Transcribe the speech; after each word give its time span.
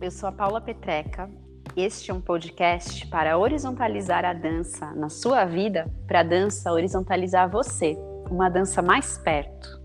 Eu 0.00 0.10
sou 0.10 0.28
a 0.28 0.32
Paula 0.32 0.60
Petreca. 0.60 1.28
Este 1.76 2.10
é 2.10 2.14
um 2.14 2.20
podcast 2.20 3.06
para 3.08 3.36
horizontalizar 3.36 4.24
a 4.24 4.32
dança 4.32 4.92
na 4.94 5.08
sua 5.08 5.44
vida, 5.44 5.90
para 6.06 6.20
a 6.20 6.22
dança 6.22 6.72
horizontalizar 6.72 7.50
você, 7.50 7.96
uma 8.30 8.48
dança 8.48 8.80
mais 8.80 9.18
perto. 9.18 9.78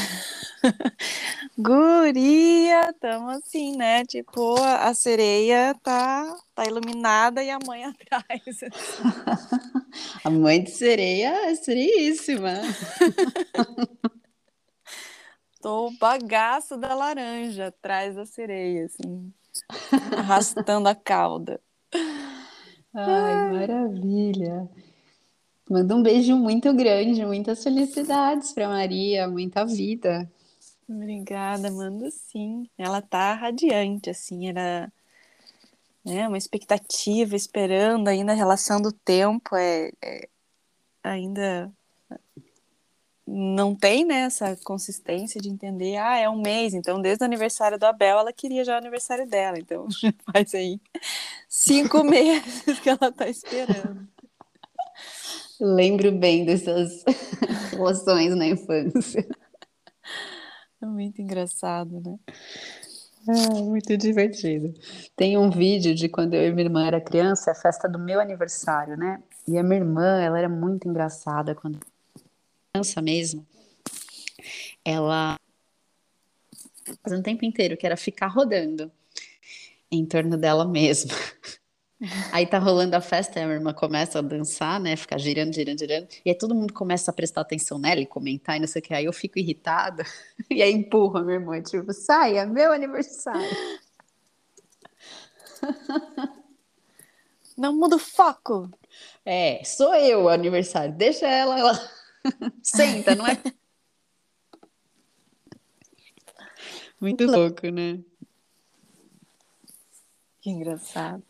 Guria, 1.60 2.94
tamo 3.00 3.30
assim, 3.30 3.76
né? 3.76 4.04
Tipo, 4.04 4.54
a 4.60 4.94
sereia 4.94 5.74
tá, 5.82 6.36
tá 6.54 6.64
iluminada 6.64 7.42
e 7.42 7.50
a 7.50 7.58
mãe 7.66 7.82
atrás. 7.84 8.60
a 10.22 10.30
mãe 10.30 10.62
de 10.62 10.70
sereia 10.70 11.50
é 11.50 11.54
sereíssima. 11.56 12.52
Tô 15.60 15.88
o 15.88 15.98
bagaço 15.98 16.76
da 16.76 16.94
laranja 16.94 17.66
atrás 17.66 18.14
da 18.14 18.24
sereia, 18.24 18.86
assim, 18.86 19.32
arrastando 20.16 20.88
a 20.88 20.94
cauda. 20.94 21.60
Ai, 22.94 23.50
maravilha. 23.50 24.70
Manda 25.68 25.96
um 25.96 26.02
beijo 26.04 26.36
muito 26.36 26.72
grande, 26.72 27.26
muitas 27.26 27.64
felicidades 27.64 28.52
para 28.52 28.68
Maria, 28.68 29.26
muita 29.26 29.66
vida. 29.66 30.30
Obrigada, 30.88 31.70
mando 31.70 32.10
sim. 32.10 32.68
Ela 32.78 33.02
tá 33.02 33.34
radiante, 33.34 34.08
assim, 34.08 34.48
era 34.48 34.90
né, 36.04 36.26
uma 36.26 36.38
expectativa, 36.38 37.36
esperando 37.36 38.08
ainda 38.08 38.32
a 38.32 38.34
relação 38.34 38.80
do 38.80 38.90
tempo, 38.90 39.54
é, 39.54 39.92
é 40.02 40.28
ainda 41.02 41.70
não 43.30 43.74
tem 43.74 44.06
né, 44.06 44.20
essa 44.20 44.56
consistência 44.64 45.38
de 45.38 45.50
entender, 45.50 45.96
ah, 45.98 46.16
é 46.16 46.28
um 46.30 46.40
mês, 46.40 46.72
então 46.72 47.00
desde 47.00 47.22
o 47.22 47.26
aniversário 47.26 47.78
do 47.78 47.84
Abel 47.84 48.18
ela 48.18 48.32
queria 48.32 48.64
já 48.64 48.74
o 48.74 48.78
aniversário 48.78 49.28
dela, 49.28 49.58
então 49.58 49.86
faz 50.32 50.54
aí 50.54 50.80
cinco 51.46 52.02
meses 52.04 52.80
que 52.80 52.88
ela 52.88 53.12
tá 53.12 53.28
esperando. 53.28 54.08
Lembro 55.60 56.10
bem 56.12 56.46
dessas 56.46 57.04
relações 57.70 58.34
na 58.34 58.46
infância. 58.46 59.28
É 60.80 60.86
muito 60.86 61.20
engraçado, 61.20 62.00
né? 62.00 62.18
É, 63.28 63.62
muito 63.62 63.96
divertido. 63.96 64.72
Tem 65.16 65.36
um 65.36 65.50
vídeo 65.50 65.94
de 65.94 66.08
quando 66.08 66.34
eu 66.34 66.48
e 66.48 66.52
minha 66.52 66.66
irmã 66.66 66.86
era 66.86 67.00
criança, 67.00 67.50
a 67.50 67.54
festa 67.54 67.88
do 67.88 67.98
meu 67.98 68.20
aniversário, 68.20 68.96
né? 68.96 69.22
E 69.46 69.58
a 69.58 69.62
minha 69.62 69.80
irmã, 69.80 70.20
ela 70.20 70.38
era 70.38 70.48
muito 70.48 70.88
engraçada 70.88 71.54
quando 71.54 71.78
criança 72.72 73.02
mesmo. 73.02 73.46
Ela 74.84 75.36
fazia 77.02 77.18
um 77.18 77.22
tempo 77.22 77.44
inteiro 77.44 77.76
que 77.76 77.84
era 77.84 77.96
ficar 77.96 78.28
rodando 78.28 78.90
em 79.90 80.06
torno 80.06 80.36
dela 80.36 80.64
mesma. 80.64 81.12
Aí 82.32 82.46
tá 82.46 82.58
rolando 82.58 82.94
a 82.94 83.00
festa, 83.00 83.40
a 83.40 83.44
minha 83.44 83.56
irmã 83.56 83.74
começa 83.74 84.20
a 84.20 84.22
dançar, 84.22 84.78
né? 84.78 84.94
Ficar 84.94 85.18
girando, 85.18 85.52
girando, 85.52 85.80
girando. 85.80 86.06
E 86.24 86.30
aí 86.30 86.38
todo 86.38 86.54
mundo 86.54 86.72
começa 86.72 87.10
a 87.10 87.14
prestar 87.14 87.40
atenção 87.40 87.76
nela 87.76 88.00
e 88.00 88.06
comentar 88.06 88.56
e 88.56 88.60
não 88.60 88.68
sei 88.68 88.80
o 88.80 88.84
que. 88.84 88.94
Aí 88.94 89.04
eu 89.06 89.12
fico 89.12 89.38
irritada. 89.38 90.04
E 90.50 90.62
aí 90.62 90.72
empurro 90.72 91.18
a 91.18 91.22
minha 91.22 91.34
irmã, 91.36 91.60
tipo, 91.60 91.92
sai, 91.92 92.38
é 92.38 92.46
meu 92.46 92.72
aniversário. 92.72 93.42
Não 97.56 97.76
muda 97.76 97.96
o 97.96 97.98
foco. 97.98 98.70
É, 99.24 99.62
sou 99.64 99.94
eu 99.94 100.24
o 100.24 100.28
aniversário. 100.28 100.94
Deixa 100.94 101.26
ela, 101.26 101.58
ela 101.58 101.90
senta, 102.62 103.14
não 103.14 103.26
é? 103.26 103.36
Muito 107.00 107.26
louco, 107.26 107.68
né? 107.68 107.98
Que 110.40 110.50
engraçado. 110.50 111.27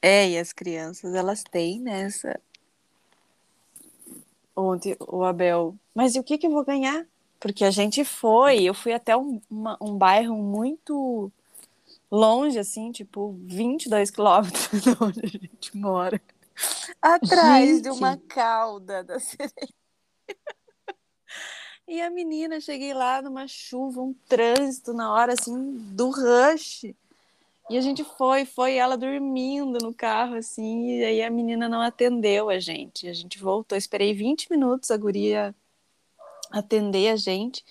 É, 0.00 0.30
e 0.30 0.38
as 0.38 0.52
crianças, 0.52 1.14
elas 1.14 1.42
têm 1.42 1.80
nessa. 1.80 2.40
Ontem 4.56 4.96
o 5.00 5.24
Abel, 5.24 5.76
mas 5.94 6.14
e 6.14 6.20
o 6.20 6.24
que, 6.24 6.38
que 6.38 6.46
eu 6.46 6.50
vou 6.50 6.64
ganhar? 6.64 7.06
Porque 7.38 7.64
a 7.64 7.70
gente 7.70 8.04
foi, 8.04 8.64
eu 8.64 8.74
fui 8.74 8.92
até 8.92 9.16
um, 9.16 9.40
uma, 9.48 9.76
um 9.80 9.96
bairro 9.96 10.36
muito 10.36 11.30
longe, 12.10 12.58
assim, 12.58 12.90
tipo 12.90 13.36
22 13.44 14.10
quilômetros 14.10 14.68
de 14.82 14.90
onde 15.00 15.20
a 15.24 15.28
gente 15.28 15.76
mora. 15.76 16.20
Atrás 17.00 17.68
gente. 17.68 17.82
de 17.82 17.90
uma 17.90 18.16
cauda 18.16 19.04
da 19.04 19.20
sereia. 19.20 19.52
E 21.90 22.02
a 22.02 22.10
menina, 22.10 22.60
cheguei 22.60 22.92
lá 22.92 23.22
numa 23.22 23.48
chuva, 23.48 24.02
um 24.02 24.12
trânsito 24.28 24.92
na 24.92 25.10
hora, 25.10 25.32
assim, 25.32 25.72
do 25.94 26.10
rush. 26.10 26.94
E 27.70 27.76
a 27.76 27.80
gente 27.82 28.02
foi, 28.02 28.46
foi 28.46 28.76
ela 28.76 28.96
dormindo 28.96 29.78
no 29.82 29.92
carro, 29.92 30.36
assim, 30.36 30.98
e 30.98 31.04
aí 31.04 31.22
a 31.22 31.30
menina 31.30 31.68
não 31.68 31.82
atendeu 31.82 32.48
a 32.48 32.58
gente. 32.58 33.06
A 33.06 33.12
gente 33.12 33.38
voltou, 33.38 33.76
esperei 33.76 34.14
20 34.14 34.50
minutos 34.50 34.90
a 34.90 34.96
guria 34.96 35.54
atender 36.50 37.10
a 37.10 37.16
gente, 37.16 37.62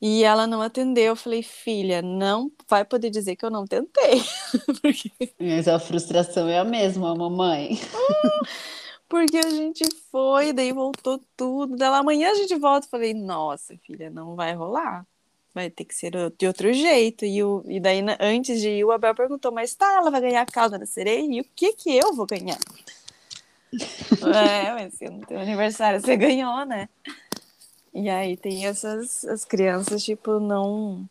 e 0.00 0.22
ela 0.22 0.46
não 0.46 0.62
atendeu. 0.62 1.06
Eu 1.06 1.16
falei, 1.16 1.42
filha, 1.42 2.00
não 2.00 2.52
vai 2.68 2.84
poder 2.84 3.10
dizer 3.10 3.34
que 3.34 3.44
eu 3.44 3.50
não 3.50 3.66
tentei. 3.66 4.22
Porque... 4.80 5.10
Mas 5.40 5.66
a 5.66 5.80
frustração 5.80 6.48
é 6.48 6.58
a 6.58 6.64
mesma, 6.64 7.12
mamãe. 7.16 7.70
Porque 9.08 9.38
a 9.38 9.50
gente 9.50 9.84
foi, 10.12 10.52
daí 10.52 10.72
voltou 10.72 11.20
tudo. 11.36 11.76
Dela 11.76 11.98
amanhã 11.98 12.30
a 12.30 12.34
gente 12.34 12.54
volta. 12.54 12.86
Eu 12.86 12.90
falei, 12.90 13.14
nossa, 13.14 13.76
filha, 13.78 14.10
não 14.10 14.36
vai 14.36 14.54
rolar 14.54 15.04
vai 15.58 15.70
ter 15.70 15.84
que 15.84 15.94
ser 15.94 16.12
de 16.38 16.46
outro 16.46 16.72
jeito. 16.72 17.24
E, 17.24 17.42
o, 17.42 17.64
e 17.66 17.80
daí, 17.80 18.00
antes 18.20 18.60
de 18.60 18.68
ir, 18.68 18.84
o 18.84 18.92
Abel 18.92 19.14
perguntou, 19.14 19.50
mas 19.50 19.74
tá, 19.74 19.86
ela 19.96 20.10
vai 20.10 20.20
ganhar 20.20 20.42
a 20.42 20.46
cauda 20.46 20.78
da 20.78 20.86
sereia? 20.86 21.26
E 21.28 21.40
o 21.40 21.46
que 21.54 21.72
que 21.72 21.96
eu 21.96 22.14
vou 22.14 22.26
ganhar? 22.26 22.58
é, 23.74 24.72
mas 24.72 25.00
no 25.10 25.26
teu 25.26 25.38
aniversário 25.38 26.00
você 26.00 26.16
ganhou, 26.16 26.64
né? 26.64 26.88
E 27.92 28.08
aí 28.08 28.36
tem 28.36 28.66
essas 28.66 29.24
as 29.24 29.44
crianças, 29.44 30.04
tipo, 30.04 30.38
não. 30.38 31.04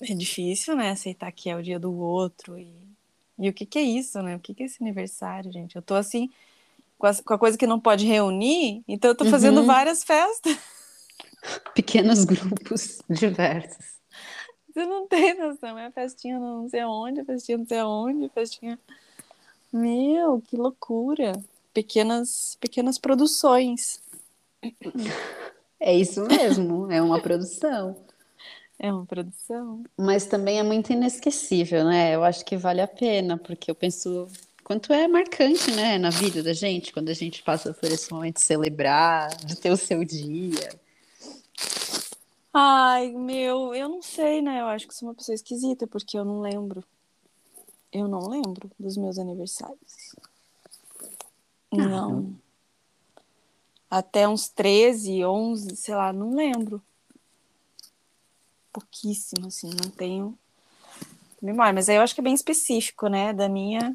É 0.00 0.14
difícil, 0.14 0.76
né? 0.76 0.90
Aceitar 0.90 1.32
que 1.32 1.48
é 1.48 1.56
o 1.56 1.62
dia 1.62 1.78
do 1.78 1.92
outro. 1.98 2.58
E, 2.58 2.68
e 3.38 3.48
o 3.48 3.52
que 3.52 3.64
que 3.64 3.78
é 3.78 3.82
isso, 3.82 4.20
né? 4.20 4.36
O 4.36 4.38
que 4.38 4.52
que 4.52 4.64
é 4.64 4.66
esse 4.66 4.82
aniversário, 4.82 5.50
gente? 5.50 5.76
Eu 5.76 5.82
tô 5.82 5.94
assim, 5.94 6.28
com 6.98 7.06
a, 7.06 7.14
com 7.14 7.34
a 7.34 7.38
coisa 7.38 7.56
que 7.56 7.66
não 7.66 7.80
pode 7.80 8.04
reunir, 8.04 8.82
então 8.86 9.10
eu 9.10 9.14
tô 9.14 9.24
fazendo 9.24 9.60
uhum. 9.60 9.66
várias 9.66 10.04
festas 10.04 10.56
pequenos 11.74 12.24
grupos 12.26 13.00
diversos. 13.08 14.00
Você 14.72 14.86
não 14.86 15.06
tem 15.06 15.34
noção. 15.38 15.78
É 15.78 15.90
festinha 15.90 16.38
não 16.38 16.68
sei 16.68 16.80
aonde, 16.80 17.24
festinha 17.24 17.58
não 17.58 17.66
sei 17.66 17.78
aonde, 17.78 18.28
festinha. 18.30 18.78
Meu, 19.72 20.40
que 20.40 20.56
loucura. 20.56 21.32
Pequenas, 21.74 22.56
pequenas 22.60 22.98
produções. 22.98 24.00
É 25.80 25.94
isso 25.94 26.22
mesmo, 26.26 26.90
é 26.90 27.02
uma 27.02 27.20
produção. 27.20 27.96
É 28.78 28.92
uma 28.92 29.06
produção. 29.06 29.84
Mas 29.96 30.26
também 30.26 30.58
é 30.58 30.62
muito 30.62 30.92
inesquecível, 30.92 31.84
né? 31.84 32.14
Eu 32.14 32.24
acho 32.24 32.44
que 32.44 32.56
vale 32.56 32.80
a 32.80 32.88
pena, 32.88 33.38
porque 33.38 33.70
eu 33.70 33.74
penso 33.74 34.28
quanto 34.62 34.92
é 34.92 35.06
marcante, 35.06 35.70
né, 35.70 35.98
na 35.98 36.10
vida 36.10 36.42
da 36.42 36.52
gente, 36.52 36.92
quando 36.92 37.08
a 37.08 37.14
gente 37.14 37.42
passa 37.42 37.74
por 37.74 37.90
esse 37.90 38.10
momento 38.12 38.36
de 38.36 38.42
celebrar, 38.42 39.28
de 39.36 39.56
ter 39.56 39.70
o 39.70 39.76
seu 39.76 40.04
dia. 40.04 40.68
Ai, 42.54 43.10
meu, 43.12 43.74
eu 43.74 43.88
não 43.88 44.02
sei, 44.02 44.42
né? 44.42 44.60
Eu 44.60 44.66
acho 44.66 44.86
que 44.86 44.94
sou 44.94 45.08
uma 45.08 45.14
pessoa 45.14 45.34
esquisita, 45.34 45.86
porque 45.86 46.18
eu 46.18 46.24
não 46.24 46.40
lembro. 46.40 46.84
Eu 47.90 48.06
não 48.06 48.28
lembro 48.28 48.70
dos 48.78 48.96
meus 48.96 49.18
aniversários. 49.18 50.14
Não. 51.72 52.34
Até 53.90 54.28
uns 54.28 54.48
13, 54.48 55.24
11, 55.24 55.76
sei 55.76 55.94
lá, 55.94 56.12
não 56.12 56.34
lembro. 56.34 56.82
Pouquíssimo, 58.70 59.46
assim, 59.46 59.70
não 59.82 59.90
tenho 59.90 60.38
memória. 61.40 61.72
Mas 61.72 61.88
aí 61.88 61.96
eu 61.96 62.02
acho 62.02 62.14
que 62.14 62.20
é 62.20 62.24
bem 62.24 62.34
específico, 62.34 63.08
né, 63.08 63.32
da 63.32 63.48
minha, 63.48 63.94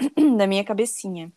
da 0.36 0.46
minha 0.46 0.64
cabecinha 0.64 1.32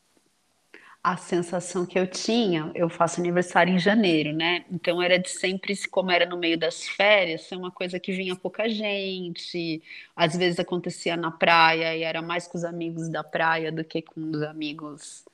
a 1.03 1.17
sensação 1.17 1.85
que 1.85 1.97
eu 1.97 2.05
tinha, 2.05 2.71
eu 2.75 2.87
faço 2.87 3.19
aniversário 3.19 3.73
em 3.73 3.79
janeiro, 3.79 4.33
né? 4.33 4.65
Então 4.69 5.01
era 5.01 5.17
de 5.17 5.29
sempre, 5.29 5.75
como 5.87 6.11
era 6.11 6.27
no 6.27 6.37
meio 6.37 6.59
das 6.59 6.87
férias, 6.87 7.41
ser 7.41 7.55
uma 7.55 7.71
coisa 7.71 7.99
que 7.99 8.11
vinha 8.11 8.35
pouca 8.35 8.69
gente. 8.69 9.81
Às 10.15 10.35
vezes 10.35 10.59
acontecia 10.59 11.17
na 11.17 11.31
praia 11.31 11.95
e 11.97 12.03
era 12.03 12.21
mais 12.21 12.47
com 12.47 12.57
os 12.57 12.63
amigos 12.63 13.09
da 13.09 13.23
praia 13.23 13.71
do 13.71 13.83
que 13.83 14.01
com 14.01 14.29
os 14.29 14.43
amigos 14.43 15.25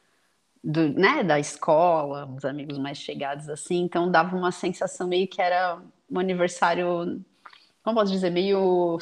do, 0.64 0.90
né, 0.94 1.24
da 1.24 1.40
escola, 1.40 2.26
os 2.26 2.46
amigos 2.46 2.78
mais 2.78 2.98
chegados 2.98 3.50
assim. 3.50 3.82
Então 3.82 4.10
dava 4.10 4.38
uma 4.38 4.52
sensação 4.54 5.08
meio 5.08 5.28
que 5.28 5.42
era 5.42 5.82
um 6.10 6.20
aniversário, 6.20 7.22
como 7.84 7.98
posso 7.98 8.12
dizer, 8.12 8.30
meio 8.32 8.98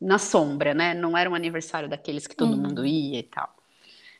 na 0.00 0.18
sombra, 0.18 0.74
né? 0.74 0.94
Não 0.94 1.16
era 1.16 1.30
um 1.30 1.34
aniversário 1.34 1.88
daqueles 1.88 2.26
que 2.26 2.36
todo 2.36 2.52
uhum. 2.52 2.62
mundo 2.62 2.86
ia 2.86 3.20
e 3.20 3.22
tal. 3.22 3.57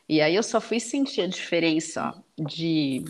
E 0.08 0.20
aí 0.20 0.34
eu 0.34 0.42
só 0.42 0.60
fui 0.60 0.80
sentir 0.80 1.20
a 1.20 1.26
diferença 1.26 2.14
de, 2.38 3.04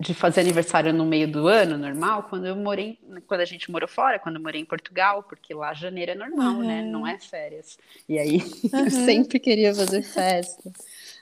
de 0.00 0.14
fazer 0.14 0.40
aniversário 0.40 0.94
no 0.94 1.04
meio 1.04 1.30
do 1.30 1.46
ano 1.46 1.76
normal 1.76 2.22
quando 2.24 2.46
eu 2.46 2.56
morei, 2.56 2.98
quando 3.26 3.42
a 3.42 3.44
gente 3.44 3.70
morou 3.70 3.88
fora, 3.88 4.18
quando 4.18 4.36
eu 4.36 4.42
morei 4.42 4.62
em 4.62 4.64
Portugal, 4.64 5.22
porque 5.22 5.52
lá 5.52 5.74
janeiro 5.74 6.12
é 6.12 6.14
normal, 6.14 6.54
uhum. 6.54 6.66
né? 6.66 6.82
Não 6.82 7.06
é 7.06 7.18
férias. 7.18 7.76
E 8.08 8.18
aí 8.18 8.36
uhum. 8.72 8.80
eu 8.86 8.90
sempre 8.90 9.38
queria 9.38 9.74
fazer 9.74 10.02
festa. 10.02 10.72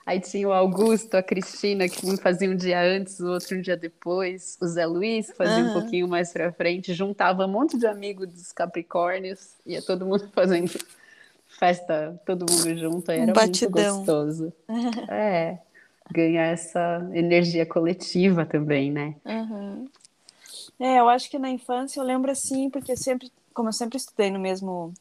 Aí 0.04 0.20
tinha 0.20 0.48
o 0.48 0.52
Augusto, 0.52 1.14
a 1.16 1.22
Cristina, 1.22 1.88
que 1.88 2.04
um 2.04 2.16
fazia 2.16 2.50
um 2.50 2.56
dia 2.56 2.80
antes, 2.80 3.20
o 3.20 3.28
outro 3.28 3.56
um 3.56 3.60
dia 3.60 3.76
depois. 3.76 4.58
O 4.60 4.66
Zé 4.66 4.84
Luiz 4.84 5.30
fazia 5.36 5.64
uhum. 5.64 5.70
um 5.70 5.72
pouquinho 5.80 6.08
mais 6.08 6.32
pra 6.32 6.52
frente. 6.52 6.92
Juntava 6.92 7.46
um 7.46 7.48
monte 7.48 7.78
de 7.78 7.86
amigos 7.86 8.28
dos 8.28 8.52
Capricórnios. 8.52 9.54
Ia 9.64 9.80
todo 9.80 10.04
mundo 10.04 10.28
fazendo 10.34 10.72
festa, 11.62 12.20
todo 12.26 12.44
mundo 12.50 12.76
junto, 12.76 13.12
era 13.12 13.32
Batidão. 13.32 13.94
muito 13.94 14.04
gostoso. 14.04 14.52
é, 15.08 15.58
ganhar 16.10 16.46
essa 16.46 17.08
energia 17.14 17.64
coletiva 17.64 18.44
também, 18.44 18.90
né? 18.90 19.14
Uhum. 19.24 19.88
É, 20.80 20.98
eu 20.98 21.08
acho 21.08 21.30
que 21.30 21.38
na 21.38 21.48
infância 21.48 22.00
eu 22.00 22.04
lembro 22.04 22.32
assim, 22.32 22.68
porque 22.68 22.96
sempre, 22.96 23.30
como 23.54 23.68
eu 23.68 23.72
sempre 23.72 23.96
estudei 23.96 24.28
no 24.28 24.40
mesmo 24.40 24.92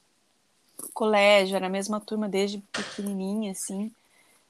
colégio, 0.94 1.56
era 1.56 1.66
a 1.66 1.70
mesma 1.70 2.00
turma 2.00 2.30
desde 2.30 2.60
pequenininha, 2.72 3.54
assim. 3.54 3.92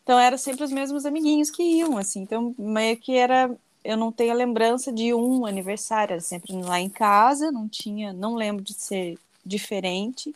Então 0.03 0.19
era 0.19 0.37
sempre 0.37 0.65
os 0.65 0.71
mesmos 0.71 1.05
amiguinhos 1.05 1.49
que 1.49 1.63
iam, 1.63 1.97
assim. 1.97 2.23
Então 2.23 2.53
meio 2.59 2.97
que 2.97 3.15
era, 3.15 3.49
eu 3.85 3.95
não 3.95 4.11
tenho 4.11 4.33
a 4.33 4.35
lembrança 4.35 4.91
de 4.91 5.13
um 5.13 5.45
aniversário, 5.45 6.13
era 6.13 6.21
sempre 6.21 6.51
lá 6.61 6.77
em 6.77 6.89
casa, 6.89 7.53
não 7.53 7.69
tinha, 7.69 8.11
não 8.11 8.35
lembro 8.35 8.61
de 8.61 8.73
ser 8.73 9.17
diferente 9.45 10.35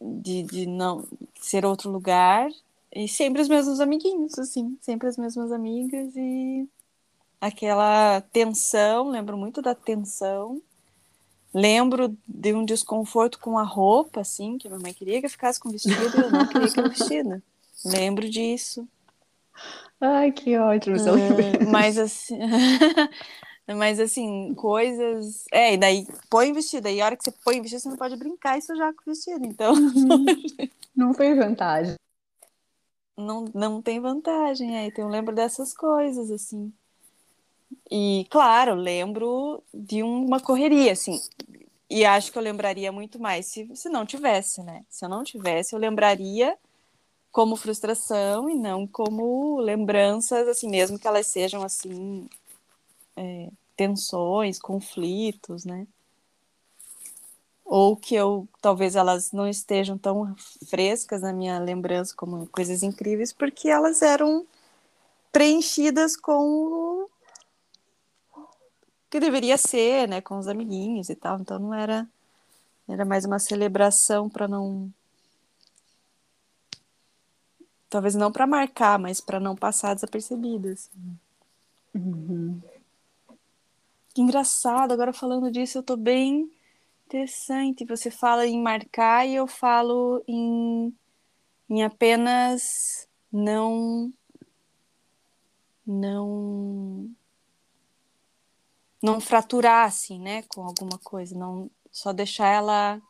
de, 0.00 0.42
de 0.42 0.66
não 0.66 1.06
ser 1.40 1.64
outro 1.64 1.90
lugar 1.90 2.48
e 2.94 3.08
sempre 3.08 3.42
os 3.42 3.48
mesmos 3.48 3.80
amiguinhos, 3.80 4.38
assim, 4.38 4.78
sempre 4.80 5.08
as 5.08 5.16
mesmas 5.16 5.52
amigas 5.52 6.14
e 6.16 6.68
aquela 7.40 8.20
tensão, 8.32 9.08
lembro 9.10 9.36
muito 9.36 9.62
da 9.62 9.74
tensão. 9.74 10.60
Lembro 11.52 12.14
de 12.26 12.52
um 12.52 12.64
desconforto 12.64 13.38
com 13.38 13.58
a 13.58 13.62
roupa, 13.62 14.20
assim, 14.20 14.58
que 14.58 14.68
a 14.68 14.70
mamãe 14.70 14.92
queria 14.92 15.18
que 15.18 15.26
eu 15.26 15.30
ficasse 15.30 15.58
com 15.58 15.70
vestido 15.70 15.94
e 15.94 16.20
eu 16.20 16.30
não 16.30 16.46
queria 16.46 16.70
que 16.70 16.78
eu 16.78 16.88
vestida. 16.88 17.42
Lembro 17.86 18.28
disso. 18.28 18.86
Ai, 20.00 20.30
que 20.30 20.56
ótimo. 20.58 20.96
Uh, 20.96 21.68
mas 21.72 21.96
assim, 21.96 22.38
Mas 23.76 24.00
assim, 24.00 24.54
coisas. 24.54 25.44
É, 25.52 25.74
e 25.74 25.76
daí 25.76 26.06
põe 26.30 26.52
vestido. 26.52 26.86
Aí 26.86 27.00
a 27.00 27.06
hora 27.06 27.16
que 27.16 27.24
você 27.24 27.32
põe 27.44 27.60
vestido, 27.60 27.80
você 27.80 27.88
não 27.90 27.96
pode 27.96 28.16
brincar 28.16 28.58
e 28.58 28.62
sujar 28.62 28.94
com 28.94 29.02
o 29.02 29.14
vestido. 29.14 29.44
Então. 29.44 29.74
não 30.96 31.12
tem 31.12 31.34
vantagem. 31.34 31.94
Não, 33.16 33.44
não 33.54 33.82
tem 33.82 34.00
vantagem. 34.00 34.76
Aí 34.76 34.88
então 34.88 35.04
eu 35.04 35.10
lembro 35.10 35.34
dessas 35.34 35.74
coisas, 35.74 36.30
assim. 36.30 36.72
E, 37.90 38.26
claro, 38.30 38.74
lembro 38.74 39.62
de 39.72 40.02
uma 40.02 40.40
correria, 40.40 40.92
assim. 40.92 41.20
E 41.90 42.04
acho 42.04 42.30
que 42.30 42.38
eu 42.38 42.42
lembraria 42.42 42.92
muito 42.92 43.18
mais 43.18 43.46
se, 43.46 43.70
se 43.74 43.88
não 43.88 44.04
tivesse, 44.04 44.62
né? 44.62 44.84
Se 44.88 45.04
eu 45.04 45.08
não 45.08 45.24
tivesse, 45.24 45.74
eu 45.74 45.78
lembraria 45.78 46.56
como 47.30 47.56
frustração 47.56 48.48
e 48.48 48.54
não 48.54 48.86
como 48.86 49.58
lembranças, 49.60 50.48
assim, 50.48 50.68
mesmo 50.68 50.98
que 50.98 51.06
elas 51.06 51.26
sejam, 51.26 51.62
assim, 51.62 52.28
é, 53.18 53.50
tensões, 53.76 54.58
conflitos, 54.58 55.64
né? 55.64 55.86
Ou 57.64 57.96
que 57.96 58.14
eu 58.14 58.48
talvez 58.62 58.96
elas 58.96 59.32
não 59.32 59.46
estejam 59.46 59.98
tão 59.98 60.34
frescas 60.68 61.22
na 61.22 61.32
minha 61.32 61.58
lembrança 61.58 62.14
como 62.16 62.46
coisas 62.46 62.82
incríveis, 62.82 63.32
porque 63.32 63.68
elas 63.68 64.00
eram 64.00 64.46
preenchidas 65.32 66.16
com 66.16 66.32
o 66.32 67.10
que 69.10 69.20
deveria 69.20 69.56
ser, 69.56 70.08
né, 70.08 70.20
com 70.20 70.38
os 70.38 70.48
amiguinhos 70.48 71.08
e 71.10 71.14
tal. 71.14 71.40
Então 71.40 71.58
não 71.58 71.74
era 71.74 72.08
era 72.88 73.04
mais 73.04 73.24
uma 73.24 73.38
celebração 73.38 74.30
para 74.30 74.48
não 74.48 74.90
talvez 77.90 78.14
não 78.14 78.32
para 78.32 78.46
marcar, 78.46 78.98
mas 78.98 79.20
para 79.20 79.40
não 79.40 79.54
passar 79.54 79.94
desapercebido. 79.94 80.68
Assim. 80.68 81.18
Uhum. 81.94 82.60
Que 84.18 84.22
engraçado, 84.22 84.90
agora 84.90 85.12
falando 85.12 85.48
disso, 85.48 85.78
eu 85.78 85.82
tô 85.84 85.96
bem 85.96 86.50
interessante. 87.06 87.84
Você 87.84 88.10
fala 88.10 88.44
em 88.48 88.60
marcar 88.60 89.24
e 89.24 89.36
eu 89.36 89.46
falo 89.46 90.24
em, 90.26 90.92
em 91.70 91.84
apenas 91.84 93.08
não. 93.30 94.12
Não. 95.86 97.08
Não 99.00 99.20
fraturar, 99.20 99.86
assim, 99.86 100.18
né, 100.18 100.42
com 100.48 100.64
alguma 100.64 100.98
coisa, 100.98 101.38
não 101.38 101.70
só 101.92 102.12
deixar 102.12 102.48
ela 102.48 103.00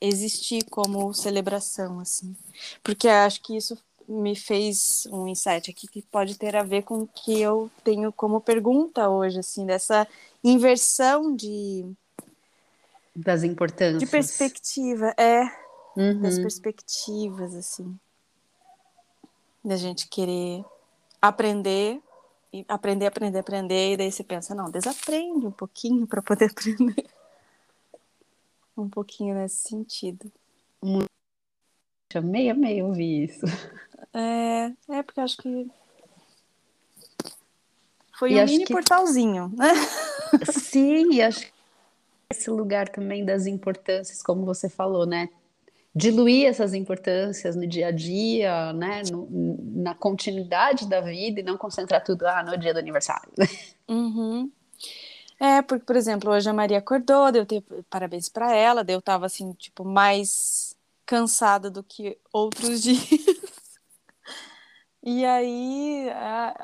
existir 0.00 0.64
como 0.70 1.12
celebração, 1.12 1.98
assim. 1.98 2.36
Porque 2.84 3.08
acho 3.08 3.42
que 3.42 3.56
isso 3.56 3.76
me 4.08 4.36
fez 4.36 5.06
um 5.10 5.26
insight 5.26 5.70
aqui 5.70 5.86
que 5.88 6.02
pode 6.02 6.38
ter 6.38 6.54
a 6.56 6.62
ver 6.62 6.82
com 6.82 7.00
o 7.00 7.06
que 7.08 7.40
eu 7.40 7.70
tenho 7.82 8.12
como 8.12 8.40
pergunta 8.40 9.08
hoje, 9.08 9.40
assim, 9.40 9.66
dessa 9.66 10.06
inversão 10.42 11.34
de 11.34 11.84
das 13.14 13.42
importâncias 13.42 13.98
de 13.98 14.06
perspectiva, 14.06 15.14
é 15.16 15.42
uhum. 15.96 16.20
das 16.20 16.38
perspectivas, 16.38 17.54
assim, 17.54 17.98
da 19.64 19.76
gente 19.76 20.06
querer 20.08 20.62
aprender 21.20 22.00
e 22.52 22.64
aprender, 22.68 23.06
aprender, 23.06 23.38
aprender, 23.38 23.92
e 23.92 23.96
daí 23.96 24.12
você 24.12 24.22
pensa, 24.22 24.54
não, 24.54 24.70
desaprende 24.70 25.46
um 25.46 25.50
pouquinho 25.50 26.06
para 26.06 26.22
poder 26.22 26.50
aprender. 26.52 27.06
um 28.76 28.88
pouquinho 28.88 29.34
nesse 29.34 29.68
sentido. 29.68 30.30
Muito. 30.82 31.08
Amei, 32.14 32.48
amei 32.48 32.82
ouvir 32.82 33.24
isso. 33.24 33.46
É, 34.12 34.72
é 34.98 35.02
porque 35.02 35.20
acho 35.20 35.36
que 35.38 35.70
foi 38.18 38.32
e 38.32 38.42
um 38.42 38.44
mini 38.46 38.64
que... 38.64 38.72
portalzinho, 38.72 39.52
né? 39.54 39.72
Sim, 40.50 41.12
e 41.12 41.22
acho 41.22 41.40
que 41.40 41.52
esse 42.30 42.50
lugar 42.50 42.88
também 42.88 43.24
das 43.24 43.46
importâncias, 43.46 44.22
como 44.22 44.44
você 44.44 44.68
falou, 44.68 45.06
né? 45.06 45.28
Diluir 45.94 46.46
essas 46.46 46.74
importâncias 46.74 47.56
no 47.56 47.66
dia 47.66 47.88
a 47.88 47.90
dia, 47.90 48.72
né? 48.72 49.02
No, 49.10 49.28
na 49.76 49.94
continuidade 49.94 50.88
da 50.88 51.00
vida 51.00 51.40
e 51.40 51.42
não 51.42 51.56
concentrar 51.56 52.02
tudo 52.02 52.26
ah, 52.26 52.42
no 52.42 52.56
dia 52.56 52.72
do 52.72 52.78
aniversário. 52.78 53.30
Uhum. 53.88 54.50
É, 55.38 55.62
porque, 55.62 55.84
por 55.84 55.94
exemplo, 55.94 56.32
hoje 56.32 56.50
a 56.50 56.52
Maria 56.52 56.78
acordou, 56.78 57.30
deu 57.30 57.46
parabéns 57.88 58.28
para 58.28 58.52
ela, 58.52 58.84
eu 58.88 59.00
tava 59.00 59.26
assim, 59.26 59.52
tipo, 59.52 59.84
mais 59.84 60.76
cansada 61.06 61.70
do 61.70 61.84
que 61.84 62.18
outros 62.32 62.82
dias. 62.82 63.35
E 65.08 65.24
aí, 65.24 66.08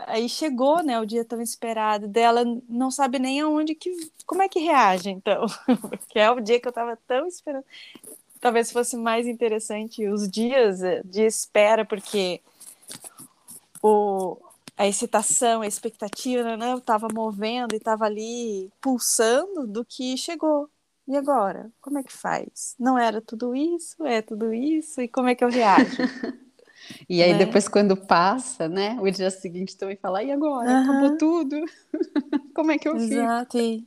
aí 0.08 0.28
chegou, 0.28 0.82
né, 0.82 0.98
o 0.98 1.06
dia 1.06 1.24
tão 1.24 1.40
esperado 1.40 2.08
dela, 2.08 2.42
não 2.68 2.90
sabe 2.90 3.20
nem 3.20 3.40
aonde 3.40 3.72
que, 3.72 4.10
como 4.26 4.42
é 4.42 4.48
que 4.48 4.58
reage, 4.58 5.10
então, 5.10 5.46
porque 5.88 6.18
é 6.18 6.28
o 6.28 6.40
dia 6.40 6.58
que 6.58 6.66
eu 6.66 6.72
tava 6.72 6.98
tão 7.06 7.24
esperando. 7.28 7.64
Talvez 8.40 8.72
fosse 8.72 8.96
mais 8.96 9.28
interessante 9.28 10.08
os 10.08 10.28
dias 10.28 10.80
de 11.04 11.22
espera, 11.22 11.84
porque 11.84 12.40
o, 13.80 14.36
a 14.76 14.88
excitação, 14.88 15.62
a 15.62 15.66
expectativa, 15.68 16.56
né, 16.56 16.72
eu 16.72 16.80
tava 16.80 17.06
movendo 17.14 17.76
e 17.76 17.80
tava 17.80 18.06
ali 18.06 18.72
pulsando 18.80 19.68
do 19.68 19.84
que 19.84 20.16
chegou. 20.16 20.68
E 21.06 21.16
agora? 21.16 21.70
Como 21.80 21.96
é 21.96 22.02
que 22.02 22.12
faz? 22.12 22.74
Não 22.76 22.98
era 22.98 23.20
tudo 23.20 23.54
isso? 23.54 24.04
É 24.04 24.20
tudo 24.20 24.52
isso? 24.52 25.00
E 25.00 25.06
como 25.06 25.28
é 25.28 25.36
que 25.36 25.44
eu 25.44 25.48
reajo? 25.48 25.98
E 27.08 27.22
aí, 27.22 27.32
né? 27.32 27.38
depois, 27.38 27.68
quando 27.68 27.96
passa, 27.96 28.68
né? 28.68 28.98
O 29.00 29.10
dia 29.10 29.30
seguinte 29.30 29.76
também 29.76 29.96
fala, 29.96 30.22
e 30.22 30.30
agora? 30.30 30.70
Uhum. 30.70 30.82
Acabou 30.82 31.18
tudo. 31.18 31.64
Como 32.54 32.70
é 32.70 32.78
que 32.78 32.88
eu 32.88 32.98
fico? 32.98 33.14
Exato. 33.14 33.58
E, 33.58 33.86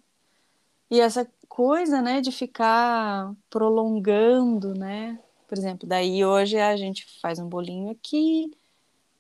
e 0.90 1.00
essa 1.00 1.28
coisa, 1.48 2.02
né, 2.02 2.22
de 2.22 2.32
ficar 2.32 3.34
prolongando, 3.50 4.74
né? 4.74 5.20
Por 5.48 5.58
exemplo, 5.58 5.88
daí 5.88 6.26
hoje 6.26 6.60
a 6.60 6.76
gente 6.76 7.06
faz 7.22 7.40
um 7.40 7.48
bolinho 7.48 7.92
aqui 7.92 8.52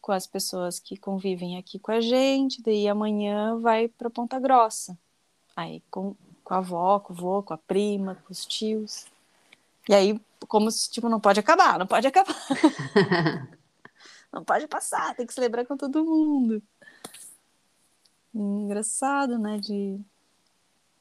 com 0.02 0.12
as 0.12 0.28
pessoas 0.28 0.80
que 0.80 0.98
convivem 0.98 1.58
aqui 1.58 1.80
com 1.80 1.92
a 1.92 2.00
gente, 2.00 2.62
daí 2.62 2.88
amanhã 2.88 3.58
vai 3.60 3.88
para 3.88 4.10
Ponta 4.10 4.40
Grossa. 4.40 4.96
Aí 5.56 5.82
com, 5.90 6.16
com 6.44 6.54
a 6.54 6.58
avó, 6.58 7.00
com 7.00 7.12
o 7.12 7.16
vô, 7.16 7.42
com 7.42 7.54
a 7.54 7.58
prima, 7.58 8.16
com 8.24 8.32
os 8.32 8.46
tios. 8.46 9.08
E 9.90 9.96
aí, 9.96 10.20
como 10.48 10.70
se, 10.70 10.92
tipo, 10.92 11.10
não 11.10 11.20
pode 11.20 11.40
acabar, 11.40 11.80
não 11.80 11.88
pode 11.88 12.06
acabar. 12.06 12.36
Não 14.36 14.44
pode 14.44 14.68
passar, 14.68 15.16
tem 15.16 15.26
que 15.26 15.34
celebrar 15.34 15.66
com 15.66 15.78
todo 15.78 16.04
mundo. 16.04 16.62
Engraçado, 18.34 19.40
né? 19.40 19.60
De 19.60 19.98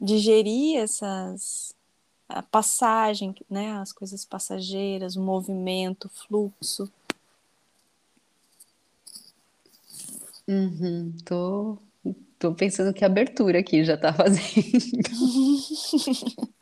digerir 0.01 0.79
essas 0.79 1.75
a 2.29 2.45
passagem, 2.45 3.35
né? 3.51 3.73
As 3.73 3.93
coisas 3.93 4.25
passageiras, 4.25 5.17
o 5.17 5.21
movimento, 5.21 6.05
o 6.05 6.11
fluxo. 6.11 6.89
Uhum, 10.47 11.13
tô, 11.25 11.77
tô 12.39 12.55
pensando 12.55 12.95
que 12.95 13.05
abertura 13.05 13.59
aqui 13.59 13.85
já 13.85 13.97
tá 13.97 14.13
fazendo. 14.13 14.43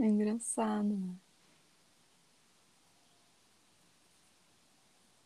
é 0.00 0.04
engraçado. 0.04 0.88
Né? 0.88 1.14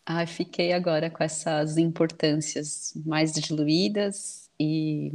Ah, 0.09 0.25
fiquei 0.25 0.73
agora 0.73 1.11
com 1.11 1.25
essas 1.25 1.77
importâncias 1.77 2.93
mais 3.05 3.33
diluídas 3.33 4.49
e 4.59 5.13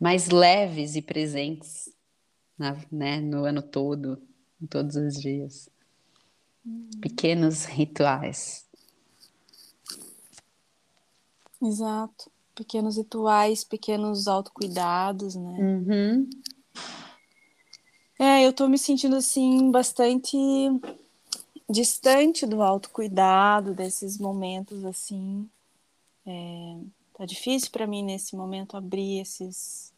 mais 0.00 0.28
leves 0.28 0.96
e 0.96 1.02
presentes 1.02 1.88
na, 2.58 2.76
né, 2.90 3.20
no 3.20 3.44
ano 3.44 3.62
todo, 3.62 4.20
em 4.60 4.66
todos 4.66 4.96
os 4.96 5.14
dias. 5.14 5.68
Uhum. 6.66 6.90
Pequenos 7.00 7.64
rituais. 7.64 8.66
Exato. 11.62 12.32
Pequenos 12.56 12.96
rituais, 12.96 13.62
pequenos 13.62 14.26
autocuidados, 14.26 15.36
né? 15.36 15.58
Uhum. 15.60 16.28
É, 18.18 18.44
eu 18.44 18.52
tô 18.52 18.66
me 18.66 18.76
sentindo 18.76 19.14
assim 19.14 19.70
bastante 19.70 20.36
distante 21.68 22.46
do 22.46 22.62
autocuidado, 22.62 23.74
desses 23.74 24.18
momentos 24.18 24.84
assim. 24.84 25.48
É, 26.26 26.78
tá 27.14 27.24
difícil 27.26 27.70
para 27.70 27.86
mim 27.86 28.02
nesse 28.02 28.36
momento 28.36 28.76
abrir 28.76 29.20
esses 29.20 29.92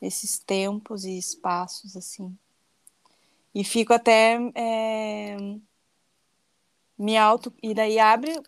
esses 0.00 0.38
tempos 0.38 1.04
e 1.04 1.16
espaços 1.16 1.96
assim. 1.96 2.36
E 3.54 3.64
fico 3.64 3.92
até 3.92 4.38
é, 4.54 5.36
me 6.98 7.16
auto 7.16 7.52
e 7.62 7.72
daí 7.72 7.98
abre 7.98 8.42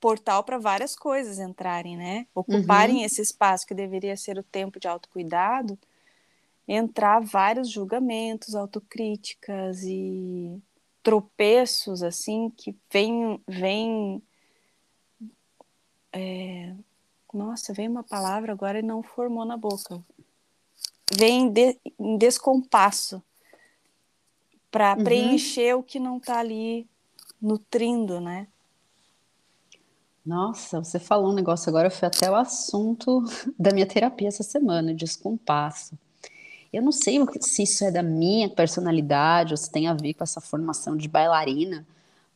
portal 0.00 0.44
para 0.44 0.58
várias 0.58 0.96
coisas 0.96 1.38
entrarem, 1.38 1.96
né? 1.96 2.26
Ocuparem 2.34 2.98
uhum. 2.98 3.04
esse 3.04 3.22
espaço 3.22 3.66
que 3.66 3.74
deveria 3.74 4.16
ser 4.16 4.38
o 4.38 4.42
tempo 4.42 4.80
de 4.80 4.88
autocuidado, 4.88 5.78
entrar 6.66 7.20
vários 7.20 7.70
julgamentos, 7.70 8.54
autocríticas 8.54 9.82
e 9.84 10.60
tropeços 11.02 12.02
assim 12.02 12.50
que 12.50 12.76
vem 12.90 13.40
vem 13.46 14.22
é... 16.12 16.74
nossa 17.32 17.72
vem 17.72 17.88
uma 17.88 18.02
palavra 18.02 18.52
agora 18.52 18.78
e 18.78 18.82
não 18.82 19.02
formou 19.02 19.44
na 19.44 19.56
boca 19.56 20.02
vem 21.16 21.50
de, 21.50 21.78
em 21.98 22.16
descompasso 22.16 23.22
para 24.70 24.96
uhum. 24.96 25.04
preencher 25.04 25.74
o 25.74 25.82
que 25.82 25.98
não 25.98 26.18
está 26.18 26.38
ali 26.38 26.88
nutrindo 27.40 28.20
né 28.20 28.46
nossa, 30.24 30.82
você 30.82 31.00
falou 31.00 31.32
um 31.32 31.34
negócio 31.34 31.68
agora, 31.68 31.90
foi 31.90 32.06
até 32.06 32.30
o 32.30 32.36
assunto 32.36 33.24
da 33.58 33.72
minha 33.72 33.86
terapia 33.86 34.28
essa 34.28 34.44
semana, 34.44 34.94
descompasso. 34.94 35.98
Eu 36.72 36.82
não 36.82 36.92
sei 36.92 37.18
se 37.40 37.64
isso 37.64 37.84
é 37.84 37.90
da 37.90 38.02
minha 38.02 38.48
personalidade 38.48 39.52
ou 39.52 39.56
se 39.56 39.70
tem 39.70 39.88
a 39.88 39.94
ver 39.94 40.14
com 40.14 40.24
essa 40.24 40.40
formação 40.40 40.96
de 40.96 41.06
bailarina, 41.06 41.86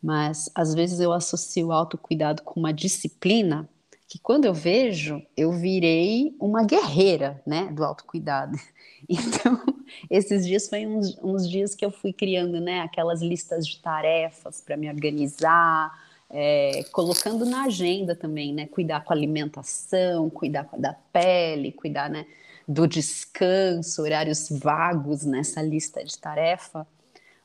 mas 0.02 0.50
às 0.54 0.74
vezes 0.74 1.00
eu 1.00 1.12
associo 1.12 1.68
o 1.68 1.72
autocuidado 1.72 2.42
com 2.42 2.60
uma 2.60 2.72
disciplina 2.72 3.68
que 4.08 4.18
quando 4.18 4.44
eu 4.44 4.54
vejo, 4.54 5.20
eu 5.36 5.50
virei 5.52 6.34
uma 6.38 6.64
guerreira, 6.64 7.42
né, 7.46 7.66
do 7.72 7.84
autocuidado. 7.84 8.58
Então, 9.08 9.62
esses 10.10 10.44
dias 10.44 10.68
foi 10.68 10.84
uns, 10.84 11.16
uns 11.22 11.48
dias 11.48 11.76
que 11.76 11.84
eu 11.84 11.92
fui 11.92 12.12
criando, 12.12 12.60
né, 12.60 12.80
aquelas 12.80 13.22
listas 13.22 13.64
de 13.64 13.78
tarefas 13.78 14.60
para 14.60 14.76
me 14.76 14.88
organizar, 14.88 15.92
é, 16.28 16.82
colocando 16.90 17.44
na 17.44 17.64
agenda 17.64 18.16
também, 18.16 18.52
né, 18.52 18.66
cuidar 18.66 19.04
com 19.04 19.12
a 19.12 19.16
alimentação, 19.16 20.28
cuidar 20.28 20.68
da 20.76 20.92
pele, 21.12 21.70
cuidar, 21.70 22.10
né, 22.10 22.26
do 22.66 22.86
descanso, 22.86 24.02
horários 24.02 24.48
vagos 24.50 25.24
nessa 25.24 25.62
lista 25.62 26.04
de 26.04 26.18
tarefa. 26.18 26.86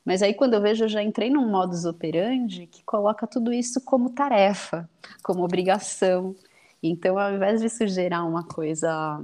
Mas 0.03 0.21
aí 0.23 0.33
quando 0.33 0.55
eu 0.55 0.61
vejo, 0.61 0.85
eu 0.85 0.89
já 0.89 1.03
entrei 1.03 1.29
num 1.29 1.47
modus 1.47 1.85
operandi 1.85 2.65
que 2.65 2.83
coloca 2.83 3.27
tudo 3.27 3.53
isso 3.53 3.79
como 3.81 4.09
tarefa, 4.09 4.89
como 5.21 5.43
obrigação. 5.43 6.35
Então, 6.81 7.19
ao 7.19 7.33
invés 7.33 7.61
de 7.61 7.67
isso 7.67 7.87
gerar 7.87 8.23
uma 8.23 8.43
coisa 8.43 9.23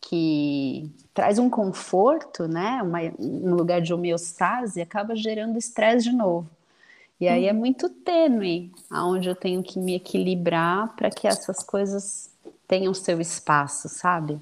que 0.00 0.90
traz 1.12 1.38
um 1.38 1.50
conforto, 1.50 2.46
né, 2.46 2.80
uma, 2.82 2.98
um 3.18 3.54
lugar 3.54 3.80
de 3.80 3.92
homeostase, 3.92 4.80
acaba 4.80 5.16
gerando 5.16 5.58
estresse 5.58 6.10
de 6.10 6.16
novo. 6.16 6.48
E 7.20 7.28
aí 7.28 7.46
é 7.46 7.52
muito 7.52 7.88
tênue 7.88 8.72
aonde 8.90 9.28
eu 9.28 9.34
tenho 9.34 9.62
que 9.62 9.78
me 9.78 9.94
equilibrar 9.94 10.94
para 10.96 11.08
que 11.08 11.28
essas 11.28 11.62
coisas 11.62 12.30
tenham 12.66 12.92
seu 12.92 13.20
espaço, 13.20 13.88
sabe? 13.88 14.40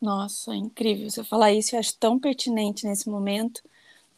Nossa, 0.00 0.54
incrível. 0.54 1.10
Você 1.10 1.24
falar 1.24 1.52
isso, 1.52 1.74
eu 1.74 1.80
acho 1.80 1.96
tão 1.98 2.18
pertinente 2.18 2.86
nesse 2.86 3.08
momento 3.10 3.62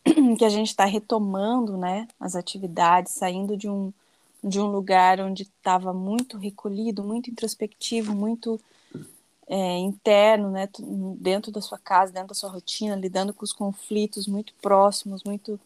que 0.38 0.44
a 0.44 0.48
gente 0.48 0.68
está 0.68 0.84
retomando, 0.84 1.76
né, 1.76 2.06
as 2.18 2.36
atividades, 2.36 3.14
saindo 3.14 3.56
de 3.56 3.68
um, 3.68 3.92
de 4.44 4.60
um 4.60 4.66
lugar 4.66 5.20
onde 5.20 5.44
estava 5.44 5.92
muito 5.92 6.38
recolhido, 6.38 7.04
muito 7.04 7.30
introspectivo, 7.30 8.14
muito 8.14 8.60
é, 9.48 9.78
interno, 9.78 10.50
né, 10.50 10.68
dentro 11.18 11.52
da 11.52 11.60
sua 11.60 11.78
casa, 11.78 12.12
dentro 12.12 12.28
da 12.28 12.34
sua 12.34 12.50
rotina, 12.50 12.96
lidando 12.96 13.34
com 13.34 13.44
os 13.44 13.52
conflitos 13.52 14.26
muito 14.26 14.54
próximos, 14.62 15.24
muito 15.24 15.58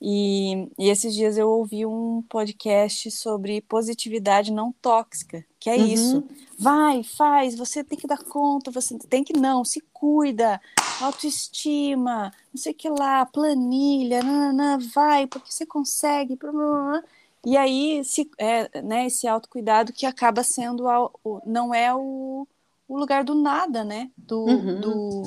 e, 0.00 0.66
e, 0.78 0.88
esses 0.88 1.14
dias 1.14 1.36
eu 1.36 1.50
ouvi 1.50 1.84
um 1.84 2.22
podcast 2.22 3.10
sobre 3.10 3.60
positividade 3.60 4.50
não 4.50 4.72
tóxica, 4.80 5.44
que 5.58 5.68
é 5.68 5.76
uhum. 5.76 5.86
isso. 5.86 6.24
Vai, 6.58 7.02
faz, 7.02 7.54
você 7.54 7.84
tem 7.84 7.98
que 7.98 8.06
dar 8.06 8.22
conta, 8.22 8.70
você 8.70 8.96
tem 8.98 9.22
que 9.22 9.34
não, 9.38 9.62
se 9.62 9.82
cuida, 9.92 10.58
autoestima, 11.02 12.32
não 12.52 12.60
sei 12.60 12.72
o 12.72 12.74
que 12.74 12.88
lá, 12.88 13.26
planilha, 13.26 14.22
nanana, 14.22 14.78
vai, 14.94 15.26
porque 15.26 15.52
você 15.52 15.66
consegue. 15.66 16.34
Blá. 16.34 17.02
E 17.44 17.56
aí, 17.58 18.02
se, 18.02 18.30
é, 18.38 18.80
né, 18.80 19.06
esse 19.06 19.28
autocuidado 19.28 19.92
que 19.92 20.06
acaba 20.06 20.42
sendo, 20.42 20.86
o, 21.22 21.42
não 21.44 21.74
é 21.74 21.94
o, 21.94 22.46
o 22.88 22.98
lugar 22.98 23.22
do 23.22 23.34
nada, 23.34 23.84
né? 23.84 24.10
Do, 24.16 24.44
uhum. 24.44 24.80
do, 24.80 25.22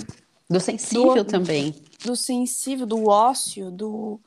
do 0.49 0.59
sensível 0.59 1.23
do, 1.23 1.25
também. 1.25 1.75
Do 2.03 2.15
sensível, 2.15 2.87
do 2.87 3.07
ócio, 3.07 3.69
do 3.69 4.19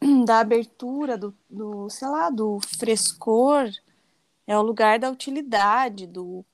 da 0.24 0.40
abertura, 0.40 1.16
do, 1.16 1.34
do, 1.48 1.88
sei 1.90 2.08
lá, 2.08 2.30
do 2.30 2.58
frescor, 2.78 3.70
é 4.46 4.56
o 4.56 4.62
lugar 4.62 4.98
da 4.98 5.10
utilidade, 5.10 6.06
do 6.06 6.44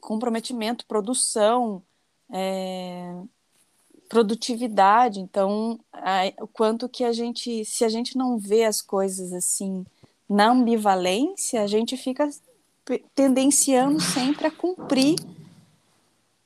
comprometimento, 0.00 0.86
produção, 0.86 1.82
é, 2.30 3.14
produtividade. 4.08 5.20
Então, 5.20 5.78
o 6.40 6.46
quanto 6.48 6.88
que 6.88 7.04
a 7.04 7.12
gente, 7.12 7.64
se 7.64 7.84
a 7.84 7.88
gente 7.88 8.16
não 8.16 8.38
vê 8.38 8.64
as 8.64 8.82
coisas 8.82 9.32
assim 9.32 9.84
na 10.28 10.50
ambivalência, 10.50 11.62
a 11.62 11.66
gente 11.66 11.96
fica 11.96 12.28
tendenciando 13.14 14.00
sempre 14.00 14.46
a 14.46 14.50
cumprir 14.50 15.16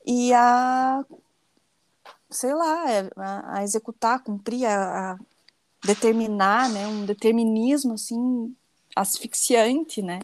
e 0.05 0.33
a 0.33 1.03
sei 2.35 2.53
lá, 2.53 2.91
é, 2.91 3.09
a, 3.15 3.57
a 3.59 3.63
executar, 3.63 4.23
cumprir, 4.23 4.65
a, 4.65 5.13
a, 5.13 5.19
determinar, 5.85 6.69
né, 6.69 6.87
um 6.87 7.05
determinismo 7.05 7.93
assim 7.93 8.55
asfixiante, 8.95 10.01
né? 10.01 10.19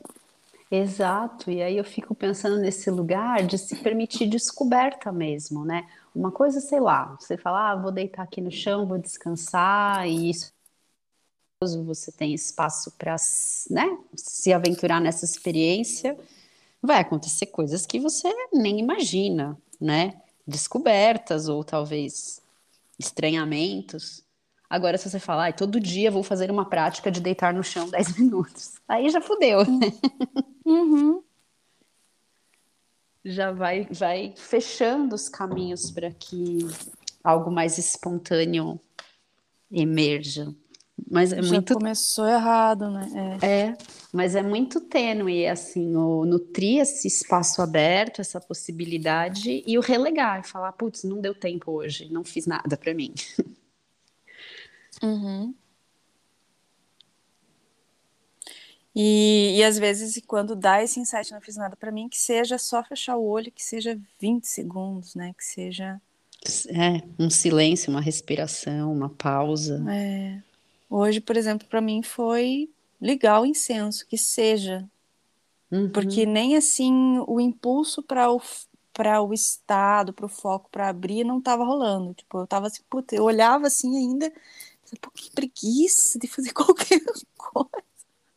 Exato, 0.72 1.51
e 1.51 1.62
aí 1.62 1.75
eu 1.77 1.84
fico 1.84 2.15
pensando 2.15 2.58
nesse 2.58 2.89
lugar 2.89 3.46
de 3.46 3.58
se 3.58 3.75
permitir 3.75 4.27
descoberta 4.27 5.12
mesmo, 5.12 5.65
né? 5.65 5.88
Uma 6.15 6.32
coisa, 6.32 6.62
sei 6.62 6.80
lá, 6.80 7.18
você 7.20 7.38
fala, 7.38 7.72
ah, 7.72 7.75
vou 7.75 7.91
deitar 7.91 8.24
aqui 8.24 8.39
no 8.39 8.51
chão, 8.51 8.88
vou 8.88 8.98
descansar, 8.98 10.08
e 10.08 10.30
isso 10.30 10.53
você 11.86 12.12
tem 12.12 12.34
espaço 12.34 12.91
para 12.98 13.15
né, 13.70 13.98
se 14.15 14.51
aventurar 14.51 15.00
nessa 15.00 15.25
experiência, 15.25 16.18
vai 16.82 17.00
acontecer 17.00 17.48
coisas 17.48 17.86
que 17.86 18.00
você 18.00 18.27
nem 18.51 18.80
imagina, 18.80 19.56
né? 19.80 20.20
Descobertas 20.48 21.48
ou 21.48 21.63
talvez 21.63 22.41
estranhamentos. 23.00 24.24
Agora, 24.69 24.98
se 24.98 25.10
você 25.10 25.19
falar, 25.19 25.48
ah, 25.50 25.53
todo 25.53 25.79
dia 25.79 26.10
vou 26.10 26.24
fazer 26.24 26.50
uma 26.50 26.69
prática 26.69 27.12
de 27.12 27.19
deitar 27.19 27.53
no 27.53 27.63
chão 27.63 27.88
10 27.91 28.17
minutos, 28.17 28.74
aí 28.88 29.10
já 29.10 29.21
fudeu, 29.21 29.65
né? 29.65 29.91
Uhum. 30.65 31.24
Já 33.24 33.51
vai, 33.51 33.86
vai 33.91 34.33
fechando 34.36 35.13
os 35.13 35.29
caminhos 35.29 35.91
para 35.91 36.12
que 36.12 36.65
algo 37.24 37.51
mais 37.51 37.77
espontâneo 37.77 38.79
emerja. 39.71 40.53
Mas 41.10 41.34
é 41.34 41.41
já 41.41 41.53
muito. 41.53 41.74
começou 41.74 42.27
errado, 42.27 42.89
né? 42.89 43.39
É. 43.41 43.48
é, 43.48 43.77
mas 44.13 44.36
é 44.36 44.41
muito 44.41 44.79
tênue, 44.81 45.48
assim, 45.48 45.96
o 45.96 46.25
nutrir 46.25 46.81
esse 46.81 47.08
espaço 47.08 47.62
aberto, 47.62 48.22
essa 48.22 48.39
possibilidade, 48.39 49.63
e 49.65 49.77
o 49.77 49.81
relegar, 49.81 50.41
e 50.41 50.48
falar, 50.48 50.72
putz, 50.74 51.03
não 51.03 51.20
deu 51.20 51.34
tempo 51.34 51.72
hoje, 51.72 52.12
não 52.12 52.24
fiz 52.24 52.46
nada 52.46 52.77
para 52.77 52.93
mim. 52.93 53.13
Uhum. 55.01 55.55
E, 58.96 59.55
e 59.58 59.63
às 59.63 59.79
vezes, 59.79 60.22
quando 60.27 60.55
dá 60.55 60.84
esse 60.84 61.00
insight, 61.00 61.31
não 61.31 61.41
fiz 61.41 61.55
nada 61.55 61.75
para 61.75 61.91
mim, 61.91 62.10
que 62.10 62.17
seja 62.17 62.58
só 62.58 62.84
fechar 62.84 63.15
o 63.15 63.25
olho, 63.25 63.51
que 63.51 63.63
seja 63.63 63.98
20 64.20 64.46
segundos, 64.46 65.15
né? 65.15 65.34
Que 65.38 65.46
seja. 65.46 66.01
É, 66.70 67.01
um 67.17 67.29
silêncio, 67.29 67.89
uma 67.89 68.01
respiração, 68.01 68.91
uma 68.91 69.10
pausa. 69.10 69.84
É. 69.89 70.41
Hoje, 70.93 71.21
por 71.21 71.38
exemplo, 71.38 71.65
para 71.67 71.79
mim 71.79 72.03
foi 72.03 72.69
ligar 73.01 73.39
o 73.41 73.45
incenso, 73.45 74.05
que 74.05 74.17
seja. 74.17 74.86
Uhum. 75.71 75.89
Porque 75.89 76.25
nem 76.25 76.57
assim 76.57 77.24
o 77.27 77.39
impulso 77.39 78.03
para 78.03 78.29
o 78.29 78.41
para 78.93 79.21
o 79.21 79.33
estado, 79.33 80.12
para 80.12 80.25
o 80.25 80.29
foco, 80.29 80.69
para 80.69 80.89
abrir, 80.89 81.24
não 81.24 81.39
estava 81.39 81.63
rolando. 81.63 82.13
Tipo, 82.13 82.39
eu 82.39 82.45
tava 82.45 82.67
assim, 82.67 82.83
puta, 82.89 83.15
eu 83.15 83.24
olhava 83.24 83.67
assim 83.67 83.95
ainda 83.98 84.29
Pô, 85.00 85.12
que 85.12 85.31
preguiça 85.31 86.19
de 86.19 86.27
fazer 86.27 86.51
qualquer 86.53 87.01
coisa. 87.38 87.69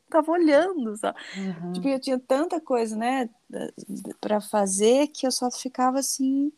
Tava 0.08 0.30
olhando, 0.30 0.96
sabe? 0.96 1.18
Uhum. 1.36 1.72
Tipo, 1.72 1.88
eu 1.88 2.00
tinha 2.00 2.18
tanta 2.18 2.60
coisa, 2.60 2.94
né, 2.94 3.28
para 4.20 4.40
fazer 4.40 5.08
que 5.08 5.26
eu 5.26 5.32
só 5.32 5.50
ficava 5.50 5.98
assim 5.98 6.52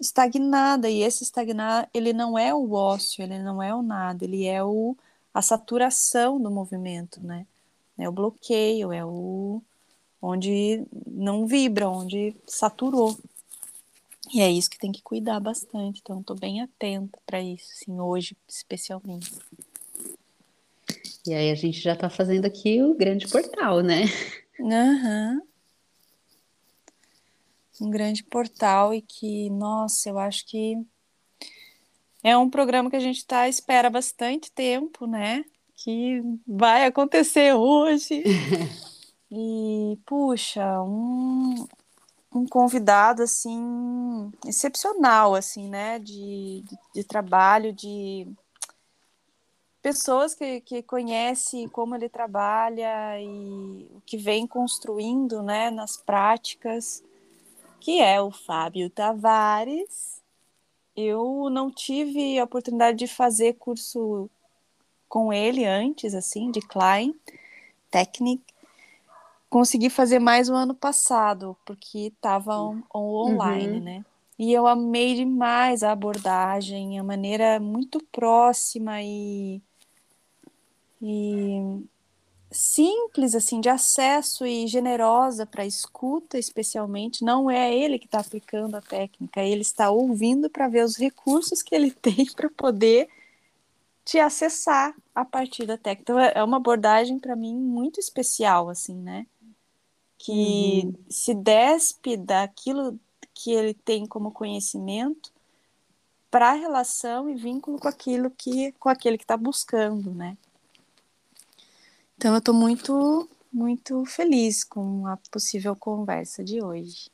estagnada. 0.00 0.88
E 0.88 1.02
esse 1.02 1.22
estagnar, 1.22 1.88
ele 1.92 2.12
não 2.12 2.38
é 2.38 2.54
o 2.54 2.72
ócio, 2.72 3.22
ele 3.22 3.38
não 3.42 3.62
é 3.62 3.74
o 3.74 3.82
nada, 3.82 4.24
ele 4.24 4.46
é 4.46 4.62
o 4.64 4.96
a 5.32 5.40
saturação 5.42 6.40
do 6.40 6.50
movimento, 6.50 7.24
né? 7.24 7.46
É 7.96 8.08
o 8.08 8.12
bloqueio, 8.12 8.92
é 8.92 9.04
o 9.04 9.62
onde 10.20 10.84
não 11.06 11.46
vibra, 11.46 11.88
onde 11.88 12.34
saturou. 12.46 13.16
E 14.32 14.40
é 14.40 14.50
isso 14.50 14.70
que 14.70 14.78
tem 14.78 14.92
que 14.92 15.02
cuidar 15.02 15.40
bastante. 15.40 16.00
Então, 16.02 16.20
estou 16.20 16.36
bem 16.36 16.60
atenta 16.60 17.18
para 17.26 17.40
isso, 17.40 17.68
assim, 17.72 18.00
hoje, 18.00 18.36
especialmente. 18.48 19.32
E 21.26 21.34
aí 21.34 21.50
a 21.50 21.54
gente 21.54 21.80
já 21.80 21.92
está 21.92 22.08
fazendo 22.08 22.46
aqui 22.46 22.82
o 22.82 22.94
grande 22.94 23.28
portal, 23.28 23.80
né? 23.82 24.04
Uhum. 24.58 25.42
Um 27.80 27.90
grande 27.90 28.22
portal 28.22 28.92
e 28.92 29.00
que, 29.00 29.48
nossa, 29.50 30.08
eu 30.08 30.18
acho 30.18 30.46
que 30.46 30.76
é 32.22 32.36
um 32.36 32.50
programa 32.50 32.90
que 32.90 32.96
a 32.96 33.00
gente 33.00 33.26
tá 33.26 33.48
espera 33.48 33.88
bastante 33.88 34.52
tempo, 34.52 35.06
né? 35.06 35.44
Que 35.74 36.22
vai 36.46 36.84
acontecer 36.84 37.54
hoje. 37.54 38.22
e, 39.30 39.98
puxa, 40.04 40.82
um, 40.82 41.66
um 42.32 42.46
convidado 42.46 43.22
assim 43.22 44.30
excepcional 44.46 45.34
assim 45.34 45.68
né 45.68 45.98
de, 45.98 46.62
de, 46.62 46.78
de 46.94 47.04
trabalho 47.04 47.72
de 47.72 48.28
pessoas 49.82 50.34
que, 50.34 50.60
que 50.60 50.82
conhecem 50.82 51.68
como 51.68 51.94
ele 51.94 52.08
trabalha 52.08 53.20
e 53.20 53.90
o 53.94 54.00
que 54.06 54.16
vem 54.16 54.46
construindo 54.46 55.42
né 55.42 55.70
nas 55.70 55.96
práticas 55.96 57.02
que 57.80 58.00
é 58.00 58.20
o 58.20 58.30
Fábio 58.30 58.90
Tavares 58.90 60.20
eu 60.96 61.48
não 61.50 61.70
tive 61.70 62.38
a 62.38 62.44
oportunidade 62.44 62.98
de 62.98 63.06
fazer 63.06 63.54
curso 63.54 64.28
com 65.08 65.32
ele 65.32 65.64
antes 65.64 66.14
assim 66.14 66.50
de 66.50 66.60
Klein 66.60 67.14
Technic 67.90 68.42
consegui 69.50 69.90
fazer 69.90 70.20
mais 70.20 70.48
o 70.48 70.54
ano 70.54 70.74
passado, 70.74 71.56
porque 71.66 72.12
estava 72.14 72.56
on, 72.56 72.82
online, 72.94 73.78
uhum. 73.78 73.82
né? 73.82 74.04
E 74.38 74.52
eu 74.52 74.66
amei 74.66 75.16
demais 75.16 75.82
a 75.82 75.92
abordagem, 75.92 76.98
a 76.98 77.02
maneira 77.02 77.60
muito 77.60 78.00
próxima 78.10 79.02
e, 79.02 79.60
e 81.02 81.84
simples 82.50 83.34
assim 83.34 83.60
de 83.60 83.68
acesso 83.68 84.46
e 84.46 84.66
generosa 84.66 85.46
para 85.46 85.64
escuta, 85.64 86.38
especialmente. 86.38 87.24
Não 87.24 87.50
é 87.50 87.74
ele 87.74 87.98
que 87.98 88.06
está 88.06 88.20
aplicando 88.20 88.74
a 88.76 88.80
técnica, 88.80 89.42
ele 89.42 89.62
está 89.62 89.90
ouvindo 89.90 90.50
para 90.50 90.68
ver 90.68 90.84
os 90.84 90.96
recursos 90.96 91.62
que 91.62 91.74
ele 91.74 91.90
tem 92.02 92.26
para 92.26 92.50
poder 92.50 93.08
te 94.04 94.18
acessar 94.18 94.94
a 95.14 95.24
partir 95.24 95.66
da 95.66 95.78
técnica. 95.78 96.12
Então 96.12 96.18
é, 96.18 96.32
é 96.36 96.44
uma 96.44 96.56
abordagem 96.56 97.18
para 97.18 97.36
mim 97.36 97.54
muito 97.54 98.00
especial, 98.00 98.68
assim, 98.68 98.96
né? 98.96 99.26
que 100.20 100.82
uhum. 100.84 100.94
se 101.08 101.34
despe 101.34 102.16
daquilo 102.16 103.00
que 103.32 103.52
ele 103.52 103.72
tem 103.72 104.06
como 104.06 104.30
conhecimento 104.30 105.32
para 106.30 106.50
a 106.50 106.54
relação 106.54 107.28
e 107.28 107.34
vínculo 107.34 107.78
com 107.78 107.88
aquilo 107.88 108.30
que 108.30 108.72
com 108.72 108.88
aquele 108.88 109.16
que 109.16 109.24
está 109.24 109.36
buscando, 109.36 110.12
né? 110.12 110.36
Então 112.20 112.34
eu 112.34 112.38
estou 112.38 112.54
muito 112.54 113.30
muito 113.50 114.04
feliz 114.04 114.62
com 114.62 115.06
a 115.06 115.16
possível 115.32 115.74
conversa 115.74 116.44
de 116.44 116.62
hoje. 116.62 117.10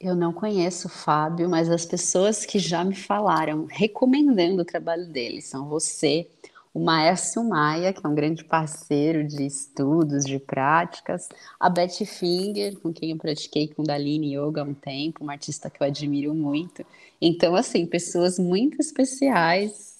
Eu 0.00 0.14
não 0.14 0.32
conheço 0.32 0.86
o 0.86 0.90
Fábio, 0.90 1.50
mas 1.50 1.68
as 1.68 1.84
pessoas 1.84 2.46
que 2.46 2.56
já 2.56 2.84
me 2.84 2.94
falaram 2.94 3.66
recomendando 3.68 4.62
o 4.62 4.64
trabalho 4.64 5.08
dele 5.08 5.42
são 5.42 5.68
você, 5.68 6.30
o 6.72 6.78
Maércio 6.78 7.42
Maia, 7.42 7.92
que 7.92 8.06
é 8.06 8.08
um 8.08 8.14
grande 8.14 8.44
parceiro 8.44 9.26
de 9.26 9.44
estudos, 9.44 10.24
de 10.24 10.38
práticas, 10.38 11.28
a 11.58 11.68
Betty 11.68 12.06
Finger, 12.06 12.78
com 12.78 12.92
quem 12.92 13.10
eu 13.10 13.16
pratiquei 13.16 13.66
Kundalini 13.66 14.36
Yoga 14.36 14.60
há 14.60 14.64
um 14.64 14.72
tempo, 14.72 15.24
uma 15.24 15.32
artista 15.32 15.68
que 15.68 15.82
eu 15.82 15.86
admiro 15.88 16.32
muito. 16.32 16.86
Então, 17.20 17.56
assim, 17.56 17.84
pessoas 17.86 18.38
muito 18.38 18.80
especiais 18.80 19.92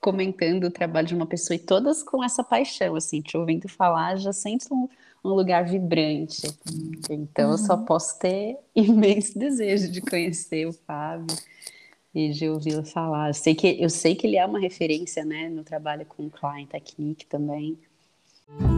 comentando 0.00 0.64
o 0.64 0.70
trabalho 0.70 1.06
de 1.06 1.14
uma 1.14 1.26
pessoa 1.26 1.56
e 1.56 1.58
todas 1.58 2.02
com 2.02 2.22
essa 2.22 2.42
paixão, 2.42 2.94
assim, 2.94 3.20
te 3.20 3.36
ouvindo 3.36 3.68
falar, 3.68 4.16
já 4.16 4.32
sente 4.32 4.72
um, 4.72 4.88
um 5.24 5.30
lugar 5.30 5.64
vibrante. 5.64 6.42
Então, 7.10 7.46
uhum. 7.46 7.52
eu 7.52 7.58
só 7.58 7.74
uhum. 7.74 7.84
posso 7.84 8.18
ter 8.18 8.56
imenso 8.74 9.38
desejo 9.38 9.90
de 9.90 10.00
conhecer 10.00 10.66
o 10.66 10.72
Fábio 10.72 11.36
e 12.14 12.30
de 12.30 12.48
ouvi-lo 12.48 12.84
falar. 12.84 13.28
Eu 13.28 13.34
sei, 13.34 13.54
que, 13.54 13.80
eu 13.80 13.90
sei 13.90 14.14
que 14.14 14.26
ele 14.26 14.36
é 14.36 14.44
uma 14.44 14.58
referência 14.58 15.24
né, 15.24 15.48
no 15.48 15.62
trabalho 15.62 16.04
com 16.06 16.28
Klein 16.28 16.66
Technique 16.66 17.26
também. 17.26 17.78
Olá, 18.48 18.77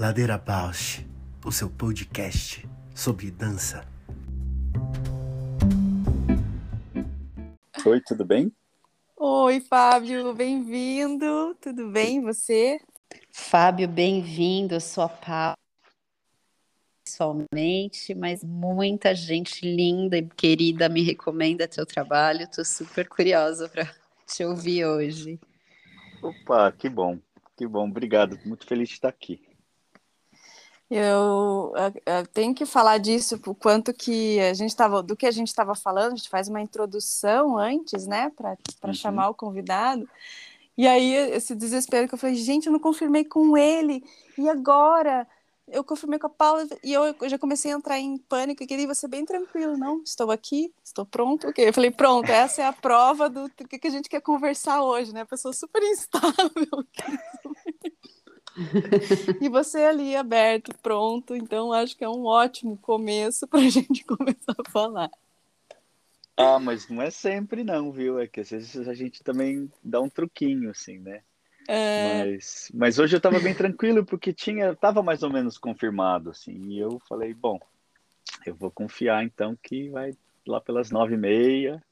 Ladeira 0.00 0.38
Bausch, 0.38 1.04
o 1.44 1.52
seu 1.52 1.68
podcast 1.68 2.66
sobre 2.94 3.30
dança. 3.30 3.86
Oi, 7.84 8.00
tudo 8.00 8.24
bem? 8.24 8.50
Oi, 9.14 9.60
Fábio, 9.60 10.32
bem-vindo. 10.32 11.54
Tudo 11.60 11.90
bem, 11.90 12.22
você? 12.22 12.80
Fábio, 13.30 13.86
bem-vindo. 13.86 14.74
Eu 14.74 14.80
sou 14.80 15.04
a 15.04 15.08
Paula 15.10 15.54
pessoalmente, 17.04 18.14
mas 18.14 18.42
muita 18.42 19.14
gente 19.14 19.66
linda 19.66 20.16
e 20.16 20.26
querida 20.26 20.88
me 20.88 21.02
recomenda 21.02 21.68
teu 21.68 21.84
trabalho. 21.84 22.44
Estou 22.44 22.64
super 22.64 23.06
curiosa 23.06 23.68
para 23.68 23.84
te 24.26 24.42
ouvir 24.46 24.86
hoje. 24.86 25.38
Opa, 26.22 26.72
que 26.72 26.88
bom, 26.88 27.18
que 27.54 27.66
bom, 27.66 27.86
obrigado. 27.86 28.38
Muito 28.46 28.66
feliz 28.66 28.88
de 28.88 28.94
estar 28.94 29.10
aqui. 29.10 29.49
Eu, 30.90 31.72
eu, 32.04 32.26
tenho 32.34 32.52
que 32.52 32.66
falar 32.66 32.98
disso, 32.98 33.38
por 33.38 33.54
quanto 33.54 33.94
que 33.94 34.40
a 34.40 34.52
gente 34.52 34.70
estava, 34.70 35.00
do 35.00 35.16
que 35.16 35.24
a 35.24 35.30
gente 35.30 35.46
estava 35.46 35.72
falando, 35.76 36.14
a 36.14 36.16
gente 36.16 36.28
faz 36.28 36.48
uma 36.48 36.60
introdução 36.60 37.56
antes, 37.56 38.08
né, 38.08 38.32
para 38.36 38.56
uhum. 38.84 38.92
chamar 38.92 39.28
o 39.28 39.34
convidado. 39.34 40.08
E 40.76 40.88
aí, 40.88 41.14
esse 41.14 41.54
desespero 41.54 42.08
que 42.08 42.14
eu 42.14 42.18
falei, 42.18 42.34
gente, 42.34 42.66
eu 42.66 42.72
não 42.72 42.80
confirmei 42.80 43.24
com 43.24 43.56
ele, 43.56 44.02
e 44.36 44.48
agora? 44.48 45.28
Eu 45.68 45.84
confirmei 45.84 46.18
com 46.18 46.26
a 46.26 46.30
Paula 46.30 46.66
e 46.82 46.92
eu, 46.92 47.14
eu 47.20 47.28
já 47.28 47.38
comecei 47.38 47.72
a 47.72 47.76
entrar 47.76 47.96
em 47.96 48.18
pânico. 48.18 48.60
Eu 48.60 48.66
queria 48.66 48.88
você 48.88 49.06
bem 49.06 49.24
tranquilo, 49.24 49.76
não? 49.76 50.02
Estou 50.02 50.32
aqui, 50.32 50.74
estou 50.82 51.06
pronto. 51.06 51.46
Ok, 51.46 51.68
eu 51.68 51.72
falei, 51.72 51.92
pronto, 51.92 52.28
essa 52.28 52.62
é 52.62 52.64
a 52.64 52.72
prova 52.72 53.30
do 53.30 53.48
que, 53.50 53.78
que 53.78 53.86
a 53.86 53.90
gente 53.90 54.08
quer 54.08 54.20
conversar 54.20 54.82
hoje, 54.82 55.12
né? 55.14 55.24
Pessoa 55.24 55.54
super 55.54 55.80
instável. 55.80 56.84
e 59.40 59.48
você 59.48 59.78
ali 59.78 60.14
aberto, 60.16 60.74
pronto. 60.82 61.34
Então, 61.34 61.72
acho 61.72 61.96
que 61.96 62.04
é 62.04 62.08
um 62.08 62.24
ótimo 62.24 62.76
começo 62.78 63.46
para 63.46 63.60
a 63.60 63.68
gente 63.70 64.04
começar 64.04 64.54
a 64.58 64.70
falar. 64.70 65.10
Ah, 66.36 66.58
mas 66.58 66.88
não 66.88 67.02
é 67.02 67.10
sempre 67.10 67.62
não, 67.62 67.92
viu? 67.92 68.18
É 68.18 68.26
que 68.26 68.40
às 68.40 68.50
vezes 68.50 68.88
a 68.88 68.94
gente 68.94 69.22
também 69.22 69.70
dá 69.84 70.00
um 70.00 70.08
truquinho, 70.08 70.70
assim, 70.70 70.98
né? 70.98 71.22
É... 71.68 72.24
Mas, 72.24 72.70
mas 72.72 72.98
hoje 72.98 73.14
eu 73.14 73.18
estava 73.18 73.38
bem 73.38 73.54
tranquilo 73.54 74.04
porque 74.04 74.32
tinha, 74.32 74.70
estava 74.70 75.02
mais 75.02 75.22
ou 75.22 75.30
menos 75.30 75.58
confirmado, 75.58 76.30
assim. 76.30 76.70
E 76.70 76.78
eu 76.78 76.98
falei, 77.08 77.34
bom, 77.34 77.60
eu 78.46 78.54
vou 78.54 78.70
confiar 78.70 79.22
então 79.24 79.56
que 79.62 79.90
vai 79.90 80.16
lá 80.46 80.60
pelas 80.60 80.90
nove 80.90 81.14
e 81.14 81.18
meia, 81.18 81.82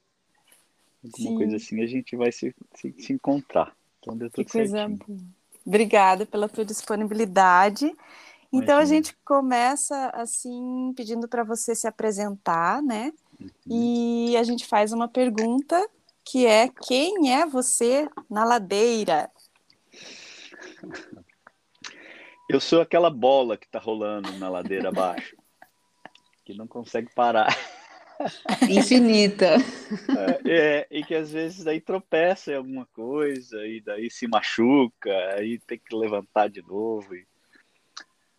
alguma 1.04 1.30
Sim. 1.30 1.36
coisa 1.36 1.56
assim, 1.56 1.82
a 1.82 1.86
gente 1.86 2.16
vai 2.16 2.32
se, 2.32 2.54
se, 2.74 2.94
se 2.98 3.12
encontrar. 3.12 3.76
Então 3.98 4.16
deu 4.16 4.30
tudo 4.30 4.44
que 4.46 4.52
coisa 4.52 4.72
certinho. 4.72 4.98
boa. 5.06 5.37
Obrigada 5.68 6.24
pela 6.24 6.48
tua 6.48 6.64
disponibilidade. 6.64 7.94
Então 8.50 8.76
Imagina. 8.76 8.80
a 8.80 8.84
gente 8.86 9.14
começa 9.22 10.10
assim 10.14 10.94
pedindo 10.96 11.28
para 11.28 11.44
você 11.44 11.74
se 11.74 11.86
apresentar, 11.86 12.82
né? 12.82 13.12
Uhum. 13.38 13.50
E 13.66 14.36
a 14.38 14.42
gente 14.44 14.66
faz 14.66 14.94
uma 14.94 15.06
pergunta 15.06 15.86
que 16.24 16.46
é 16.46 16.70
quem 16.86 17.34
é 17.34 17.44
você 17.44 18.08
na 18.30 18.46
ladeira? 18.46 19.30
Eu 22.48 22.60
sou 22.60 22.80
aquela 22.80 23.10
bola 23.10 23.58
que 23.58 23.66
está 23.66 23.78
rolando 23.78 24.32
na 24.38 24.48
ladeira 24.48 24.88
abaixo, 24.88 25.36
que 26.46 26.54
não 26.54 26.66
consegue 26.66 27.12
parar. 27.14 27.54
Infinita. 28.68 29.56
É, 30.44 30.50
é, 30.50 30.86
e 30.90 31.04
que 31.04 31.14
às 31.14 31.32
vezes 31.32 31.64
daí 31.64 31.80
tropeça 31.80 32.52
em 32.52 32.56
alguma 32.56 32.86
coisa, 32.86 33.66
e 33.66 33.80
daí 33.80 34.10
se 34.10 34.26
machuca, 34.26 35.12
aí 35.34 35.58
tem 35.60 35.78
que 35.78 35.94
levantar 35.94 36.48
de 36.48 36.62
novo. 36.62 37.14
E... 37.14 37.26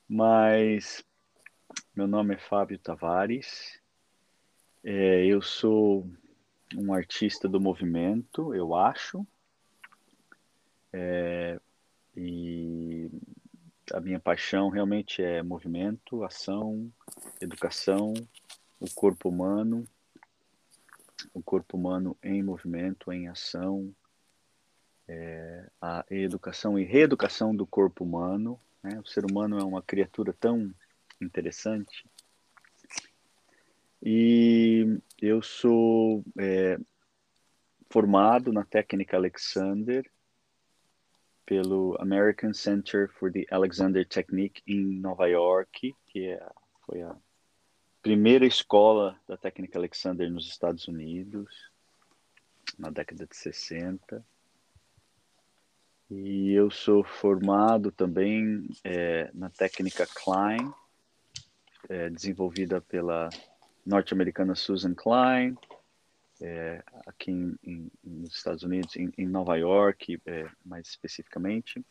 Mas 0.07 1.03
meu 1.95 2.07
nome 2.07 2.35
é 2.35 2.37
Fábio 2.37 2.79
Tavares, 2.79 3.79
é, 4.83 5.25
eu 5.25 5.41
sou 5.41 6.09
um 6.75 6.93
artista 6.93 7.47
do 7.47 7.59
movimento, 7.59 8.53
eu 8.53 8.75
acho. 8.75 9.25
É, 10.91 11.59
e 12.15 13.09
a 13.93 13.99
minha 13.99 14.19
paixão 14.19 14.69
realmente 14.69 15.21
é 15.21 15.43
movimento, 15.43 16.23
ação, 16.23 16.91
educação, 17.41 18.13
o 18.79 18.89
corpo 18.93 19.29
humano, 19.29 19.83
o 21.33 21.43
corpo 21.43 21.75
humano 21.75 22.17
em 22.23 22.41
movimento, 22.41 23.11
em 23.11 23.27
ação, 23.27 23.93
é, 25.07 25.69
a 25.81 26.05
educação 26.09 26.77
e 26.79 26.83
reeducação 26.83 27.55
do 27.55 27.67
corpo 27.67 28.03
humano. 28.03 28.59
Né? 28.81 28.99
O 28.99 29.05
ser 29.05 29.25
humano 29.25 29.59
é 29.59 29.63
uma 29.63 29.81
criatura 29.81 30.33
tão 30.33 30.73
interessante. 31.21 32.05
E 34.01 34.99
eu 35.21 35.41
sou 35.41 36.23
é, 36.37 36.77
formado 37.89 38.53
na 38.53 38.63
técnica 38.63 39.17
Alexander 39.17 40.09
pelo 41.45 41.97
American 41.99 42.53
Center 42.53 43.09
for 43.09 43.31
the 43.31 43.43
Alexander 43.49 44.07
Technique 44.07 44.61
em 44.67 44.99
Nova 44.99 45.27
York, 45.27 45.93
que 46.05 46.27
é, 46.27 46.47
foi 46.85 47.01
a 47.01 47.17
primeira 48.01 48.45
escola 48.45 49.19
da 49.27 49.37
técnica 49.37 49.77
Alexander 49.77 50.31
nos 50.31 50.47
Estados 50.47 50.87
Unidos, 50.87 51.69
na 52.77 52.89
década 52.89 53.25
de 53.25 53.35
60. 53.35 54.25
E 56.09 56.51
eu 56.51 56.71
sou 56.71 57.03
formado 57.03 57.91
também 57.91 58.67
é, 58.83 59.29
na 59.33 59.49
técnica 59.49 60.07
Klein, 60.07 60.73
é, 61.87 62.09
desenvolvida 62.09 62.81
pela 62.81 63.29
norte-americana 63.85 64.55
Susan 64.55 64.93
Klein, 64.95 65.55
é, 66.41 66.81
aqui 67.05 67.31
em, 67.31 67.57
em, 67.63 67.91
nos 68.03 68.35
Estados 68.35 68.63
Unidos, 68.63 68.95
em, 68.95 69.11
em 69.17 69.27
Nova 69.27 69.57
York, 69.57 70.19
é, 70.25 70.49
mais 70.65 70.87
especificamente. 70.87 71.83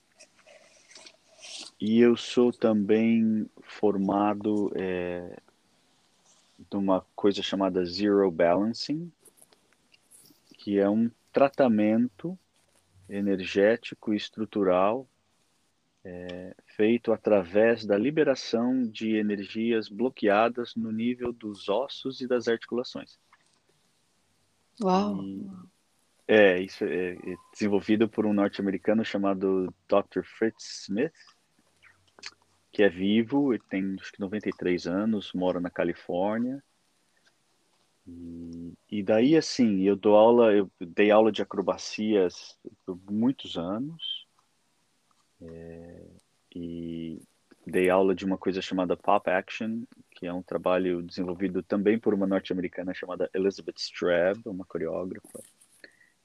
E 1.81 2.01
eu 2.01 2.17
sou 2.17 2.53
também 2.53 3.49
formado 3.63 4.73
é, 4.75 5.39
de 6.71 6.77
uma 6.77 7.05
coisa 7.15 7.43
chamada 7.43 7.85
Zero 7.85 8.31
Balancing, 8.31 9.11
que 10.55 10.79
é 10.79 10.89
um 10.89 11.11
tratamento 11.33 12.39
energético 13.09 14.13
e 14.13 14.17
estrutural 14.17 15.09
é, 16.05 16.55
feito 16.77 17.13
através 17.13 17.85
da 17.85 17.97
liberação 17.97 18.87
de 18.87 19.17
energias 19.17 19.89
bloqueadas 19.89 20.75
no 20.75 20.93
nível 20.93 21.33
dos 21.33 21.69
ossos 21.69 22.21
e 22.21 22.27
das 22.27 22.49
articulações. 22.49 23.19
Uau! 24.81 25.23
E, 25.23 25.51
é, 26.27 26.61
isso 26.61 26.85
é, 26.85 27.13
é 27.13 27.37
desenvolvido 27.53 28.09
por 28.09 28.27
um 28.27 28.33
norte-americano 28.33 29.05
chamado 29.05 29.73
Dr. 29.89 30.23
Fritz 30.23 30.83
Smith, 30.83 31.13
que 32.79 32.85
é 32.85 32.89
vivo, 32.89 33.53
ele 33.53 33.63
tem 33.69 33.97
acho 34.01 34.13
que 34.13 34.21
93 34.21 34.87
anos, 34.87 35.33
mora 35.33 35.59
na 35.59 35.69
Califórnia. 35.69 36.63
E, 38.89 39.03
daí, 39.03 39.37
assim, 39.37 39.81
eu 39.81 39.97
dou 39.97 40.15
aula, 40.15 40.53
eu 40.55 40.71
dei 40.81 41.11
aula 41.11 41.33
de 41.33 41.43
acrobacias 41.43 42.57
por 42.87 42.97
muitos 43.11 43.59
anos. 43.59 44.29
É, 45.43 46.07
e 46.55 47.21
dei 47.67 47.91
aula 47.91 48.15
de 48.15 48.25
uma 48.25 48.39
coisa 48.39 48.63
chamada 48.63 48.97
Pop 48.97 49.29
Action, 49.29 49.83
que 50.13 50.29
é 50.29 50.33
um 50.33 50.43
trabalho 50.43 51.03
desenvolvido 51.03 51.65
também 51.65 51.99
por 51.99 52.15
uma 52.15 52.29
norte-americana 52.29 52.95
chamada 52.95 53.29
Elizabeth 53.35 53.75
Strab, 53.79 54.41
uma 54.47 54.65
coreógrafa 54.65 55.43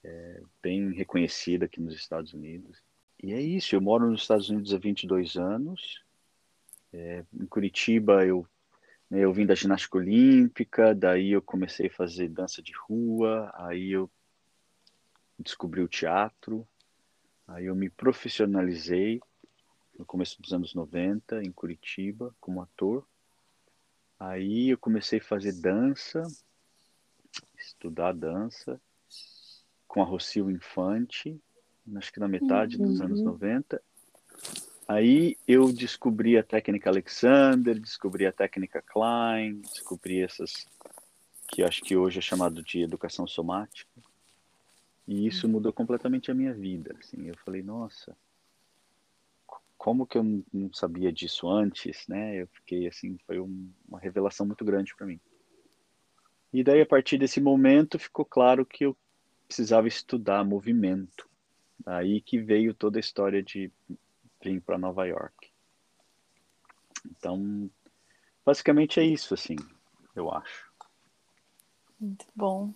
é, 0.04 0.44
bem 0.62 0.94
reconhecida 0.94 1.66
aqui 1.66 1.82
nos 1.82 1.96
Estados 1.96 2.32
Unidos. 2.32 2.78
E 3.24 3.34
é 3.34 3.42
isso, 3.42 3.76
eu 3.76 3.82
moro 3.82 4.08
nos 4.12 4.22
Estados 4.22 4.52
Unidos 4.52 4.72
há 4.72 4.78
22 4.78 5.36
anos, 5.36 6.04
é, 6.94 7.26
em 7.34 7.46
Curitiba 7.46 8.26
eu 8.26 8.48
né, 9.10 9.20
eu 9.20 9.34
vim 9.34 9.46
da 9.46 9.54
ginástica 9.54 9.98
olímpica, 9.98 10.96
daí 10.96 11.32
eu 11.32 11.42
comecei 11.42 11.88
a 11.88 11.94
fazer 11.94 12.30
dança 12.30 12.64
de 12.64 12.74
rua, 12.88 13.52
aí 13.56 13.92
eu 13.92 14.10
descobri 15.38 15.82
o 15.82 15.88
teatro, 15.88 16.68
aí 17.48 17.66
eu 17.66 17.76
me 17.76 17.90
profissionalizei 17.90 19.22
no 19.98 20.06
começo 20.06 20.42
dos 20.42 20.52
anos 20.52 20.74
90 20.74 21.44
em 21.44 21.52
Curitiba 21.52 22.36
como 22.40 22.62
ator. 22.62 23.08
Aí 24.20 24.70
eu 24.70 24.78
comecei 24.78 25.20
a 25.20 25.24
fazer 25.24 25.54
dança, 25.54 26.24
estudar 27.56 28.14
dança 28.14 28.82
com 29.88 30.02
a 30.02 30.06
Rocio 30.06 30.50
Infante, 30.50 31.40
acho 31.96 32.12
que 32.12 32.20
na 32.20 32.28
metade 32.28 32.78
uhum. 32.78 32.88
dos 32.88 33.02
anos 33.02 33.22
90. 33.22 33.80
Aí 34.88 35.38
eu 35.48 35.72
descobri 35.72 36.38
a 36.38 36.44
técnica 36.44 36.90
Alexander, 36.90 37.80
descobri 37.80 38.26
a 38.26 38.32
técnica 38.32 38.82
Klein, 38.82 39.62
descobri 39.62 40.22
essas 40.22 40.68
que 41.48 41.64
acho 41.64 41.82
que 41.84 41.96
hoje 41.96 42.20
é 42.20 42.22
chamado 42.22 42.64
de 42.64 42.82
educação 42.82 43.28
somática. 43.28 43.92
E 45.08 45.28
isso 45.28 45.48
mudou 45.48 45.72
completamente 45.72 46.32
a 46.32 46.34
minha 46.34 46.54
vida. 46.54 46.96
Assim, 47.00 47.28
eu 47.28 47.38
falei, 47.46 47.62
nossa, 47.62 48.16
como 49.78 50.08
que 50.08 50.18
eu 50.18 50.24
não 50.52 50.74
sabia 50.74 51.12
disso 51.12 51.50
antes, 51.50 52.08
né? 52.08 52.42
Eu 52.42 52.48
fiquei 52.48 52.88
assim, 52.88 53.18
foi 53.28 53.40
um, 53.40 53.70
uma 53.88 54.00
revelação 54.00 54.46
muito 54.46 54.64
grande 54.66 54.96
para 54.96 55.06
mim. 55.06 55.20
E 56.52 56.64
daí 56.64 56.82
a 56.82 56.86
partir 56.86 57.18
desse 57.18 57.42
momento 57.42 58.00
ficou 58.00 58.26
claro 58.26 58.66
que 58.66 58.86
eu 58.86 58.98
precisava 59.48 59.88
estudar 59.88 60.44
movimento. 60.44 61.30
Aí 61.86 62.22
que 62.22 62.40
veio 62.40 62.74
toda 62.74 62.98
a 62.98 63.02
história 63.02 63.44
de 63.44 63.72
vir 64.44 64.62
para 64.62 64.78
Nova 64.78 65.06
York. 65.06 65.50
Então, 67.06 67.70
basicamente 68.46 69.00
é 69.00 69.04
isso, 69.04 69.34
assim, 69.34 69.56
eu 70.16 70.32
acho. 70.32 70.72
Muito 72.00 72.26
bom. 72.36 72.74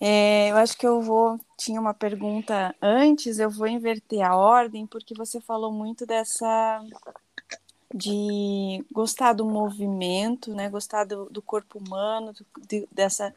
É, 0.00 0.50
eu 0.50 0.56
acho 0.56 0.76
que 0.76 0.86
eu 0.86 1.00
vou. 1.00 1.40
Tinha 1.56 1.80
uma 1.80 1.94
pergunta 1.94 2.74
antes, 2.82 3.38
eu 3.38 3.48
vou 3.48 3.66
inverter 3.66 4.22
a 4.22 4.36
ordem, 4.36 4.86
porque 4.86 5.14
você 5.14 5.40
falou 5.40 5.72
muito 5.72 6.04
dessa. 6.04 6.84
de 7.94 8.84
gostar 8.92 9.32
do 9.32 9.46
movimento, 9.46 10.54
né? 10.54 10.68
Gostar 10.68 11.04
do, 11.04 11.30
do 11.30 11.40
corpo 11.40 11.78
humano, 11.78 12.32
do, 12.32 12.46
de, 12.66 12.86
dessa. 12.92 13.34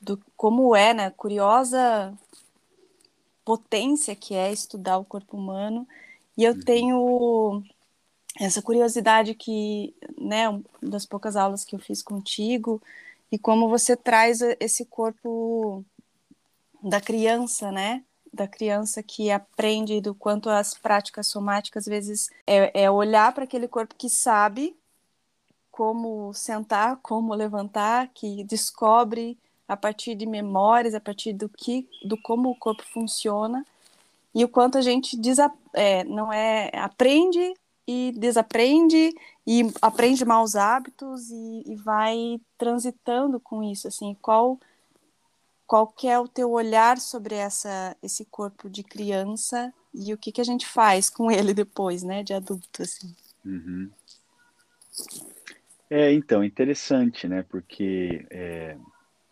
do 0.00 0.20
como 0.36 0.76
é, 0.76 0.92
né? 0.92 1.10
Curiosa 1.10 2.12
potência 3.46 4.16
que 4.16 4.34
é 4.34 4.52
estudar 4.52 4.98
o 4.98 5.04
corpo 5.04 5.36
humano. 5.36 5.86
E 6.36 6.44
eu 6.44 6.52
uhum. 6.52 6.60
tenho 6.60 7.62
essa 8.38 8.60
curiosidade 8.60 9.34
que, 9.34 9.94
né, 10.18 10.44
das 10.82 11.06
poucas 11.06 11.36
aulas 11.36 11.64
que 11.64 11.74
eu 11.74 11.78
fiz 11.78 12.02
contigo, 12.02 12.82
e 13.32 13.38
como 13.38 13.68
você 13.68 13.96
traz 13.96 14.40
esse 14.60 14.84
corpo 14.84 15.84
da 16.82 17.00
criança, 17.00 17.72
né? 17.72 18.04
Da 18.32 18.46
criança 18.46 19.02
que 19.02 19.30
aprende 19.30 20.00
do 20.00 20.14
quanto 20.14 20.50
as 20.50 20.74
práticas 20.74 21.26
somáticas, 21.26 21.84
às 21.84 21.86
vezes, 21.86 22.30
é, 22.46 22.84
é 22.84 22.90
olhar 22.90 23.32
para 23.32 23.44
aquele 23.44 23.66
corpo 23.66 23.94
que 23.96 24.08
sabe 24.08 24.76
como 25.70 26.32
sentar, 26.32 26.98
como 27.02 27.34
levantar, 27.34 28.08
que 28.14 28.44
descobre 28.44 29.38
a 29.66 29.76
partir 29.76 30.14
de 30.14 30.26
memórias, 30.26 30.94
a 30.94 31.00
partir 31.00 31.32
do 31.32 31.48
que, 31.48 31.88
do 32.04 32.20
como 32.22 32.50
o 32.50 32.56
corpo 32.56 32.84
funciona 32.92 33.64
e 34.36 34.44
o 34.44 34.48
quanto 34.48 34.76
a 34.76 34.82
gente 34.82 35.16
desa, 35.16 35.50
é, 35.72 36.04
não 36.04 36.30
é 36.30 36.70
aprende 36.74 37.54
e 37.88 38.12
desaprende 38.14 39.10
e 39.46 39.62
aprende 39.80 40.26
maus 40.26 40.54
hábitos 40.54 41.30
e, 41.30 41.62
e, 41.72 41.76
vai 41.76 42.38
transitando 42.58 43.40
com 43.40 43.62
isso 43.62 43.88
assim 43.88 44.14
qual 44.20 44.60
qual 45.66 45.86
que 45.86 46.06
é 46.06 46.20
o 46.20 46.28
teu 46.28 46.50
olhar 46.50 46.98
sobre 46.98 47.34
essa 47.34 47.96
esse 48.02 48.26
corpo 48.26 48.68
de 48.68 48.82
criança 48.82 49.72
e 49.94 50.12
o 50.12 50.18
que 50.18 50.30
que 50.30 50.42
a 50.42 50.44
gente 50.44 50.66
faz 50.66 51.08
com 51.08 51.30
ele 51.30 51.54
depois 51.54 52.02
né 52.02 52.22
de 52.22 52.34
adulto 52.34 52.82
assim 52.82 53.16
uhum. 53.42 53.90
é 55.88 56.12
então 56.12 56.44
interessante 56.44 57.26
né 57.26 57.42
porque 57.48 58.26
é, 58.28 58.76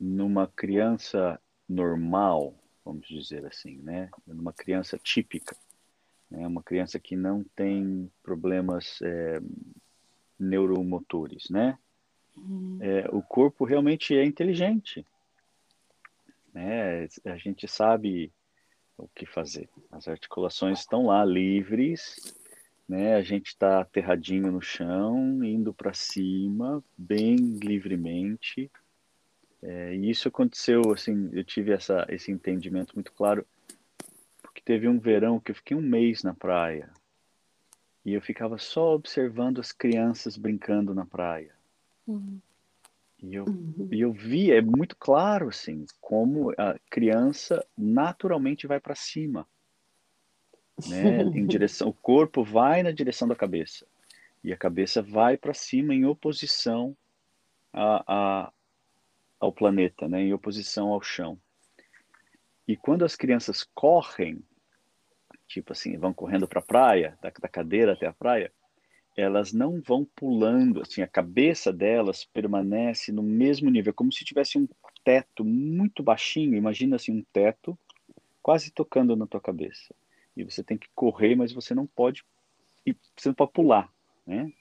numa 0.00 0.46
criança 0.46 1.38
normal 1.68 2.54
vamos 2.84 3.06
dizer 3.08 3.46
assim 3.46 3.78
né 3.78 4.10
numa 4.26 4.52
criança 4.52 4.98
típica 4.98 5.56
é 6.32 6.46
uma 6.46 6.62
criança 6.62 6.98
que 6.98 7.16
não 7.16 7.44
tem 7.54 8.10
problemas 8.22 8.98
é, 9.02 9.40
neuromotores, 10.38 11.48
né? 11.50 11.78
Uhum. 12.36 12.78
É, 12.80 13.08
o 13.12 13.22
corpo 13.22 13.64
realmente 13.64 14.16
é 14.16 14.24
inteligente, 14.24 15.06
né? 16.52 17.06
A 17.24 17.36
gente 17.36 17.68
sabe 17.68 18.32
o 18.96 19.08
que 19.08 19.26
fazer. 19.26 19.68
As 19.90 20.08
articulações 20.08 20.80
estão 20.80 21.06
lá 21.06 21.24
livres, 21.24 22.16
né? 22.88 23.14
A 23.14 23.22
gente 23.22 23.48
está 23.48 23.80
aterradinho 23.80 24.50
no 24.50 24.60
chão, 24.60 25.42
indo 25.44 25.72
para 25.72 25.94
cima, 25.94 26.82
bem 26.96 27.36
livremente. 27.36 28.70
É, 29.64 29.94
e 29.94 30.10
isso 30.10 30.28
aconteceu, 30.28 30.92
assim, 30.92 31.30
eu 31.32 31.42
tive 31.42 31.72
essa, 31.72 32.06
esse 32.08 32.30
entendimento 32.30 32.94
muito 32.94 33.10
claro 33.12 33.44
teve 34.64 34.88
um 34.88 34.98
verão 34.98 35.38
que 35.38 35.50
eu 35.50 35.54
fiquei 35.54 35.76
um 35.76 35.82
mês 35.82 36.22
na 36.22 36.34
praia. 36.34 36.90
E 38.04 38.12
eu 38.12 38.20
ficava 38.20 38.58
só 38.58 38.94
observando 38.94 39.60
as 39.60 39.72
crianças 39.72 40.36
brincando 40.36 40.94
na 40.94 41.04
praia. 41.04 41.52
Uhum. 42.06 42.38
E 43.22 43.34
eu, 43.34 43.44
uhum. 43.44 43.88
e 43.90 44.00
eu 44.00 44.12
vi, 44.12 44.50
é 44.50 44.60
muito 44.60 44.96
claro, 44.96 45.48
assim, 45.48 45.86
como 46.00 46.50
a 46.58 46.78
criança 46.90 47.64
naturalmente 47.76 48.66
vai 48.66 48.80
para 48.80 48.94
cima. 48.94 49.46
Né? 50.88 51.22
em 51.22 51.46
direção, 51.46 51.88
o 51.88 51.92
corpo 51.92 52.42
vai 52.42 52.82
na 52.82 52.90
direção 52.90 53.28
da 53.28 53.36
cabeça. 53.36 53.86
E 54.42 54.52
a 54.52 54.56
cabeça 54.56 55.00
vai 55.00 55.36
para 55.36 55.54
cima 55.54 55.94
em 55.94 56.04
oposição 56.04 56.94
a, 57.72 58.04
a, 58.06 58.52
ao 59.44 59.52
planeta, 59.52 60.08
né? 60.08 60.22
em 60.22 60.32
oposição 60.32 60.88
ao 60.88 61.02
chão. 61.02 61.38
E 62.66 62.76
quando 62.76 63.04
as 63.04 63.14
crianças 63.14 63.62
correm, 63.74 64.42
tipo 65.46 65.72
assim, 65.72 65.96
vão 65.98 66.14
correndo 66.14 66.48
para 66.48 66.60
a 66.60 66.64
praia, 66.64 67.18
da, 67.20 67.30
da 67.30 67.48
cadeira 67.48 67.92
até 67.92 68.06
a 68.06 68.12
praia, 68.12 68.52
elas 69.16 69.52
não 69.52 69.80
vão 69.80 70.04
pulando, 70.16 70.80
assim, 70.82 71.02
a 71.02 71.06
cabeça 71.06 71.72
delas 71.72 72.24
permanece 72.24 73.12
no 73.12 73.22
mesmo 73.22 73.70
nível, 73.70 73.94
como 73.94 74.12
se 74.12 74.24
tivesse 74.24 74.58
um 74.58 74.66
teto 75.04 75.44
muito 75.44 76.02
baixinho, 76.02 76.56
imagina 76.56 76.96
assim 76.96 77.12
um 77.12 77.24
teto 77.32 77.78
quase 78.42 78.72
tocando 78.72 79.14
na 79.14 79.26
tua 79.26 79.40
cabeça. 79.40 79.94
E 80.36 80.42
você 80.42 80.64
tem 80.64 80.76
que 80.76 80.88
correr, 80.94 81.36
mas 81.36 81.52
você 81.52 81.74
não 81.74 81.86
pode 81.86 82.24
você 83.16 83.28
não 83.28 83.34
pode 83.34 83.52
pular, 83.52 83.90
né? 84.26 84.52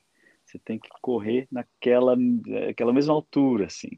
Você 0.45 0.57
tem 0.59 0.79
que 0.79 0.89
correr 1.01 1.47
naquela 1.51 2.15
aquela 2.69 2.93
mesma 2.93 3.13
altura, 3.13 3.65
assim. 3.65 3.97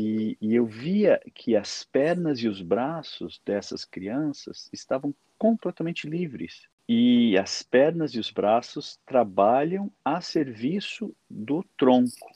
E, 0.00 0.38
e 0.40 0.54
eu 0.54 0.64
via 0.64 1.20
que 1.34 1.56
as 1.56 1.82
pernas 1.82 2.38
e 2.38 2.46
os 2.46 2.62
braços 2.62 3.40
dessas 3.44 3.84
crianças 3.84 4.70
estavam 4.72 5.12
completamente 5.36 6.08
livres. 6.08 6.68
E 6.88 7.36
as 7.36 7.64
pernas 7.64 8.12
e 8.14 8.20
os 8.20 8.30
braços 8.30 9.00
trabalham 9.04 9.90
a 10.04 10.20
serviço 10.20 11.12
do 11.28 11.64
tronco. 11.76 12.30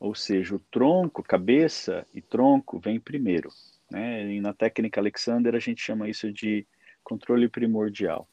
Ou 0.00 0.14
seja, 0.14 0.56
o 0.56 0.58
tronco, 0.58 1.22
cabeça 1.22 2.06
e 2.14 2.22
tronco 2.22 2.80
vem 2.80 2.98
primeiro. 2.98 3.50
Né? 3.90 4.32
E 4.32 4.40
na 4.40 4.54
técnica 4.54 5.00
Alexander 5.00 5.54
a 5.54 5.60
gente 5.60 5.82
chama 5.82 6.08
isso 6.08 6.32
de 6.32 6.66
controle 7.04 7.46
primordial. 7.46 8.26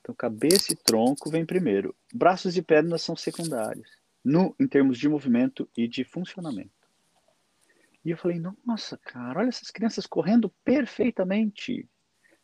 Então, 0.00 0.14
cabeça 0.14 0.72
e 0.72 0.76
tronco 0.76 1.30
vem 1.30 1.44
primeiro. 1.44 1.94
Braços 2.14 2.56
e 2.56 2.62
pernas 2.62 3.02
são 3.02 3.14
secundários, 3.14 3.90
no, 4.24 4.56
em 4.58 4.66
termos 4.66 4.98
de 4.98 5.06
movimento 5.06 5.68
e 5.76 5.86
de 5.86 6.02
funcionamento. 6.02 6.81
E 8.04 8.10
eu 8.10 8.16
falei, 8.16 8.40
nossa, 8.66 8.98
cara, 8.98 9.40
olha 9.40 9.48
essas 9.48 9.70
crianças 9.70 10.06
correndo 10.06 10.52
perfeitamente. 10.64 11.88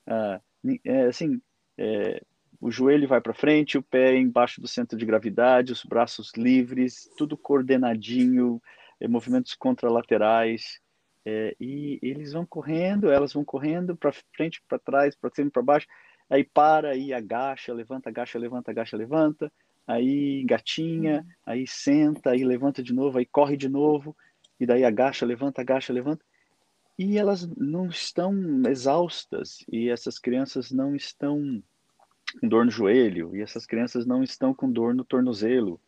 Ah, 0.07 0.41
é, 0.85 1.07
assim, 1.07 1.41
é, 1.77 2.23
o 2.61 2.71
joelho 2.71 3.09
vai 3.09 3.21
para 3.21 3.35
frente, 3.35 3.79
o 3.79 3.83
pé 3.83 4.17
embaixo 4.17 4.61
do 4.61 4.69
centro 4.69 4.97
de 4.97 5.07
gravidade, 5.07 5.73
os 5.73 5.85
braços 5.85 6.33
livres, 6.37 7.09
tudo 7.17 7.37
coordenadinho, 7.37 8.61
é, 9.01 9.09
movimentos 9.09 9.55
contralaterais. 9.55 10.81
É, 11.25 11.55
e 11.61 11.99
eles 12.03 12.33
vão 12.33 12.47
correndo, 12.47 13.11
elas 13.11 13.33
vão 13.33 13.45
correndo 13.45 13.97
para 13.97 14.13
frente, 14.35 14.63
para 14.67 14.79
trás, 14.79 15.15
para 15.15 15.31
cima, 15.35 15.51
para 15.51 15.63
baixo. 15.63 15.87
Aí 16.31 16.45
para, 16.45 16.91
aí 16.91 17.13
agacha, 17.13 17.73
levanta, 17.73 18.09
agacha, 18.09 18.39
levanta, 18.39 18.71
agacha, 18.71 18.97
levanta. 18.97 19.53
Aí 19.87 20.45
gatinha, 20.45 21.21
uhum. 21.21 21.27
aí 21.47 21.67
senta, 21.67 22.31
aí 22.31 22.45
levanta 22.45 22.83
de 22.83 22.93
novo, 22.93 23.19
aí 23.19 23.27
corre 23.27 23.57
de 23.57 23.69
novo. 23.69 24.17
E 24.59 24.67
daí 24.67 24.85
agacha, 24.85 25.25
levanta, 25.27 25.61
agacha, 25.61 25.93
levanta. 25.93 26.25
E 26.99 27.17
elas 27.17 27.47
não 27.57 27.87
estão 27.87 28.33
exaustas. 28.69 29.65
E 29.71 29.89
essas 29.89 30.19
crianças 30.19 30.71
não 30.73 30.97
estão 30.97 31.63
com 32.41 32.49
dor 32.49 32.65
no 32.65 32.71
joelho. 32.71 33.37
E 33.37 33.41
essas 33.41 33.65
crianças 33.67 34.05
não 34.05 34.23
estão 34.23 34.53
com 34.53 34.71
dor 34.71 34.95
no 34.95 35.05
tornozelo. 35.05 35.81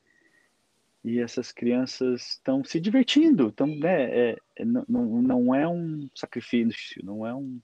e 1.02 1.18
essas 1.18 1.50
crianças 1.50 2.32
estão 2.32 2.62
se 2.62 2.78
divertindo, 2.78 3.48
estão, 3.48 3.66
né, 3.66 4.30
é, 4.30 4.36
é, 4.56 4.64
não, 4.64 4.84
não 5.22 5.54
é 5.54 5.66
um 5.66 6.08
sacrifício, 6.14 7.04
não 7.04 7.26
é 7.26 7.34
um... 7.34 7.60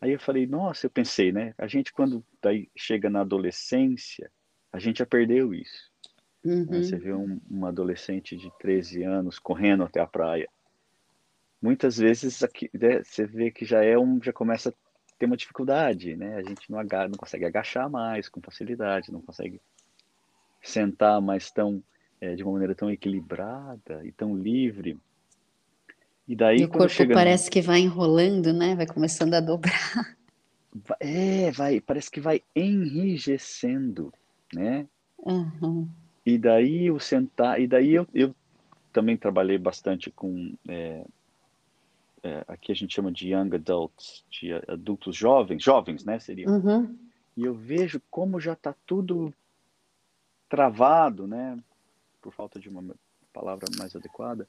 Aí 0.00 0.12
eu 0.12 0.20
falei, 0.20 0.46
nossa, 0.46 0.86
eu 0.86 0.90
pensei, 0.90 1.32
né, 1.32 1.54
a 1.58 1.66
gente 1.66 1.92
quando 1.92 2.24
daí 2.40 2.70
chega 2.76 3.10
na 3.10 3.22
adolescência, 3.22 4.30
a 4.72 4.78
gente 4.78 4.98
já 4.98 5.06
perdeu 5.06 5.52
isso. 5.52 5.92
Uhum. 6.44 6.66
Você 6.66 6.96
vê 6.96 7.12
um, 7.12 7.40
um, 7.50 7.64
adolescente 7.64 8.36
de 8.36 8.50
13 8.58 9.02
anos 9.02 9.38
correndo 9.38 9.82
até 9.82 10.00
a 10.00 10.06
praia. 10.06 10.48
Muitas 11.60 11.96
vezes 11.96 12.42
aqui, 12.42 12.70
né, 12.74 13.02
você 13.02 13.24
vê 13.24 13.50
que 13.50 13.64
já 13.64 13.82
é 13.82 13.98
um, 13.98 14.22
já 14.22 14.32
começa 14.32 14.68
a 14.68 14.72
ter 15.18 15.24
uma 15.24 15.36
dificuldade, 15.36 16.14
né? 16.16 16.36
A 16.36 16.42
gente 16.42 16.70
não, 16.70 16.82
não 16.82 17.16
consegue 17.16 17.46
agachar 17.46 17.88
mais 17.88 18.28
com 18.28 18.42
facilidade, 18.42 19.10
não 19.10 19.22
consegue 19.22 19.60
sentar 20.62 21.20
mais 21.22 21.50
tão 21.50 21.82
é, 22.20 22.34
de 22.34 22.42
uma 22.42 22.52
maneira 22.52 22.74
tão 22.74 22.90
equilibrada 22.90 24.04
e 24.04 24.12
tão 24.12 24.36
livre. 24.36 24.98
E 26.26 26.36
daí 26.36 26.60
e 26.60 26.64
o 26.64 26.68
corpo 26.68 26.88
chega 26.88 27.14
parece 27.14 27.50
que 27.50 27.62
vai 27.62 27.80
enrolando, 27.80 28.52
né? 28.52 28.74
Vai 28.74 28.86
começando 28.86 29.34
a 29.34 29.40
dobrar. 29.40 30.16
É, 30.98 31.52
vai, 31.52 31.80
parece 31.80 32.10
que 32.10 32.20
vai 32.20 32.42
enrijecendo, 32.52 34.12
né? 34.52 34.88
Uhum. 35.16 35.88
E 36.24 36.38
daí 36.38 36.90
o 36.90 36.98
sentar, 36.98 37.60
e 37.60 37.66
daí 37.66 37.94
eu, 37.94 38.06
eu 38.14 38.34
também 38.92 39.16
trabalhei 39.16 39.58
bastante 39.58 40.10
com 40.10 40.54
é, 40.66 41.04
é, 42.24 42.42
aqui 42.48 42.72
a 42.72 42.74
gente 42.74 42.94
chama 42.94 43.12
de 43.12 43.28
young 43.28 43.54
adults, 43.54 44.24
de 44.30 44.54
adultos 44.66 45.14
jovens, 45.14 45.62
jovens, 45.62 46.04
né? 46.04 46.18
Seria. 46.18 46.48
Uhum. 46.48 46.96
E 47.36 47.44
eu 47.44 47.52
vejo 47.52 48.00
como 48.10 48.40
já 48.40 48.54
está 48.54 48.74
tudo 48.86 49.32
travado, 50.48 51.26
né? 51.26 51.62
Por 52.22 52.32
falta 52.32 52.58
de 52.58 52.70
uma 52.70 52.82
palavra 53.30 53.66
mais 53.76 53.94
adequada. 53.94 54.48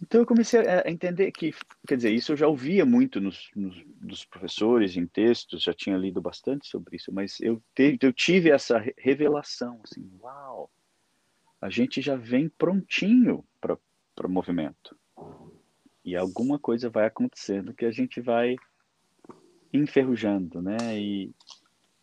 Então 0.00 0.20
eu 0.20 0.26
comecei 0.26 0.60
a 0.60 0.90
entender 0.90 1.32
que, 1.32 1.54
quer 1.86 1.96
dizer, 1.96 2.12
isso 2.12 2.32
eu 2.32 2.36
já 2.36 2.46
ouvia 2.46 2.84
muito 2.84 3.20
nos, 3.20 3.50
nos 3.56 3.82
dos 4.00 4.24
professores 4.24 4.96
em 4.96 5.06
textos, 5.06 5.62
já 5.62 5.72
tinha 5.72 5.96
lido 5.96 6.20
bastante 6.20 6.68
sobre 6.68 6.96
isso, 6.96 7.12
mas 7.12 7.40
eu, 7.40 7.62
te, 7.74 7.98
eu 8.00 8.12
tive 8.12 8.50
essa 8.50 8.82
revelação, 8.98 9.80
assim, 9.82 10.08
uau, 10.20 10.70
a 11.60 11.70
gente 11.70 12.02
já 12.02 12.14
vem 12.14 12.48
prontinho 12.48 13.44
para 13.60 13.78
o 14.26 14.30
movimento. 14.30 14.96
E 16.04 16.14
alguma 16.14 16.58
coisa 16.58 16.90
vai 16.90 17.06
acontecendo 17.06 17.74
que 17.74 17.84
a 17.84 17.90
gente 17.90 18.20
vai 18.20 18.54
enferrujando, 19.72 20.62
né? 20.62 20.76
E, 20.98 21.34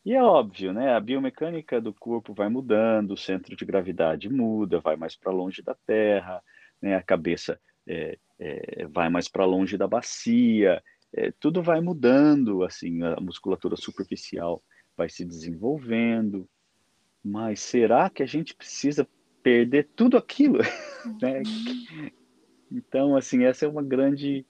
e 0.03 0.13
é 0.13 0.21
óbvio, 0.21 0.73
né? 0.73 0.93
A 0.93 0.99
biomecânica 0.99 1.79
do 1.79 1.93
corpo 1.93 2.34
vai 2.34 2.49
mudando, 2.49 3.12
o 3.12 3.17
centro 3.17 3.56
de 3.56 3.63
gravidade 3.63 4.29
muda, 4.29 4.82
vai 4.82 4.95
mais 4.95 5.15
para 5.15 5.32
longe 5.32 5.62
da 5.62 5.75
Terra, 5.86 6.43
né? 6.82 6.95
A 6.95 7.03
cabeça 7.03 7.60
é, 7.88 8.17
é, 8.39 8.88
vai 8.88 9.10
mais 9.10 9.28
para 9.28 9.46
longe 9.46 9.78
da 9.78 9.88
bacia, 9.88 10.82
é, 11.13 11.32
tudo 11.39 11.62
vai 11.62 11.80
mudando, 11.80 12.63
assim, 12.63 13.04
a 13.04 13.19
musculatura 13.19 13.76
superficial 13.76 14.63
vai 14.98 15.10
se 15.10 15.24
desenvolvendo. 15.24 16.50
Mas 17.24 17.62
será 17.62 18.10
que 18.10 18.24
a 18.24 18.26
gente 18.26 18.56
precisa 18.56 19.08
perder 19.41 19.89
tudo 19.96 20.17
aquilo? 20.17 20.60
né? 21.22 21.43
Então, 22.72 23.15
assim, 23.15 23.43
essa 23.43 23.65
é 23.65 23.67
uma 23.67 23.84
grande 23.84 24.46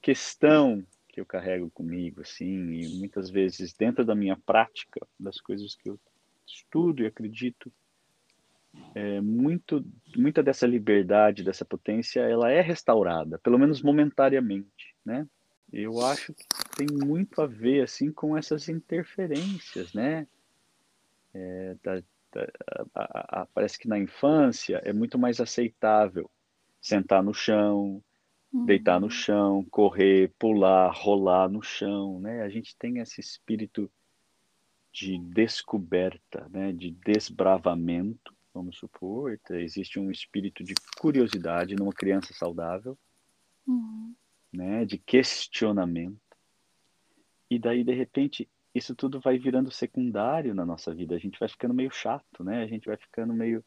questão 0.00 0.84
que 1.08 1.20
eu 1.20 1.26
carrego 1.26 1.70
comigo, 1.70 2.22
assim, 2.22 2.72
e 2.72 2.98
muitas 2.98 3.28
vezes 3.28 3.72
dentro 3.72 4.04
da 4.04 4.14
minha 4.14 4.36
prática, 4.36 5.06
das 5.18 5.40
coisas 5.40 5.74
que 5.74 5.90
eu 5.90 6.00
estudo 6.46 7.02
e 7.02 7.06
acredito, 7.06 7.72
é, 8.94 9.20
muito, 9.20 9.84
muita 10.16 10.42
dessa 10.42 10.66
liberdade, 10.66 11.44
dessa 11.44 11.64
potência, 11.64 12.20
ela 12.20 12.50
é 12.50 12.60
restaurada, 12.60 13.38
pelo 13.38 13.58
menos 13.58 13.82
momentariamente, 13.82 14.94
né? 15.04 15.26
Eu 15.72 16.00
acho 16.00 16.32
que 16.32 16.44
tem 16.76 16.86
muito 16.90 17.42
a 17.42 17.46
ver, 17.46 17.82
assim, 17.82 18.10
com 18.10 18.36
essas 18.36 18.68
interferências, 18.68 19.92
né? 19.92 20.26
É, 21.34 21.76
da, 21.82 22.02
da, 22.32 22.48
a, 22.94 23.42
a, 23.42 23.46
parece 23.46 23.78
que 23.78 23.86
na 23.86 23.98
infância 23.98 24.80
é 24.84 24.92
muito 24.92 25.18
mais 25.18 25.40
aceitável 25.40 26.30
sentar 26.80 27.22
no 27.22 27.34
chão, 27.34 28.02
uhum. 28.52 28.64
deitar 28.64 28.98
no 28.98 29.10
chão, 29.10 29.64
correr, 29.70 30.32
pular, 30.38 30.90
rolar 30.90 31.48
no 31.48 31.62
chão, 31.62 32.18
né? 32.18 32.42
A 32.42 32.48
gente 32.48 32.74
tem 32.76 32.98
esse 32.98 33.20
espírito 33.20 33.90
de 34.90 35.18
descoberta, 35.18 36.48
né? 36.48 36.72
De 36.72 36.90
desbravamento, 36.90 38.34
vamos 38.52 38.78
supor. 38.78 39.38
Existe 39.50 39.98
um 39.98 40.10
espírito 40.10 40.64
de 40.64 40.74
curiosidade 40.98 41.76
numa 41.76 41.92
criança 41.92 42.32
saudável, 42.34 42.98
uhum. 43.66 44.14
né? 44.52 44.84
De 44.84 44.98
questionamento. 44.98 46.18
E 47.50 47.58
daí, 47.58 47.82
de 47.82 47.94
repente, 47.94 48.48
isso 48.74 48.94
tudo 48.94 49.20
vai 49.20 49.38
virando 49.38 49.70
secundário 49.70 50.54
na 50.54 50.66
nossa 50.66 50.94
vida. 50.94 51.14
A 51.14 51.18
gente 51.18 51.38
vai 51.38 51.48
ficando 51.48 51.74
meio 51.74 51.90
chato, 51.90 52.44
né? 52.44 52.62
A 52.62 52.66
gente 52.66 52.86
vai 52.86 52.96
ficando 52.96 53.32
meio 53.32 53.64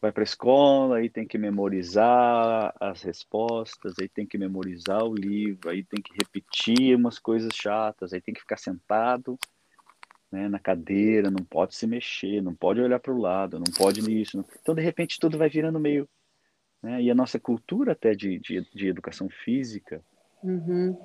vai 0.00 0.10
para 0.10 0.22
a 0.22 0.24
escola, 0.24 0.96
aí 0.96 1.08
tem 1.08 1.24
que 1.24 1.38
memorizar 1.38 2.74
as 2.80 3.02
respostas, 3.02 3.94
aí 4.00 4.08
tem 4.08 4.26
que 4.26 4.36
memorizar 4.36 5.04
o 5.04 5.14
livro, 5.14 5.70
aí 5.70 5.84
tem 5.84 6.02
que 6.02 6.12
repetir 6.12 6.96
umas 6.96 7.20
coisas 7.20 7.54
chatas, 7.54 8.12
aí 8.12 8.20
tem 8.20 8.34
que 8.34 8.40
ficar 8.40 8.56
sentado 8.56 9.38
né, 10.32 10.48
na 10.48 10.58
cadeira, 10.58 11.30
não 11.30 11.44
pode 11.44 11.74
se 11.74 11.86
mexer, 11.86 12.42
não 12.42 12.54
pode 12.54 12.80
olhar 12.80 12.98
para 12.98 13.12
o 13.12 13.18
lado, 13.18 13.58
não 13.58 13.72
pode 13.76 14.00
isso. 14.20 14.38
Não... 14.38 14.44
Então, 14.60 14.74
de 14.74 14.82
repente, 14.82 15.20
tudo 15.20 15.38
vai 15.38 15.48
virando 15.48 15.78
meio. 15.78 16.08
Né, 16.82 17.02
e 17.02 17.10
a 17.10 17.14
nossa 17.14 17.38
cultura 17.38 17.92
até 17.92 18.12
de, 18.12 18.38
de, 18.40 18.66
de 18.74 18.88
educação 18.88 19.28
física 19.28 20.02
uhum. 20.42 20.98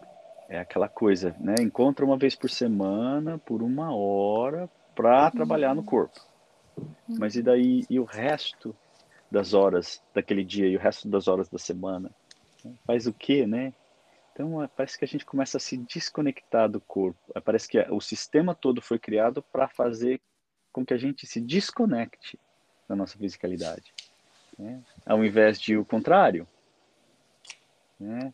é 0.50 0.60
aquela 0.60 0.90
coisa, 0.90 1.36
né? 1.40 1.54
Encontra 1.62 2.04
uma 2.04 2.18
vez 2.18 2.36
por 2.36 2.50
semana, 2.50 3.38
por 3.38 3.62
uma 3.62 3.96
hora, 3.96 4.68
para 4.96 5.26
uhum. 5.26 5.32
trabalhar 5.32 5.76
no 5.76 5.84
corpo. 5.84 6.20
Mas 7.08 7.36
e 7.36 7.44
daí? 7.44 7.84
E 7.90 8.00
o 8.00 8.06
resto? 8.06 8.76
das 9.32 9.54
horas 9.54 10.02
daquele 10.14 10.44
dia 10.44 10.68
e 10.68 10.76
o 10.76 10.80
resto 10.80 11.08
das 11.08 11.28
horas 11.28 11.50
da 11.50 11.58
semana. 11.58 12.12
Faz 12.86 13.08
o 13.08 13.14
quê, 13.14 13.46
né? 13.46 13.74
Então 14.38 14.62
é, 14.62 14.68
parece 14.68 15.00
que 15.00 15.04
a 15.04 15.08
gente 15.08 15.26
começa 15.26 15.58
a 15.58 15.60
se 15.60 15.76
desconectar 15.76 16.70
do 16.70 16.80
corpo. 16.80 17.20
É, 17.34 17.40
parece 17.40 17.68
que 17.68 17.80
o 17.90 18.00
sistema 18.00 18.54
todo 18.54 18.80
foi 18.84 19.00
criado 19.00 19.42
para 19.42 19.68
fazer 19.68 20.22
com 20.72 20.86
que 20.86 20.94
a 20.94 20.98
gente 20.98 21.26
se 21.26 21.42
desconecte 21.42 22.40
da 22.88 22.96
nossa 22.96 23.18
fisicalidade, 23.18 23.92
né? 24.58 24.80
ao 25.08 25.26
invés 25.26 25.60
de 25.60 25.76
o 25.76 25.84
contrário. 25.84 26.48
Né? 28.00 28.32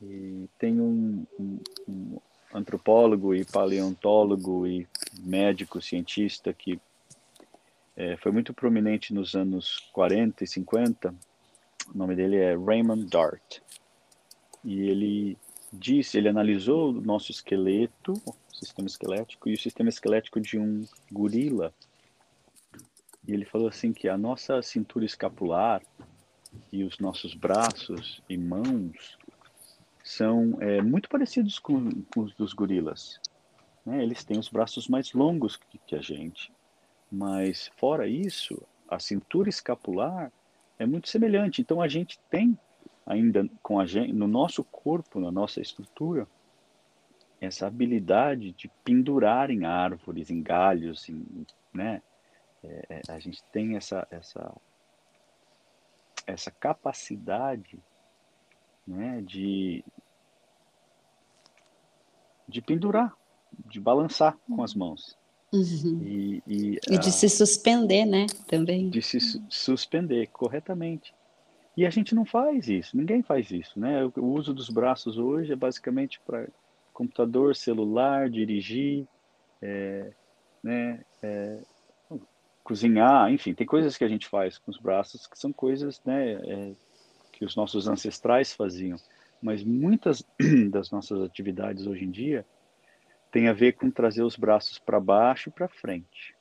E 0.00 0.48
tem 0.58 0.80
um, 0.80 1.26
um, 1.38 1.60
um 1.86 2.18
antropólogo 2.54 3.34
e 3.34 3.44
paleontólogo 3.44 4.66
e 4.66 4.88
médico 5.20 5.78
cientista 5.82 6.54
que 6.54 6.80
é, 7.94 8.16
foi 8.16 8.32
muito 8.32 8.54
prominente 8.54 9.12
nos 9.12 9.34
anos 9.34 9.90
40 9.92 10.42
e 10.42 10.46
50. 10.46 11.14
O 11.94 11.98
nome 11.98 12.16
dele 12.16 12.36
é 12.36 12.56
Raymond 12.56 13.04
Dart. 13.10 13.60
E 14.64 14.88
ele 14.88 15.38
disse, 15.72 16.16
ele 16.16 16.28
analisou 16.28 16.90
o 16.90 17.00
nosso 17.00 17.30
esqueleto, 17.30 18.12
o 18.26 18.34
sistema 18.54 18.88
esquelético, 18.88 19.48
e 19.48 19.54
o 19.54 19.60
sistema 19.60 19.88
esquelético 19.88 20.40
de 20.40 20.58
um 20.58 20.86
gorila. 21.10 21.72
E 23.26 23.32
ele 23.32 23.44
falou 23.44 23.68
assim 23.68 23.92
que 23.92 24.08
a 24.08 24.16
nossa 24.16 24.60
cintura 24.62 25.04
escapular 25.04 25.82
e 26.72 26.84
os 26.84 26.98
nossos 26.98 27.34
braços 27.34 28.22
e 28.28 28.36
mãos 28.36 29.18
são 30.02 30.56
é, 30.60 30.82
muito 30.82 31.08
parecidos 31.08 31.58
com, 31.58 31.90
com, 32.14 32.20
os 32.20 32.34
dos 32.34 32.52
gorilas. 32.52 33.18
Né? 33.84 34.02
Eles 34.02 34.22
têm 34.22 34.38
os 34.38 34.48
braços 34.48 34.86
mais 34.86 35.12
longos 35.12 35.56
que, 35.56 35.78
que 35.78 35.96
a 35.96 36.00
gente. 36.00 36.52
Mas 37.10 37.70
fora 37.76 38.06
isso, 38.06 38.62
a 38.88 38.98
cintura 38.98 39.48
escapular 39.48 40.30
é 40.78 40.84
muito 40.84 41.08
semelhante. 41.08 41.62
Então 41.62 41.80
a 41.80 41.88
gente 41.88 42.18
tem 42.30 42.58
ainda 43.06 43.48
com 43.62 43.78
a 43.78 43.86
gente, 43.86 44.12
no 44.12 44.26
nosso 44.26 44.64
corpo, 44.64 45.20
na 45.20 45.30
nossa 45.30 45.60
estrutura, 45.60 46.26
essa 47.40 47.66
habilidade 47.66 48.52
de 48.52 48.68
pendurar 48.84 49.50
em 49.50 49.64
árvores, 49.64 50.30
em 50.30 50.42
galhos, 50.42 51.08
em, 51.08 51.46
né? 51.72 52.02
É, 52.62 52.86
é 52.88 53.12
a 53.12 53.18
gente 53.18 53.42
tem 53.52 53.76
essa 53.76 54.06
essa 54.10 54.54
essa 56.26 56.50
capacidade, 56.50 57.78
né? 58.86 59.20
De 59.22 59.84
de 62.46 62.60
pendurar, 62.60 63.14
de 63.66 63.80
balançar 63.80 64.38
com 64.46 64.62
as 64.62 64.74
mãos. 64.74 65.16
Uhum. 65.52 66.02
E, 66.02 66.42
e, 66.46 66.80
e, 66.90 66.98
de 66.98 67.12
se 67.12 67.28
suspender, 67.28 68.04
né? 68.04 68.26
Também. 68.48 68.90
De 68.90 69.00
se 69.00 69.20
su 69.20 69.42
suspender 69.48 70.26
corretamente. 70.28 71.14
E 71.76 71.84
a 71.84 71.90
gente 71.90 72.14
não 72.14 72.24
faz 72.24 72.68
isso, 72.68 72.96
ninguém 72.96 73.22
faz 73.22 73.50
isso, 73.50 73.78
né? 73.78 74.04
O, 74.16 74.26
uso 74.26 74.54
dos 74.54 74.68
braços 74.68 75.18
hoje 75.18 75.52
é 75.52 75.56
basicamente 75.56 76.20
para 76.24 76.46
computador, 76.92 77.56
celular, 77.56 78.30
dirigir, 78.30 79.06
é, 79.60 80.12
né? 80.62 81.04
É, 81.22 81.58
cozinhar, 82.64 83.30
enfim, 83.30 83.52
tem 83.52 83.66
coisas 83.66 83.96
que 83.96 84.04
a 84.04 84.08
gente 84.08 84.26
faz 84.26 84.56
com 84.56 84.70
os 84.70 84.78
braços 84.78 85.26
que 85.26 85.38
são 85.38 85.52
coisas, 85.52 86.00
né, 86.02 86.32
é, 86.32 86.74
que 87.30 87.44
os 87.44 87.54
nossos 87.54 87.86
ancestrais 87.86 88.54
faziam, 88.54 88.96
mas 89.40 89.62
muitas 89.62 90.24
das 90.70 90.90
nossas 90.90 91.20
atividades 91.20 91.86
hoje 91.86 92.04
em 92.04 92.10
dia 92.10 92.46
tem 93.30 93.48
a 93.48 93.52
ver 93.52 93.72
com 93.72 93.90
trazer 93.90 94.22
os 94.22 94.36
braços 94.36 94.78
para 94.78 94.98
baixo 94.98 95.50
e 95.50 95.52
para 95.52 95.68
frente. 95.68 96.34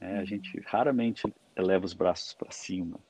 É, 0.00 0.18
a 0.18 0.24
gente 0.24 0.60
raramente 0.66 1.22
eleva 1.56 1.84
os 1.84 1.94
braços 1.94 2.32
para 2.32 2.52
cima, 2.52 3.00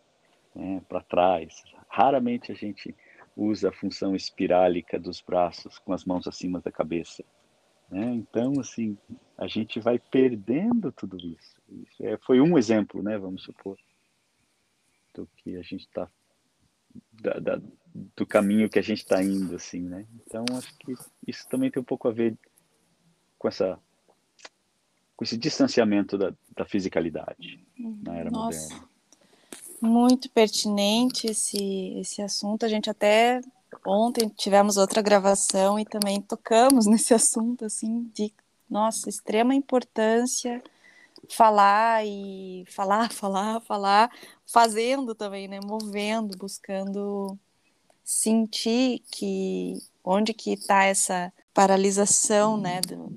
né, 0.54 0.82
para 0.88 1.02
trás. 1.02 1.62
Raramente 1.88 2.52
a 2.52 2.54
gente 2.54 2.94
usa 3.36 3.70
a 3.70 3.72
função 3.72 4.14
espirálica 4.14 4.98
dos 4.98 5.20
braços 5.20 5.78
com 5.78 5.92
as 5.92 6.04
mãos 6.04 6.26
acima 6.26 6.60
da 6.60 6.70
cabeça. 6.70 7.24
Né? 7.90 8.12
Então, 8.14 8.58
assim, 8.60 8.96
a 9.36 9.46
gente 9.46 9.80
vai 9.80 9.98
perdendo 9.98 10.92
tudo 10.92 11.16
isso. 11.16 11.60
isso 11.68 12.06
é, 12.06 12.16
foi 12.18 12.40
um 12.40 12.56
exemplo, 12.56 13.02
né, 13.02 13.18
vamos 13.18 13.42
supor, 13.42 13.76
do 15.14 15.28
que 15.36 15.56
a 15.56 15.62
gente 15.62 15.82
está 15.82 16.08
do 18.16 18.26
caminho 18.26 18.68
que 18.68 18.78
a 18.78 18.82
gente 18.82 18.98
está 18.98 19.22
indo, 19.22 19.56
assim, 19.56 19.80
né? 19.80 20.06
Então, 20.14 20.44
acho 20.56 20.76
que 20.78 20.94
isso 21.26 21.48
também 21.48 21.70
tem 21.70 21.80
um 21.80 21.84
pouco 21.84 22.08
a 22.08 22.12
ver 22.12 22.38
com 23.38 23.48
essa 23.48 23.78
com 25.16 25.24
esse 25.24 25.36
distanciamento 25.36 26.18
da, 26.18 26.34
da 26.56 26.64
fisicalidade 26.64 27.64
na 27.78 28.16
era 28.16 28.30
Nossa, 28.30 28.74
moderna. 28.74 28.93
Muito 29.80 30.30
pertinente 30.30 31.26
esse, 31.26 31.94
esse 31.98 32.22
assunto. 32.22 32.64
A 32.64 32.68
gente 32.68 32.88
até 32.88 33.40
ontem 33.86 34.28
tivemos 34.28 34.76
outra 34.76 35.02
gravação 35.02 35.78
e 35.78 35.84
também 35.84 36.20
tocamos 36.20 36.86
nesse 36.86 37.12
assunto, 37.12 37.64
assim, 37.64 38.10
de, 38.14 38.32
nossa, 38.68 39.08
extrema 39.08 39.54
importância 39.54 40.62
falar 41.28 42.04
e 42.06 42.64
falar, 42.68 43.10
falar, 43.12 43.60
falar, 43.60 44.10
fazendo 44.46 45.14
também, 45.14 45.48
né? 45.48 45.60
Movendo, 45.62 46.36
buscando 46.36 47.38
sentir 48.02 49.02
que 49.10 49.78
onde 50.04 50.34
que 50.34 50.52
está 50.52 50.84
essa 50.84 51.32
paralisação, 51.54 52.56
né, 52.58 52.80
do, 52.82 53.10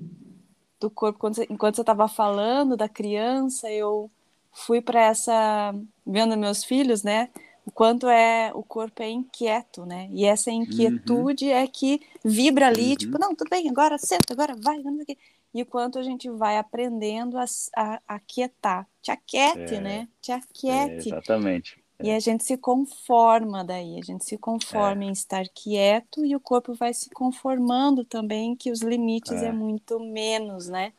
do 0.80 0.90
corpo. 0.90 1.18
Quando 1.18 1.42
enquanto 1.42 1.76
você 1.76 1.82
estava 1.82 2.08
falando 2.08 2.76
da 2.76 2.88
criança, 2.88 3.70
eu 3.70 4.10
fui 4.52 4.80
para 4.80 5.00
essa 5.00 5.74
vendo 6.06 6.36
meus 6.36 6.64
filhos, 6.64 7.02
né? 7.02 7.28
O 7.64 7.70
quanto 7.70 8.08
é 8.08 8.50
o 8.54 8.62
corpo 8.62 9.02
é 9.02 9.10
inquieto, 9.10 9.84
né? 9.84 10.08
E 10.12 10.24
essa 10.24 10.50
inquietude 10.50 11.46
uhum. 11.46 11.52
é 11.52 11.66
que 11.66 12.00
vibra 12.24 12.66
ali, 12.66 12.90
uhum. 12.90 12.96
tipo, 12.96 13.18
não, 13.18 13.34
tudo 13.34 13.50
bem, 13.50 13.68
agora 13.68 13.98
senta, 13.98 14.32
agora 14.32 14.56
vai, 14.58 14.78
não 14.78 14.94
sei 14.94 15.02
o 15.02 15.06
quê 15.06 15.18
e 15.52 15.62
o 15.62 15.66
quanto 15.66 15.98
a 15.98 16.02
gente 16.02 16.28
vai 16.28 16.58
aprendendo 16.58 17.38
a, 17.38 17.44
a, 17.76 18.00
a 18.06 18.18
quietar. 18.20 18.86
Te 19.00 19.10
aquiete, 19.10 19.74
é, 19.74 19.80
né? 19.80 20.08
Te 20.20 20.32
aquiete. 20.32 21.10
É, 21.10 21.16
exatamente. 21.16 21.78
E 22.00 22.10
a 22.10 22.20
gente 22.20 22.44
se 22.44 22.56
conforma 22.56 23.64
daí, 23.64 23.98
a 23.98 24.04
gente 24.04 24.24
se 24.24 24.38
conforma 24.38 25.02
é. 25.02 25.06
em 25.08 25.12
estar 25.12 25.44
quieto 25.48 26.24
e 26.24 26.36
o 26.36 26.40
corpo 26.40 26.72
vai 26.74 26.94
se 26.94 27.10
conformando 27.10 28.04
também 28.04 28.54
que 28.54 28.70
os 28.70 28.82
limites 28.82 29.42
é, 29.42 29.46
é 29.46 29.52
muito 29.52 29.98
menos, 29.98 30.68
né? 30.68 30.92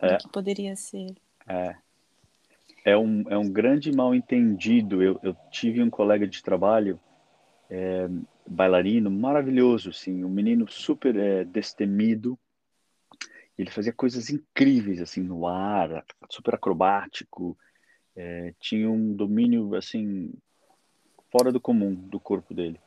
Do 0.00 0.06
é. 0.06 0.16
que 0.16 0.28
poderia 0.28 0.74
ser. 0.74 1.14
É. 1.46 1.76
É 2.84 2.96
um, 2.96 3.22
é 3.28 3.38
um 3.38 3.50
grande 3.50 3.92
mal 3.92 4.14
entendido. 4.14 5.02
Eu, 5.02 5.20
eu 5.22 5.36
tive 5.50 5.82
um 5.82 5.90
colega 5.90 6.26
de 6.26 6.42
trabalho, 6.42 6.98
é, 7.70 8.08
bailarino, 8.46 9.10
maravilhoso, 9.10 9.90
assim, 9.90 10.24
um 10.24 10.28
menino 10.28 10.70
super 10.70 11.16
é, 11.16 11.44
destemido, 11.44 12.38
ele 13.58 13.70
fazia 13.70 13.92
coisas 13.92 14.30
incríveis 14.30 15.00
assim 15.00 15.22
no 15.22 15.46
ar, 15.46 16.04
super 16.28 16.54
acrobático, 16.54 17.56
é, 18.16 18.54
tinha 18.58 18.90
um 18.90 19.14
domínio 19.14 19.74
assim 19.74 20.32
fora 21.30 21.52
do 21.52 21.60
comum 21.60 21.94
do 21.94 22.18
corpo 22.18 22.52
dele. 22.54 22.80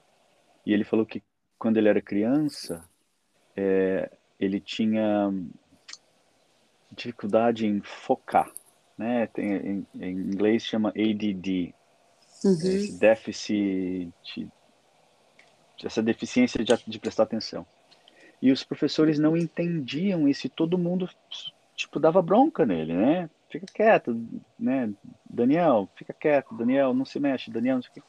E 0.65 0.73
ele 0.73 0.83
falou 0.83 1.05
que 1.05 1.23
quando 1.57 1.77
ele 1.77 1.89
era 1.89 2.01
criança, 2.01 2.87
é, 3.55 4.11
ele 4.39 4.59
tinha 4.59 5.31
dificuldade 6.91 7.65
em 7.65 7.81
focar, 7.81 8.51
né? 8.97 9.27
Tem, 9.27 9.53
em, 9.53 9.87
em 9.95 10.11
inglês 10.11 10.63
chama 10.63 10.89
ADD, 10.89 11.73
uhum. 12.43 12.97
déficit, 12.97 14.13
essa 15.83 16.01
deficiência 16.01 16.63
de, 16.63 16.73
de 16.87 16.99
prestar 16.99 17.23
atenção. 17.23 17.65
E 18.41 18.51
os 18.51 18.63
professores 18.63 19.17
não 19.17 19.35
entendiam 19.35 20.27
isso 20.27 20.47
e 20.47 20.49
todo 20.49 20.77
mundo, 20.77 21.09
tipo, 21.75 21.99
dava 21.99 22.21
bronca 22.21 22.65
nele, 22.65 22.93
né? 22.93 23.29
Fica 23.49 23.65
quieto, 23.73 24.21
né? 24.59 24.91
Daniel, 25.29 25.89
fica 25.95 26.13
quieto, 26.13 26.55
Daniel, 26.55 26.93
não 26.93 27.05
se 27.05 27.19
mexe, 27.19 27.51
Daniel, 27.51 27.77
não. 27.77 28.03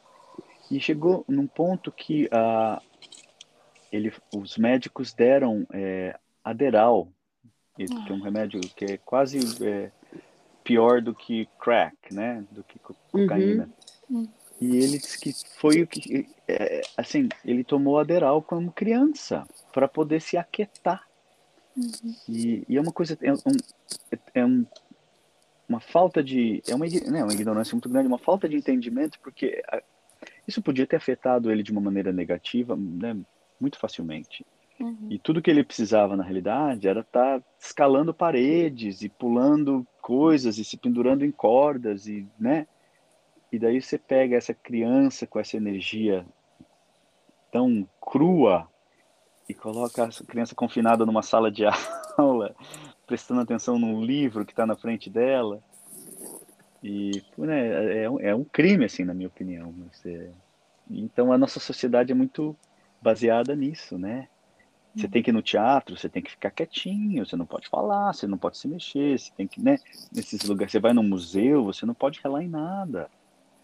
E 0.70 0.80
chegou 0.80 1.24
num 1.28 1.46
ponto 1.46 1.92
que 1.92 2.26
uh, 2.26 2.82
ele, 3.92 4.12
os 4.34 4.56
médicos 4.58 5.12
deram 5.12 5.66
é, 5.72 6.18
Aderal, 6.42 7.08
que 7.76 7.84
é 7.84 8.12
um 8.12 8.20
remédio 8.20 8.60
que 8.74 8.84
é 8.84 8.96
quase 8.96 9.38
é, 9.64 9.90
pior 10.66 11.00
do 11.00 11.14
que 11.14 11.48
crack, 11.60 12.12
né? 12.12 12.44
Do 12.50 12.64
que 12.64 12.78
cocaína. 13.12 13.70
Uhum. 14.10 14.28
E 14.60 14.76
ele 14.76 14.98
disse 14.98 15.18
que 15.18 15.32
foi 15.58 15.82
o 15.82 15.86
que, 15.86 16.28
é, 16.48 16.82
assim, 16.96 17.28
ele 17.44 17.62
tomou 17.62 17.98
Aderal 17.98 18.42
como 18.42 18.72
criança 18.72 19.46
para 19.72 19.86
poder 19.86 20.20
se 20.20 20.36
aquietar. 20.36 21.06
Uhum. 21.76 22.14
E, 22.28 22.64
e, 22.68 22.76
é 22.76 22.80
uma 22.80 22.90
coisa, 22.90 23.16
é, 23.22 23.32
um, 23.32 23.36
é 24.34 24.44
um, 24.44 24.66
uma 25.68 25.78
falta 25.78 26.22
de, 26.22 26.62
é 26.66 26.74
uma, 26.74 26.86
né, 26.86 27.22
uma 27.22 27.32
ignorância 27.32 27.74
muito 27.74 27.88
grande, 27.88 28.08
uma 28.08 28.18
falta 28.18 28.48
de 28.48 28.56
entendimento, 28.56 29.20
porque 29.20 29.62
isso 30.48 30.60
podia 30.62 30.86
ter 30.86 30.96
afetado 30.96 31.50
ele 31.50 31.62
de 31.62 31.70
uma 31.70 31.80
maneira 31.80 32.12
negativa, 32.12 32.74
né, 32.76 33.16
muito 33.60 33.78
facilmente. 33.78 34.44
Uhum. 34.78 35.08
E 35.08 35.18
tudo 35.18 35.40
que 35.40 35.50
ele 35.50 35.64
precisava 35.64 36.16
na 36.16 36.22
realidade 36.22 36.86
era 36.86 37.00
estar 37.00 37.40
tá 37.40 37.46
escalando 37.58 38.12
paredes 38.12 39.02
e 39.02 39.08
pulando 39.08 39.86
coisas 40.02 40.58
e 40.58 40.64
se 40.64 40.76
pendurando 40.76 41.24
em 41.24 41.30
cordas 41.30 42.06
e, 42.06 42.26
né? 42.38 42.66
E 43.50 43.58
daí 43.58 43.80
você 43.80 43.96
pega 43.96 44.36
essa 44.36 44.52
criança 44.52 45.26
com 45.26 45.38
essa 45.38 45.56
energia 45.56 46.26
tão 47.50 47.88
crua 48.00 48.68
e 49.48 49.54
coloca 49.54 50.04
a 50.04 50.24
criança 50.26 50.54
confinada 50.54 51.06
numa 51.06 51.22
sala 51.22 51.50
de 51.50 51.64
aula, 52.18 52.54
prestando 53.06 53.40
atenção 53.40 53.78
num 53.78 54.02
livro 54.02 54.44
que 54.44 54.52
está 54.52 54.66
na 54.66 54.76
frente 54.76 55.08
dela. 55.08 55.62
E 56.82 57.22
né, 57.38 58.02
é, 58.02 58.04
é, 58.04 58.34
um 58.34 58.44
crime, 58.44 58.84
assim, 58.84 59.04
na 59.04 59.14
minha 59.14 59.28
opinião. 59.28 59.74
É... 60.04 60.30
Então 60.90 61.32
a 61.32 61.38
nossa 61.38 61.58
sociedade 61.58 62.12
é 62.12 62.14
muito 62.14 62.54
baseada 63.00 63.56
nisso, 63.56 63.96
né? 63.98 64.28
Você 64.96 65.08
tem 65.08 65.22
que 65.22 65.30
ir 65.30 65.32
no 65.32 65.42
teatro, 65.42 65.96
você 65.96 66.08
tem 66.08 66.22
que 66.22 66.30
ficar 66.30 66.50
quietinho, 66.50 67.26
você 67.26 67.36
não 67.36 67.46
pode 67.46 67.68
falar, 67.68 68.12
você 68.12 68.26
não 68.26 68.38
pode 68.38 68.56
se 68.56 68.66
mexer, 68.66 69.18
você 69.18 69.30
tem 69.36 69.46
que, 69.46 69.60
né? 69.60 69.78
Nesses 70.12 70.42
lugares, 70.44 70.72
você 70.72 70.80
vai 70.80 70.92
no 70.92 71.02
museu, 71.02 71.64
você 71.64 71.84
não 71.84 71.94
pode 71.94 72.20
relar 72.22 72.42
em 72.42 72.48
nada. 72.48 73.08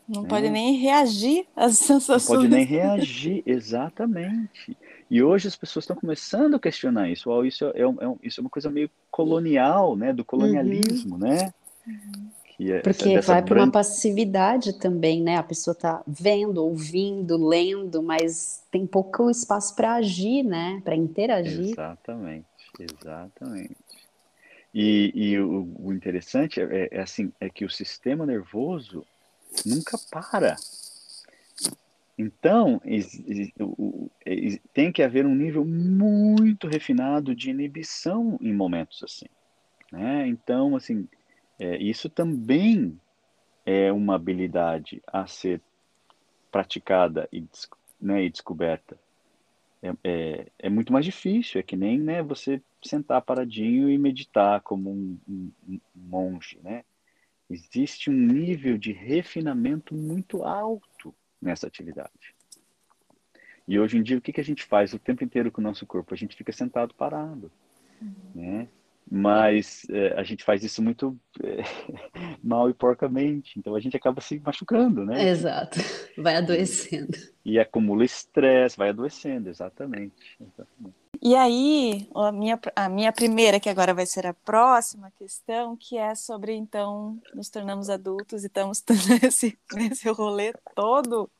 Não 0.09 0.23
né? 0.23 0.29
pode 0.29 0.51
nem 0.51 0.77
reagir 0.77 1.47
às 1.57 1.79
sensações. 1.79 2.29
Não 2.29 2.37
pode 2.37 2.49
nem 2.49 2.65
reagir, 2.65 3.43
exatamente. 3.47 4.77
E 5.11 5.23
hoje 5.23 5.49
as 5.49 5.57
pessoas 5.57 5.85
estão 5.85 5.97
começando 5.97 6.55
a 6.55 6.59
questionar 6.59 7.09
isso. 7.09 7.31
Oh, 7.31 7.45
isso, 7.45 7.65
é, 7.67 7.81
é, 7.81 7.87
um, 7.87 8.19
isso 8.23 8.41
é 8.41 8.43
uma 8.43 8.51
coisa 8.51 8.71
meio 8.71 8.91
colonial, 9.11 9.97
né? 9.97 10.13
Do 10.13 10.25
colonialismo, 10.25 11.15
uhum. 11.15 11.21
né? 11.21 11.53
Uhum. 11.87 12.31
É 12.61 12.81
Porque 12.81 13.11
essa, 13.11 13.33
vai 13.33 13.43
para 13.43 13.63
uma 13.63 13.71
passividade 13.71 14.75
também, 14.75 15.23
né? 15.23 15.37
A 15.37 15.43
pessoa 15.43 15.73
está 15.73 16.03
vendo, 16.07 16.65
ouvindo, 16.65 17.37
lendo, 17.49 18.03
mas 18.03 18.63
tem 18.71 18.87
pouco 18.87 19.31
espaço 19.31 19.75
para 19.75 19.95
agir, 19.95 20.43
né? 20.43 20.81
Para 20.85 20.95
interagir. 20.95 21.71
Exatamente, 21.71 22.47
exatamente. 22.79 23.77
E, 24.75 25.13
e 25.15 25.39
o, 25.39 25.69
o, 25.79 25.93
interessante 25.93 26.61
é, 26.61 26.89
é, 26.91 27.01
assim, 27.01 27.33
é 27.41 27.49
que 27.49 27.65
o 27.65 27.71
sistema 27.71 28.25
nervoso 28.25 29.05
nunca 29.67 29.99
para. 30.11 30.57
Então, 32.17 32.81
tem 34.73 34.93
que 34.93 35.03
haver 35.03 35.27
um 35.27 35.35
nível 35.35 35.65
muito 35.65 36.69
refinado 36.69 37.35
de 37.35 37.51
inibição 37.51 38.39
em 38.41 38.53
momentos 38.53 39.03
assim. 39.03 39.27
Né? 39.91 40.27
Então, 40.29 40.77
assim, 40.77 41.09
é, 41.63 41.77
isso 41.81 42.11
também 42.11 43.01
é 43.65 43.93
uma 43.93 44.17
habilidade 44.17 45.01
a 45.07 45.29
ser 45.29 45.61
praticada 46.51 47.29
e, 47.33 47.45
né, 48.01 48.25
e 48.25 48.31
descoberta. 48.31 48.99
É, 49.81 49.95
é, 50.03 50.47
é, 50.59 50.69
muito 50.69 50.93
mais 50.93 51.05
difícil, 51.05 51.61
é 51.61 51.63
que 51.63 51.77
nem 51.77 52.01
né, 52.01 52.21
você 52.21 52.61
sentar 52.83 53.23
paradinho 53.23 53.89
e 53.89 53.97
meditar 53.97 54.61
como 54.63 54.91
um, 54.91 55.17
um, 55.29 55.53
um 55.69 55.81
monge, 55.95 56.59
né? 56.65 56.85
Existe 57.49 58.11
um 58.11 58.13
nível 58.13 58.77
de 58.77 58.91
refinamento 58.91 59.95
muito 59.95 60.43
alto 60.43 61.15
nessa 61.41 61.69
atividade. 61.69 62.35
E 63.69 63.79
hoje 63.79 63.99
em 63.99 64.03
dia, 64.03 64.19
o 64.19 64.21
que, 64.21 64.33
que 64.33 64.41
a 64.41 64.45
gente 64.45 64.65
faz 64.65 64.93
o 64.95 64.99
tempo 64.99 65.23
inteiro 65.23 65.53
com 65.53 65.61
o 65.61 65.65
nosso 65.65 65.87
corpo? 65.87 66.13
A 66.13 66.17
gente 66.17 66.35
fica 66.35 66.51
sentado 66.51 66.93
parado. 66.93 67.53
Uhum. 68.01 68.15
Né? 68.35 68.69
Mas 69.11 69.87
é, 69.91 70.15
a 70.19 70.23
gente 70.23 70.43
faz 70.43 70.63
isso 70.63 70.83
muito 70.83 71.19
é, 71.43 71.63
mal 72.43 72.71
e 72.71 72.75
porcamente, 72.75 73.59
então 73.59 73.75
a 73.75 73.81
gente 73.81 73.97
acaba 73.97 74.21
se 74.21 74.41
machucando, 74.41 75.05
né? 75.05 75.29
Exato, 75.29 75.79
vai 76.17 76.37
adoecendo. 76.37 77.17
E 77.45 77.59
acumula 77.59 78.05
estresse, 78.05 78.77
vai 78.77 78.89
adoecendo, 78.89 79.51
exatamente. 79.51 80.37
exatamente. 80.41 81.03
E 81.25 81.37
aí, 81.37 82.09
a 82.17 82.33
minha, 82.33 82.59
a 82.75 82.89
minha 82.89 83.13
primeira, 83.13 83.61
que 83.61 83.69
agora 83.69 83.95
vai 83.95 84.07
ser 84.07 84.27
a 84.27 84.35
próxima 84.35 85.11
questão, 85.13 85.77
que 85.77 85.97
é 85.97 86.17
sobre, 86.17 86.53
então, 86.55 87.21
nos 87.33 87.49
tornamos 87.49 87.89
adultos 87.89 88.43
e 88.43 88.47
estamos 88.47 88.83
nesse, 89.23 89.57
nesse 89.73 90.09
rolê 90.11 90.53
todo 90.75 91.31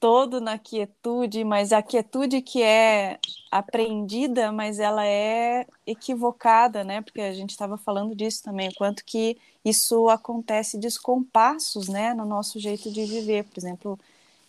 todo 0.00 0.40
na 0.40 0.58
quietude, 0.58 1.44
mas 1.44 1.72
a 1.72 1.82
quietude 1.82 2.40
que 2.40 2.62
é 2.62 3.18
aprendida, 3.50 4.52
mas 4.52 4.78
ela 4.78 5.04
é 5.06 5.66
equivocada, 5.86 6.84
né? 6.84 7.02
Porque 7.02 7.20
a 7.20 7.32
gente 7.32 7.50
estava 7.50 7.76
falando 7.76 8.14
disso 8.14 8.42
também, 8.42 8.68
o 8.68 8.74
quanto 8.74 9.04
que 9.04 9.36
isso 9.64 10.08
acontece 10.08 10.78
descompassos, 10.78 11.88
né, 11.88 12.14
no 12.14 12.24
nosso 12.24 12.58
jeito 12.60 12.90
de 12.90 13.04
viver. 13.04 13.44
Por 13.44 13.58
exemplo, 13.58 13.98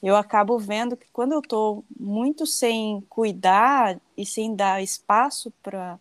eu 0.02 0.16
acabo 0.16 0.58
vendo 0.60 0.96
que 0.96 1.08
quando 1.12 1.34
eu 1.34 1.40
estou 1.40 1.84
muito 2.00 2.46
sem 2.46 3.02
cuidar 3.10 4.00
e 4.18 4.26
sem 4.26 4.56
dar 4.56 4.82
espaço 4.84 5.52
para 5.64 6.00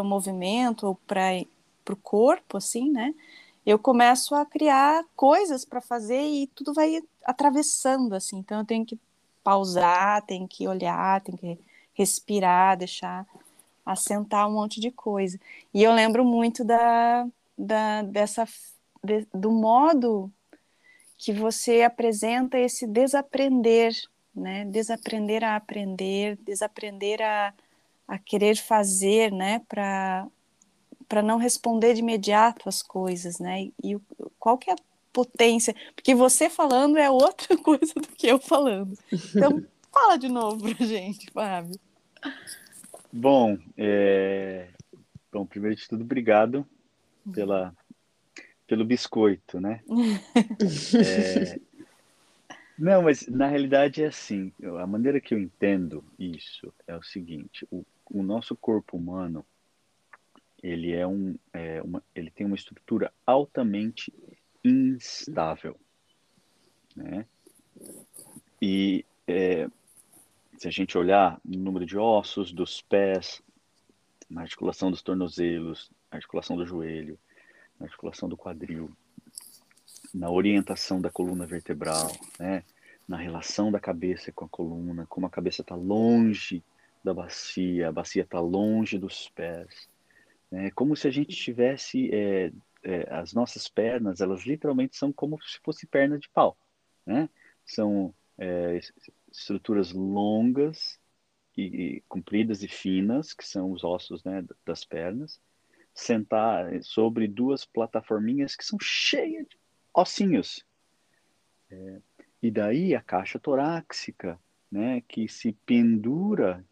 o 0.00 0.04
movimento 0.04 0.86
ou 0.86 0.94
para 1.06 1.44
o 1.90 1.96
corpo, 1.96 2.56
assim, 2.56 2.90
né? 2.90 3.14
eu 3.64 3.78
começo 3.78 4.34
a 4.34 4.44
criar 4.44 5.04
coisas 5.14 5.64
para 5.64 5.80
fazer 5.80 6.20
e 6.20 6.46
tudo 6.48 6.72
vai 6.72 7.02
atravessando 7.30 8.14
assim. 8.14 8.38
Então 8.38 8.60
eu 8.60 8.64
tenho 8.64 8.84
que 8.84 8.98
pausar, 9.42 10.22
tenho 10.26 10.46
que 10.46 10.68
olhar, 10.68 11.20
tenho 11.22 11.38
que 11.38 11.58
respirar, 11.94 12.76
deixar 12.76 13.26
assentar 13.84 14.48
um 14.48 14.52
monte 14.52 14.80
de 14.80 14.90
coisa. 14.90 15.38
E 15.72 15.82
eu 15.82 15.92
lembro 15.92 16.24
muito 16.24 16.64
da, 16.64 17.26
da 17.56 18.02
dessa 18.02 18.46
de, 19.02 19.26
do 19.34 19.50
modo 19.50 20.30
que 21.16 21.32
você 21.32 21.82
apresenta 21.82 22.58
esse 22.58 22.86
desaprender, 22.86 23.94
né? 24.34 24.64
Desaprender 24.66 25.44
a 25.44 25.56
aprender, 25.56 26.38
desaprender 26.42 27.20
a, 27.22 27.52
a 28.08 28.18
querer 28.18 28.56
fazer, 28.56 29.32
né? 29.32 29.60
Para 29.68 30.26
para 31.08 31.22
não 31.22 31.38
responder 31.38 31.94
de 31.94 32.00
imediato 32.00 32.68
as 32.68 32.82
coisas, 32.82 33.40
né? 33.40 33.62
E, 33.62 33.74
e 33.82 34.00
qual 34.38 34.56
que 34.56 34.70
é 34.70 34.74
a 34.74 34.89
potência? 35.12 35.74
Porque 35.94 36.14
você 36.14 36.48
falando 36.48 36.96
é 36.98 37.10
outra 37.10 37.56
coisa 37.58 37.94
do 37.94 38.08
que 38.08 38.26
eu 38.26 38.38
falando. 38.38 38.96
Então, 39.12 39.64
fala 39.92 40.16
de 40.16 40.28
novo 40.28 40.74
pra 40.74 40.86
gente, 40.86 41.30
Fábio. 41.32 41.78
Bom, 43.12 43.58
é... 43.76 44.68
Bom, 45.32 45.46
primeiro 45.46 45.76
de 45.76 45.88
tudo, 45.88 46.02
obrigado 46.02 46.66
pela, 47.32 47.74
pelo 48.66 48.84
biscoito, 48.84 49.60
né? 49.60 49.80
é... 50.96 51.60
Não, 52.78 53.02
mas 53.02 53.26
na 53.26 53.46
realidade 53.46 54.02
é 54.02 54.06
assim. 54.06 54.50
A 54.80 54.86
maneira 54.86 55.20
que 55.20 55.34
eu 55.34 55.38
entendo 55.38 56.02
isso 56.18 56.72
é 56.86 56.96
o 56.96 57.02
seguinte: 57.02 57.66
o, 57.70 57.84
o 58.10 58.22
nosso 58.22 58.56
corpo 58.56 58.96
humano 58.96 59.44
ele 60.62 60.92
é 60.92 61.06
um, 61.06 61.36
é 61.52 61.82
uma, 61.82 62.02
ele 62.14 62.30
tem 62.30 62.46
uma 62.46 62.56
estrutura 62.56 63.12
altamente 63.26 64.12
instável, 64.64 65.76
né? 66.94 67.26
E 68.60 69.04
é, 69.26 69.68
se 70.58 70.68
a 70.68 70.70
gente 70.70 70.98
olhar 70.98 71.40
no 71.44 71.58
número 71.58 71.86
de 71.86 71.96
ossos 71.96 72.52
dos 72.52 72.82
pés, 72.82 73.42
na 74.28 74.42
articulação 74.42 74.90
dos 74.90 75.02
tornozelos, 75.02 75.90
na 76.10 76.18
articulação 76.18 76.56
do 76.56 76.66
joelho, 76.66 77.18
na 77.78 77.86
articulação 77.86 78.28
do 78.28 78.36
quadril, 78.36 78.90
na 80.12 80.30
orientação 80.30 81.00
da 81.00 81.10
coluna 81.10 81.46
vertebral, 81.46 82.10
né? 82.38 82.62
na 83.08 83.16
relação 83.16 83.72
da 83.72 83.80
cabeça 83.80 84.30
com 84.30 84.44
a 84.44 84.48
coluna, 84.48 85.06
como 85.08 85.26
a 85.26 85.30
cabeça 85.30 85.62
está 85.62 85.74
longe 85.74 86.62
da 87.02 87.14
bacia, 87.14 87.88
a 87.88 87.92
bacia 87.92 88.22
está 88.22 88.38
longe 88.38 88.98
dos 88.98 89.28
pés, 89.30 89.88
é 90.52 90.70
como 90.70 90.96
se 90.96 91.08
a 91.08 91.10
gente 91.10 91.34
tivesse 91.34 92.10
é, 92.12 92.52
é, 92.82 93.06
as 93.12 93.32
nossas 93.32 93.68
pernas, 93.68 94.20
elas 94.20 94.44
literalmente 94.44 94.96
são 94.96 95.12
como 95.12 95.40
se 95.42 95.58
fosse 95.62 95.86
perna 95.86 96.18
de 96.18 96.28
pau, 96.30 96.56
né? 97.04 97.28
São 97.64 98.14
é, 98.38 98.80
estruturas 99.30 99.92
longas 99.92 100.98
e, 101.56 101.62
e, 101.62 102.00
compridas 102.08 102.62
e 102.62 102.68
finas, 102.68 103.32
que 103.32 103.46
são 103.46 103.70
os 103.70 103.84
ossos 103.84 104.24
né, 104.24 104.44
das 104.64 104.84
pernas, 104.84 105.40
sentar 105.94 106.82
sobre 106.82 107.28
duas 107.28 107.64
plataforminhas 107.64 108.56
que 108.56 108.64
são 108.64 108.78
cheias 108.80 109.46
de 109.46 109.58
ossinhos. 109.92 110.64
É, 111.70 112.00
e 112.42 112.50
daí 112.50 112.94
a 112.94 113.02
caixa 113.02 113.38
torácica, 113.38 114.38
né, 114.70 115.02
que 115.02 115.28
se 115.28 115.52
pendura 115.66 116.64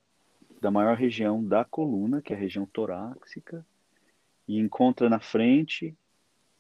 da 0.60 0.70
maior 0.70 0.96
região 0.96 1.44
da 1.44 1.64
coluna, 1.64 2.22
que 2.22 2.32
é 2.32 2.36
a 2.36 2.38
região 2.38 2.66
torácica, 2.66 3.64
e 4.48 4.58
encontra 4.58 5.08
na 5.08 5.20
frente 5.20 5.94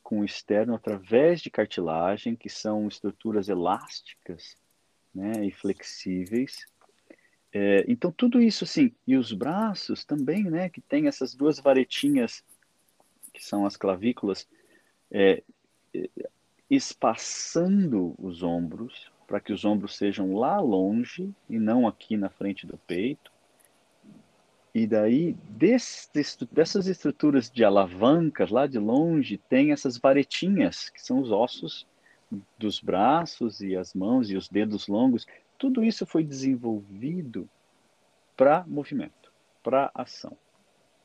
com 0.02 0.20
o 0.20 0.24
externo 0.24 0.74
através 0.74 1.40
de 1.40 1.50
cartilagem, 1.50 2.36
que 2.36 2.48
são 2.48 2.86
estruturas 2.86 3.48
elásticas 3.48 4.56
né, 5.14 5.44
e 5.44 5.50
flexíveis. 5.50 6.66
É, 7.52 7.84
então, 7.88 8.12
tudo 8.12 8.40
isso, 8.40 8.64
assim, 8.64 8.94
e 9.06 9.16
os 9.16 9.32
braços 9.32 10.04
também, 10.04 10.44
né, 10.44 10.68
que 10.68 10.80
tem 10.80 11.08
essas 11.08 11.34
duas 11.34 11.58
varetinhas, 11.58 12.44
que 13.32 13.42
são 13.44 13.66
as 13.66 13.76
clavículas, 13.76 14.46
é, 15.10 15.42
é 15.94 16.08
espaçando 16.70 18.14
os 18.18 18.42
ombros, 18.42 19.10
para 19.26 19.40
que 19.40 19.52
os 19.52 19.64
ombros 19.64 19.96
sejam 19.96 20.34
lá 20.34 20.60
longe 20.60 21.34
e 21.48 21.58
não 21.58 21.86
aqui 21.86 22.16
na 22.16 22.30
frente 22.30 22.66
do 22.66 22.76
peito. 22.78 23.30
E 24.78 24.86
daí, 24.86 25.34
desse, 25.48 26.08
dessas 26.52 26.86
estruturas 26.86 27.50
de 27.50 27.64
alavancas, 27.64 28.48
lá 28.48 28.64
de 28.64 28.78
longe, 28.78 29.36
tem 29.36 29.72
essas 29.72 29.98
varetinhas, 29.98 30.88
que 30.88 31.02
são 31.02 31.18
os 31.18 31.32
ossos 31.32 31.84
dos 32.56 32.78
braços 32.78 33.60
e 33.60 33.74
as 33.74 33.92
mãos 33.92 34.30
e 34.30 34.36
os 34.36 34.48
dedos 34.48 34.86
longos. 34.86 35.26
Tudo 35.58 35.82
isso 35.82 36.06
foi 36.06 36.22
desenvolvido 36.22 37.50
para 38.36 38.64
movimento, 38.68 39.32
para 39.64 39.90
ação. 39.92 40.38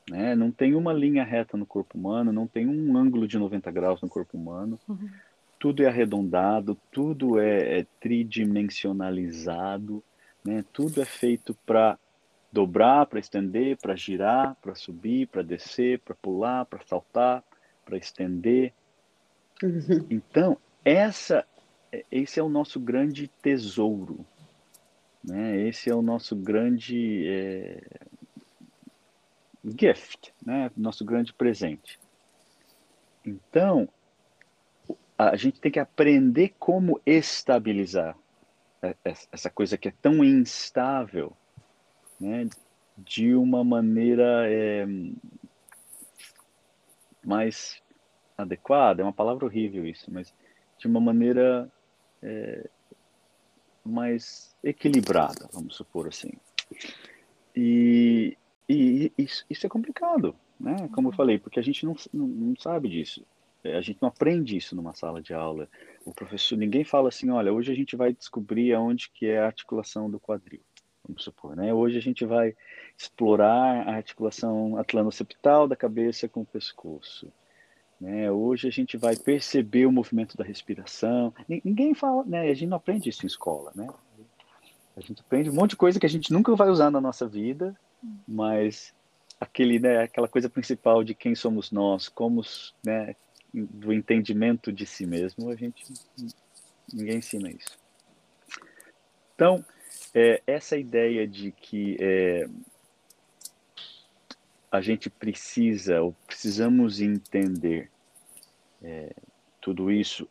Né? 0.08 0.36
Não 0.36 0.52
tem 0.52 0.76
uma 0.76 0.92
linha 0.92 1.24
reta 1.24 1.56
no 1.56 1.66
corpo 1.66 1.98
humano, 1.98 2.32
não 2.32 2.46
tem 2.46 2.68
um 2.68 2.96
ângulo 2.96 3.26
de 3.26 3.36
90 3.36 3.72
graus 3.72 4.00
no 4.00 4.08
corpo 4.08 4.38
humano. 4.38 4.78
Uhum. 4.88 5.10
Tudo 5.58 5.82
é 5.82 5.88
arredondado, 5.88 6.78
tudo 6.92 7.40
é, 7.40 7.80
é 7.80 7.86
tridimensionalizado, 7.98 10.00
né? 10.44 10.64
tudo 10.72 11.02
é 11.02 11.04
feito 11.04 11.58
para 11.66 11.98
dobrar, 12.54 13.06
para 13.06 13.18
estender, 13.18 13.76
para 13.76 13.96
girar, 13.96 14.54
para 14.62 14.76
subir, 14.76 15.26
para 15.26 15.42
descer, 15.42 15.98
para 15.98 16.14
pular, 16.14 16.64
para 16.66 16.80
saltar, 16.86 17.42
para 17.84 17.96
estender. 17.96 18.72
Uhum. 19.60 20.06
Então, 20.08 20.56
essa, 20.84 21.44
esse 22.12 22.38
é 22.38 22.42
o 22.42 22.48
nosso 22.48 22.78
grande 22.78 23.26
tesouro. 23.26 24.24
Né? 25.22 25.62
Esse 25.62 25.90
é 25.90 25.94
o 25.94 26.00
nosso 26.00 26.36
grande 26.36 27.26
é, 27.26 27.82
gift, 29.64 30.32
né? 30.46 30.70
nosso 30.76 31.04
grande 31.04 31.32
presente. 31.32 31.98
Então, 33.26 33.88
a 35.18 35.34
gente 35.34 35.60
tem 35.60 35.72
que 35.72 35.80
aprender 35.80 36.54
como 36.56 37.00
estabilizar 37.04 38.16
essa 39.32 39.50
coisa 39.50 39.76
que 39.76 39.88
é 39.88 39.94
tão 40.00 40.22
instável 40.22 41.34
né, 42.20 42.48
de 42.96 43.34
uma 43.34 43.64
maneira 43.64 44.48
é, 44.48 44.86
mais 47.24 47.82
adequada, 48.36 49.02
é 49.02 49.04
uma 49.04 49.12
palavra 49.12 49.44
horrível 49.44 49.86
isso, 49.86 50.10
mas 50.12 50.34
de 50.78 50.86
uma 50.86 51.00
maneira 51.00 51.70
é, 52.22 52.68
mais 53.84 54.56
equilibrada, 54.62 55.48
vamos 55.52 55.76
supor 55.76 56.08
assim. 56.08 56.30
E, 57.54 58.36
e 58.68 59.12
isso, 59.16 59.44
isso, 59.48 59.66
é 59.66 59.68
complicado, 59.68 60.34
né? 60.58 60.88
Como 60.92 61.08
eu 61.08 61.12
falei, 61.12 61.38
porque 61.38 61.60
a 61.60 61.62
gente 61.62 61.84
não, 61.84 61.94
não, 62.12 62.26
não 62.26 62.56
sabe 62.56 62.88
disso. 62.88 63.24
É, 63.62 63.76
a 63.76 63.80
gente 63.80 64.00
não 64.02 64.08
aprende 64.08 64.56
isso 64.56 64.74
numa 64.74 64.94
sala 64.94 65.22
de 65.22 65.32
aula. 65.32 65.68
O 66.04 66.12
professor, 66.12 66.56
ninguém 66.56 66.84
fala 66.84 67.08
assim, 67.08 67.30
olha, 67.30 67.52
hoje 67.52 67.72
a 67.72 67.74
gente 67.74 67.96
vai 67.96 68.12
descobrir 68.12 68.74
aonde 68.74 69.10
que 69.10 69.26
é 69.26 69.38
a 69.38 69.46
articulação 69.46 70.10
do 70.10 70.20
quadril 70.20 70.60
vamos 71.06 71.22
supor. 71.22 71.56
Né? 71.56 71.72
Hoje 71.72 71.98
a 71.98 72.00
gente 72.00 72.24
vai 72.24 72.54
explorar 72.96 73.88
a 73.88 73.96
articulação 73.96 74.76
atlanoceptal 74.76 75.68
da 75.68 75.76
cabeça 75.76 76.28
com 76.28 76.40
o 76.40 76.46
pescoço. 76.46 77.30
Né? 78.00 78.30
Hoje 78.30 78.68
a 78.68 78.70
gente 78.70 78.96
vai 78.96 79.16
perceber 79.16 79.86
o 79.86 79.92
movimento 79.92 80.36
da 80.36 80.44
respiração. 80.44 81.32
Ninguém 81.64 81.94
fala, 81.94 82.24
né? 82.24 82.40
A 82.40 82.54
gente 82.54 82.66
não 82.66 82.76
aprende 82.76 83.08
isso 83.08 83.24
em 83.24 83.26
escola, 83.26 83.72
né? 83.74 83.88
A 84.96 85.00
gente 85.00 85.20
aprende 85.20 85.50
um 85.50 85.54
monte 85.54 85.70
de 85.70 85.76
coisa 85.76 85.98
que 85.98 86.06
a 86.06 86.08
gente 86.08 86.32
nunca 86.32 86.54
vai 86.54 86.68
usar 86.68 86.90
na 86.90 87.00
nossa 87.00 87.26
vida, 87.26 87.76
mas 88.26 88.94
aquele, 89.40 89.78
né, 89.78 90.02
aquela 90.02 90.28
coisa 90.28 90.48
principal 90.48 91.02
de 91.02 91.14
quem 91.14 91.34
somos 91.34 91.72
nós, 91.72 92.08
como, 92.08 92.42
né, 92.84 93.16
do 93.52 93.92
entendimento 93.92 94.72
de 94.72 94.86
si 94.86 95.04
mesmo, 95.06 95.50
a 95.50 95.56
gente 95.56 95.84
ninguém 96.92 97.18
ensina 97.18 97.50
isso. 97.50 97.78
Então, 99.34 99.64
é, 100.14 100.42
essa 100.46 100.76
ideia 100.76 101.26
de 101.26 101.50
que 101.50 101.96
é, 102.00 102.48
a 104.70 104.80
gente 104.80 105.10
precisa 105.10 106.00
ou 106.00 106.14
precisamos 106.26 107.00
entender 107.00 107.90
é, 108.82 109.14
tudo 109.60 109.90
isso 109.90 110.28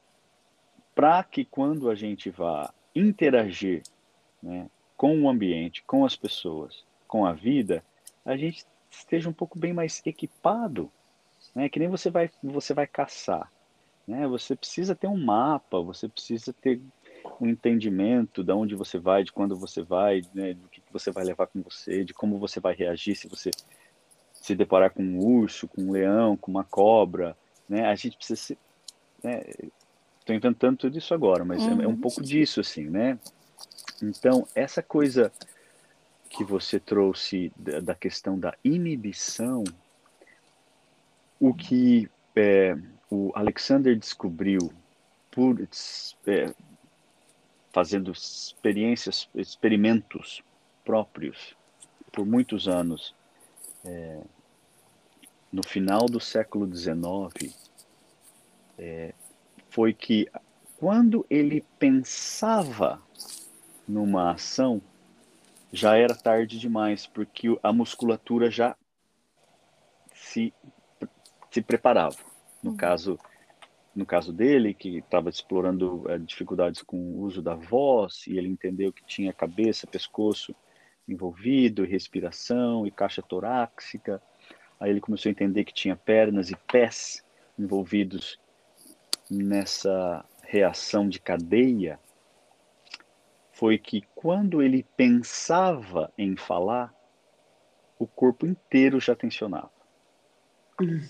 para 0.96 1.24
que 1.24 1.44
quando 1.44 1.90
a 1.90 1.96
gente 1.96 2.30
vá 2.30 2.74
interagir 2.96 3.84
né, 4.42 4.70
com 4.96 5.22
o 5.22 5.30
ambiente, 5.30 5.84
com 5.84 6.06
as 6.06 6.16
pessoas, 6.16 6.86
com 7.08 7.26
a 7.26 7.34
vida, 7.34 7.84
a 8.24 8.38
gente 8.38 8.66
esteja 8.90 9.30
um 9.30 9.34
pouco 9.34 9.58
bem 9.58 9.74
mais 9.74 10.02
equipado, 10.06 10.92
né? 11.54 11.68
Que 11.68 11.80
nem 11.80 11.88
você 11.88 12.10
vai 12.10 12.30
você 12.42 12.74
vai 12.74 12.88
caçar, 12.88 13.52
né? 14.08 14.28
Você 14.28 14.56
precisa 14.56 14.96
ter 14.96 15.08
um 15.08 15.18
mapa, 15.18 15.82
você 15.82 16.08
precisa 16.08 16.54
ter 16.54 16.80
um 17.44 17.50
entendimento 17.50 18.44
de 18.44 18.52
onde 18.52 18.76
você 18.76 18.98
vai, 18.98 19.24
de 19.24 19.32
quando 19.32 19.56
você 19.56 19.82
vai, 19.82 20.22
né? 20.34 20.54
Do 20.54 20.68
que 20.70 20.82
você 20.92 21.12
vai 21.12 21.24
levar 21.24 21.48
com 21.48 21.62
você, 21.62 22.04
de 22.04 22.14
como 22.14 22.40
você 22.40 22.60
vai 22.60 22.74
reagir 22.74 23.16
se 23.16 23.28
você 23.28 23.52
se 24.34 24.56
deparar 24.56 24.92
com 24.92 25.04
um 25.04 25.20
urso, 25.20 25.68
com 25.68 25.84
um 25.84 25.92
leão, 25.92 26.36
com 26.36 26.52
uma 26.52 26.64
cobra, 26.64 27.36
né? 27.68 27.86
A 27.86 27.96
gente 27.96 28.18
precisa 28.18 28.40
se, 28.40 28.58
né? 29.24 29.44
Estou 30.20 30.36
inventando 30.36 30.78
tudo 30.78 30.98
isso 30.98 31.14
agora, 31.14 31.44
mas 31.44 31.62
uhum. 31.64 31.82
é, 31.82 31.84
é, 31.84 31.88
um 31.88 31.98
pouco 31.98 32.22
disso 32.22 32.62
assim, 32.62 32.90
né? 32.90 33.20
Então 34.02 34.48
essa 34.56 34.82
coisa 34.82 35.32
que 36.30 36.44
você 36.44 36.80
trouxe 36.80 37.52
da, 37.56 37.80
da 37.80 37.96
questão 37.96 38.40
da 38.40 38.56
inibição, 38.64 39.64
o 41.40 41.54
que 41.54 42.10
é, 42.36 42.76
o 43.10 43.32
Alexander 43.36 43.96
descobriu 43.98 44.72
por 45.30 45.62
é, 46.28 46.54
fazendo 47.74 48.12
experiências, 48.12 49.28
experimentos 49.36 50.42
próprios 50.86 51.58
por 52.12 52.26
muitos 52.26 52.68
anos 52.68 53.16
é, 53.84 54.22
no 55.52 55.66
final 55.66 56.06
do 56.06 56.20
século 56.20 56.74
XIX, 56.74 57.54
é, 58.78 59.14
foi 59.70 59.94
que 59.94 60.30
quando 60.78 61.26
ele 61.30 61.66
pensava 61.80 63.02
numa 63.88 64.32
ação, 64.32 64.82
já 65.72 65.98
era 65.98 66.16
tarde 66.16 66.60
demais, 66.60 67.08
porque 67.08 67.58
a 67.64 67.74
musculatura 67.74 68.52
já 68.52 68.76
se, 70.14 70.54
se 71.50 71.62
preparava. 71.62 72.18
No 72.62 72.72
uhum. 72.72 72.78
caso 72.78 73.20
no 73.96 74.06
caso 74.06 74.34
dele, 74.34 74.74
que 74.74 74.98
estava 74.98 75.30
explorando 75.30 76.04
é, 76.10 76.18
dificuldades 76.18 76.82
com 76.82 76.98
o 76.98 77.22
uso 77.22 77.42
da 77.42 77.54
voz, 77.54 78.26
e 78.28 78.38
ele 78.38 78.48
entendeu 78.48 78.92
que 78.92 79.06
tinha 79.06 79.32
cabeça, 79.32 79.86
pescoço 79.86 80.56
envolvido, 81.08 81.86
respiração 81.86 82.88
e 82.88 82.92
caixa 82.92 83.22
torácica. 83.22 84.22
Aí 84.80 84.90
ele 84.90 85.02
começou 85.02 85.30
a 85.30 85.32
entender 85.32 85.64
que 85.64 85.74
tinha 85.74 85.96
pernas 85.96 86.50
e 86.50 86.56
pés 86.56 87.24
envolvidos 87.58 88.40
nessa 89.30 90.26
reação 90.42 91.08
de 91.08 91.20
cadeia. 91.20 92.00
Foi 93.52 93.78
que 93.78 94.02
quando 94.16 94.62
ele 94.62 94.86
pensava 94.98 96.12
em 96.18 96.36
falar, 96.36 96.94
o 98.00 98.08
corpo 98.08 98.48
inteiro 98.48 99.00
já 99.00 99.16
tensionava. 99.16 99.83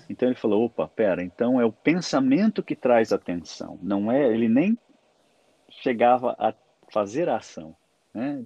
Então 0.09 0.27
ele 0.27 0.35
falou: 0.35 0.65
opa, 0.65 0.87
pera, 0.87 1.23
então 1.23 1.59
é 1.59 1.65
o 1.65 1.71
pensamento 1.71 2.61
que 2.61 2.75
traz 2.75 3.13
atenção, 3.13 3.79
não 3.81 4.11
é? 4.11 4.31
Ele 4.31 4.49
nem 4.49 4.77
chegava 5.69 6.35
a 6.37 6.53
fazer 6.91 7.29
a 7.29 7.37
ação, 7.37 7.75
né? 8.13 8.43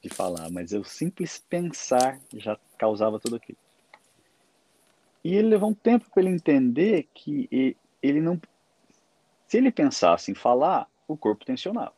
de 0.00 0.08
falar, 0.08 0.50
mas 0.50 0.72
o 0.72 0.84
simples 0.84 1.38
pensar 1.38 2.20
já 2.34 2.58
causava 2.78 3.18
tudo 3.18 3.36
aquilo. 3.36 3.58
E 5.24 5.34
ele 5.34 5.48
levou 5.48 5.70
um 5.70 5.74
tempo 5.74 6.06
para 6.10 6.22
ele 6.22 6.30
entender 6.30 7.08
que 7.14 7.76
ele 8.02 8.20
não. 8.20 8.40
Se 9.48 9.56
ele 9.56 9.72
pensasse 9.72 10.30
em 10.30 10.34
falar, 10.34 10.88
o 11.08 11.16
corpo 11.16 11.44
tensionava. 11.44 11.92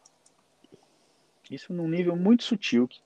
Isso 1.50 1.72
num 1.72 1.88
nível 1.88 2.14
muito 2.14 2.44
sutil 2.44 2.86
que, 2.86 3.00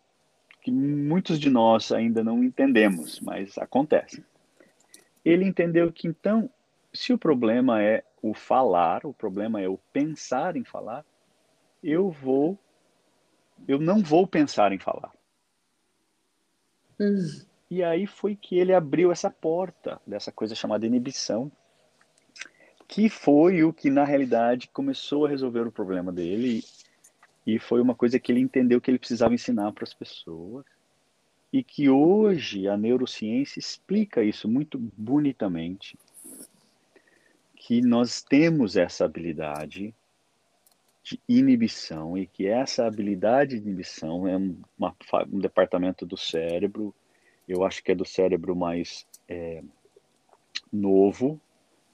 que 0.60 0.70
muitos 0.70 1.38
de 1.38 1.48
nós 1.48 1.90
ainda 1.90 2.22
não 2.22 2.42
entendemos, 2.42 3.20
mas 3.20 3.56
acontece. 3.58 4.24
Ele 5.24 5.44
entendeu 5.44 5.92
que 5.92 6.08
então, 6.08 6.50
se 6.92 7.12
o 7.12 7.18
problema 7.18 7.82
é 7.82 8.04
o 8.20 8.34
falar, 8.34 9.04
o 9.06 9.12
problema 9.12 9.60
é 9.60 9.68
o 9.68 9.78
pensar 9.92 10.56
em 10.56 10.64
falar, 10.64 11.04
eu 11.82 12.10
vou 12.10 12.58
eu 13.66 13.78
não 13.78 14.02
vou 14.02 14.26
pensar 14.26 14.72
em 14.72 14.78
falar. 14.78 15.12
Hum. 16.98 17.42
E 17.70 17.82
aí 17.82 18.06
foi 18.06 18.36
que 18.36 18.58
ele 18.58 18.74
abriu 18.74 19.10
essa 19.10 19.30
porta 19.30 20.00
dessa 20.06 20.30
coisa 20.32 20.54
chamada 20.54 20.86
inibição, 20.86 21.50
que 22.86 23.08
foi 23.08 23.62
o 23.62 23.72
que 23.72 23.88
na 23.88 24.04
realidade 24.04 24.68
começou 24.68 25.24
a 25.24 25.28
resolver 25.28 25.66
o 25.66 25.72
problema 25.72 26.12
dele 26.12 26.62
e 27.46 27.58
foi 27.58 27.80
uma 27.80 27.94
coisa 27.94 28.18
que 28.18 28.30
ele 28.30 28.40
entendeu 28.40 28.80
que 28.80 28.90
ele 28.90 28.98
precisava 28.98 29.34
ensinar 29.34 29.72
para 29.72 29.84
as 29.84 29.94
pessoas 29.94 30.66
e 31.52 31.62
que 31.62 31.90
hoje 31.90 32.66
a 32.66 32.76
neurociência 32.76 33.60
explica 33.60 34.22
isso 34.22 34.48
muito 34.48 34.78
bonitamente, 34.96 35.98
que 37.54 37.80
nós 37.80 38.22
temos 38.22 38.76
essa 38.76 39.04
habilidade 39.04 39.94
de 41.04 41.20
inibição 41.28 42.16
e 42.16 42.26
que 42.26 42.46
essa 42.46 42.86
habilidade 42.86 43.58
de 43.58 43.68
inibição 43.68 44.26
é 44.26 44.36
uma, 44.78 44.96
um 45.30 45.38
departamento 45.38 46.06
do 46.06 46.16
cérebro, 46.16 46.94
eu 47.46 47.64
acho 47.64 47.82
que 47.82 47.92
é 47.92 47.94
do 47.94 48.04
cérebro 48.04 48.56
mais 48.56 49.06
é, 49.28 49.62
novo, 50.72 51.40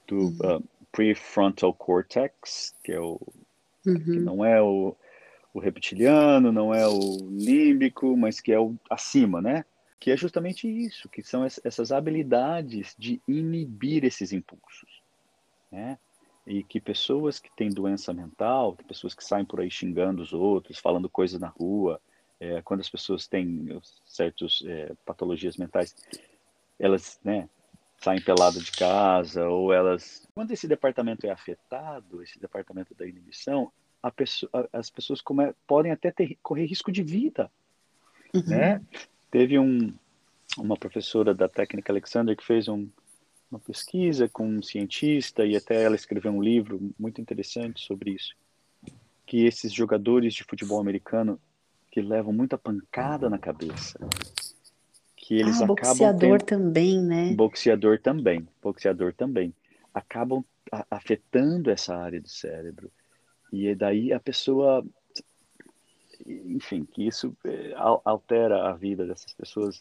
do 0.07 0.15
uhum. 0.15 0.57
uh, 0.57 0.63
prefrontal 0.91 1.73
cortex, 1.73 2.73
que 2.83 2.91
é 2.91 2.99
o 2.99 3.19
uhum. 3.85 4.03
que 4.03 4.19
não 4.19 4.45
é 4.45 4.61
o, 4.61 4.95
o 5.53 5.59
reptiliano, 5.59 6.51
não 6.51 6.73
é 6.73 6.87
o 6.87 7.17
límbico, 7.31 8.15
mas 8.15 8.39
que 8.39 8.51
é 8.51 8.59
o 8.59 8.75
acima, 8.89 9.41
né? 9.41 9.65
Que 9.99 10.11
é 10.11 10.17
justamente 10.17 10.67
isso, 10.67 11.09
que 11.09 11.21
são 11.21 11.43
essas 11.43 11.91
habilidades 11.91 12.95
de 12.97 13.21
inibir 13.27 14.05
esses 14.05 14.31
impulsos, 14.31 15.01
né? 15.71 15.97
e 16.49 16.63
que 16.63 16.81
pessoas 16.81 17.37
que 17.37 17.51
têm 17.55 17.69
doença 17.69 18.11
mental, 18.11 18.75
pessoas 18.87 19.13
que 19.13 19.23
saem 19.23 19.45
por 19.45 19.61
aí 19.61 19.69
xingando 19.69 20.23
os 20.23 20.33
outros, 20.33 20.79
falando 20.79 21.07
coisas 21.07 21.39
na 21.39 21.47
rua, 21.47 22.01
é, 22.39 22.59
quando 22.63 22.79
as 22.79 22.89
pessoas 22.89 23.27
têm 23.27 23.79
certas 24.03 24.63
é, 24.65 24.91
patologias 25.05 25.57
mentais, 25.57 25.95
elas 26.79 27.19
né, 27.23 27.47
saem 27.97 28.19
peladas 28.19 28.63
de 28.63 28.71
casa, 28.71 29.47
ou 29.47 29.71
elas. 29.71 30.27
Quando 30.33 30.49
esse 30.49 30.67
departamento 30.67 31.27
é 31.27 31.29
afetado, 31.29 32.23
esse 32.23 32.39
departamento 32.39 32.95
da 32.95 33.05
inibição, 33.05 33.71
pessoa, 34.09 34.69
as 34.71 34.89
pessoas 34.89 35.21
come, 35.21 35.53
podem 35.67 35.91
até 35.91 36.11
ter, 36.11 36.37
correr 36.41 36.65
risco 36.65 36.91
de 36.91 37.03
vida. 37.03 37.51
Uhum. 38.33 38.43
Né? 38.47 38.81
Teve 39.29 39.59
um, 39.59 39.93
uma 40.57 40.77
professora 40.77 41.33
da 41.33 41.49
técnica 41.49 41.91
Alexander 41.91 42.35
que 42.35 42.45
fez 42.45 42.67
um, 42.67 42.87
uma 43.51 43.59
pesquisa 43.59 44.29
com 44.29 44.47
um 44.47 44.61
cientista 44.61 45.45
e 45.45 45.55
até 45.55 45.83
ela 45.83 45.95
escreveu 45.95 46.31
um 46.31 46.41
livro 46.41 46.91
muito 46.97 47.19
interessante 47.19 47.81
sobre 47.85 48.11
isso, 48.11 48.35
que 49.25 49.45
esses 49.45 49.73
jogadores 49.73 50.33
de 50.33 50.43
futebol 50.43 50.79
americano 50.79 51.39
que 51.91 52.01
levam 52.01 52.31
muita 52.31 52.57
pancada 52.57 53.29
na 53.29 53.39
cabeça, 53.39 53.99
que 55.15 55.35
eles 55.35 55.59
ah, 55.61 55.65
acabam 55.65 55.75
boxeador 55.75 56.41
tendo... 56.41 56.45
também, 56.45 57.01
né? 57.01 57.33
Boxeador 57.33 57.99
também, 57.99 58.47
boxeador 58.61 59.13
também, 59.13 59.53
acabam 59.93 60.43
afetando 60.89 61.71
essa 61.71 61.95
área 61.95 62.21
do 62.21 62.29
cérebro 62.29 62.91
e 63.51 63.73
daí 63.75 64.13
a 64.13 64.19
pessoa, 64.19 64.85
enfim, 66.25 66.85
que 66.85 67.07
isso 67.07 67.35
eh, 67.45 67.73
altera 68.05 68.69
a 68.69 68.73
vida 68.73 69.05
dessas 69.05 69.33
pessoas 69.33 69.79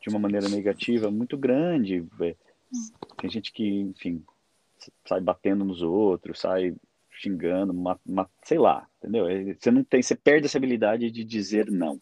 de 0.00 0.08
uma 0.08 0.18
maneira 0.18 0.48
negativa 0.48 1.10
muito 1.10 1.36
grande. 1.36 2.06
Tem 3.16 3.30
gente 3.30 3.52
que, 3.52 3.66
enfim, 3.66 4.22
sai 5.04 5.20
batendo 5.20 5.64
nos 5.64 5.82
outros, 5.82 6.40
sai 6.40 6.74
xingando, 7.10 7.72
ma, 7.72 7.98
ma, 8.04 8.28
sei 8.42 8.58
lá, 8.58 8.86
entendeu? 8.98 9.26
É, 9.26 9.54
você 9.54 9.70
não 9.70 9.82
tem, 9.82 10.02
você 10.02 10.14
perde 10.14 10.46
essa 10.46 10.58
habilidade 10.58 11.10
de 11.10 11.24
dizer 11.24 11.70
não, 11.70 11.98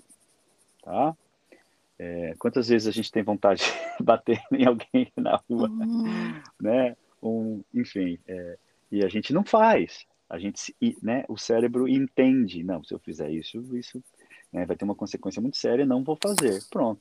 tá? 0.83 1.16
É, 1.97 2.35
quantas 2.39 2.68
vezes 2.68 2.89
a 2.89 2.91
gente 2.91 3.12
tem 3.12 3.22
vontade 3.22 3.62
de 3.62 4.03
bater 4.03 4.43
em 4.51 4.66
alguém 4.66 5.12
na 5.16 5.37
rua, 5.49 5.68
uhum. 5.68 6.43
né? 6.61 6.97
Um, 7.22 7.62
enfim, 7.72 8.18
é, 8.27 8.59
e 8.91 9.05
a 9.05 9.09
gente 9.09 9.33
não 9.33 9.45
faz. 9.45 10.05
A 10.35 10.39
gente, 10.39 10.74
né? 11.01 11.24
O 11.28 11.39
cérebro 11.39 11.87
entende, 11.89 12.64
não, 12.64 12.82
se 12.82 12.93
eu 12.93 12.99
fizer 12.99 13.30
isso, 13.30 13.59
isso 13.76 14.03
né, 14.53 14.66
vai 14.66 14.76
ter 14.76 14.85
uma 14.85 14.95
consequência 14.95 15.41
muito 15.41 15.57
séria, 15.57 15.87
não 15.87 16.03
vou 16.03 16.18
fazer. 16.20 16.61
Pronto. 16.70 17.01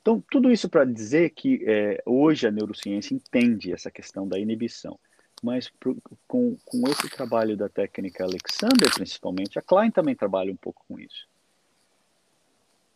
Então, 0.00 0.22
tudo 0.30 0.52
isso 0.52 0.68
para 0.68 0.84
dizer 0.84 1.30
que 1.30 1.64
é, 1.66 2.00
hoje 2.06 2.46
a 2.46 2.50
neurociência 2.52 3.12
entende 3.12 3.72
essa 3.72 3.90
questão 3.90 4.28
da 4.28 4.38
inibição. 4.38 4.96
Mas 5.42 5.68
pro, 5.68 5.96
com, 6.28 6.56
com 6.64 6.88
esse 6.88 7.10
trabalho 7.10 7.56
da 7.56 7.68
técnica 7.68 8.22
Alexander, 8.22 8.88
principalmente, 8.94 9.58
a 9.58 9.62
Klein 9.62 9.90
também 9.90 10.14
trabalha 10.14 10.52
um 10.52 10.56
pouco 10.56 10.84
com 10.86 10.98
isso. 10.98 11.26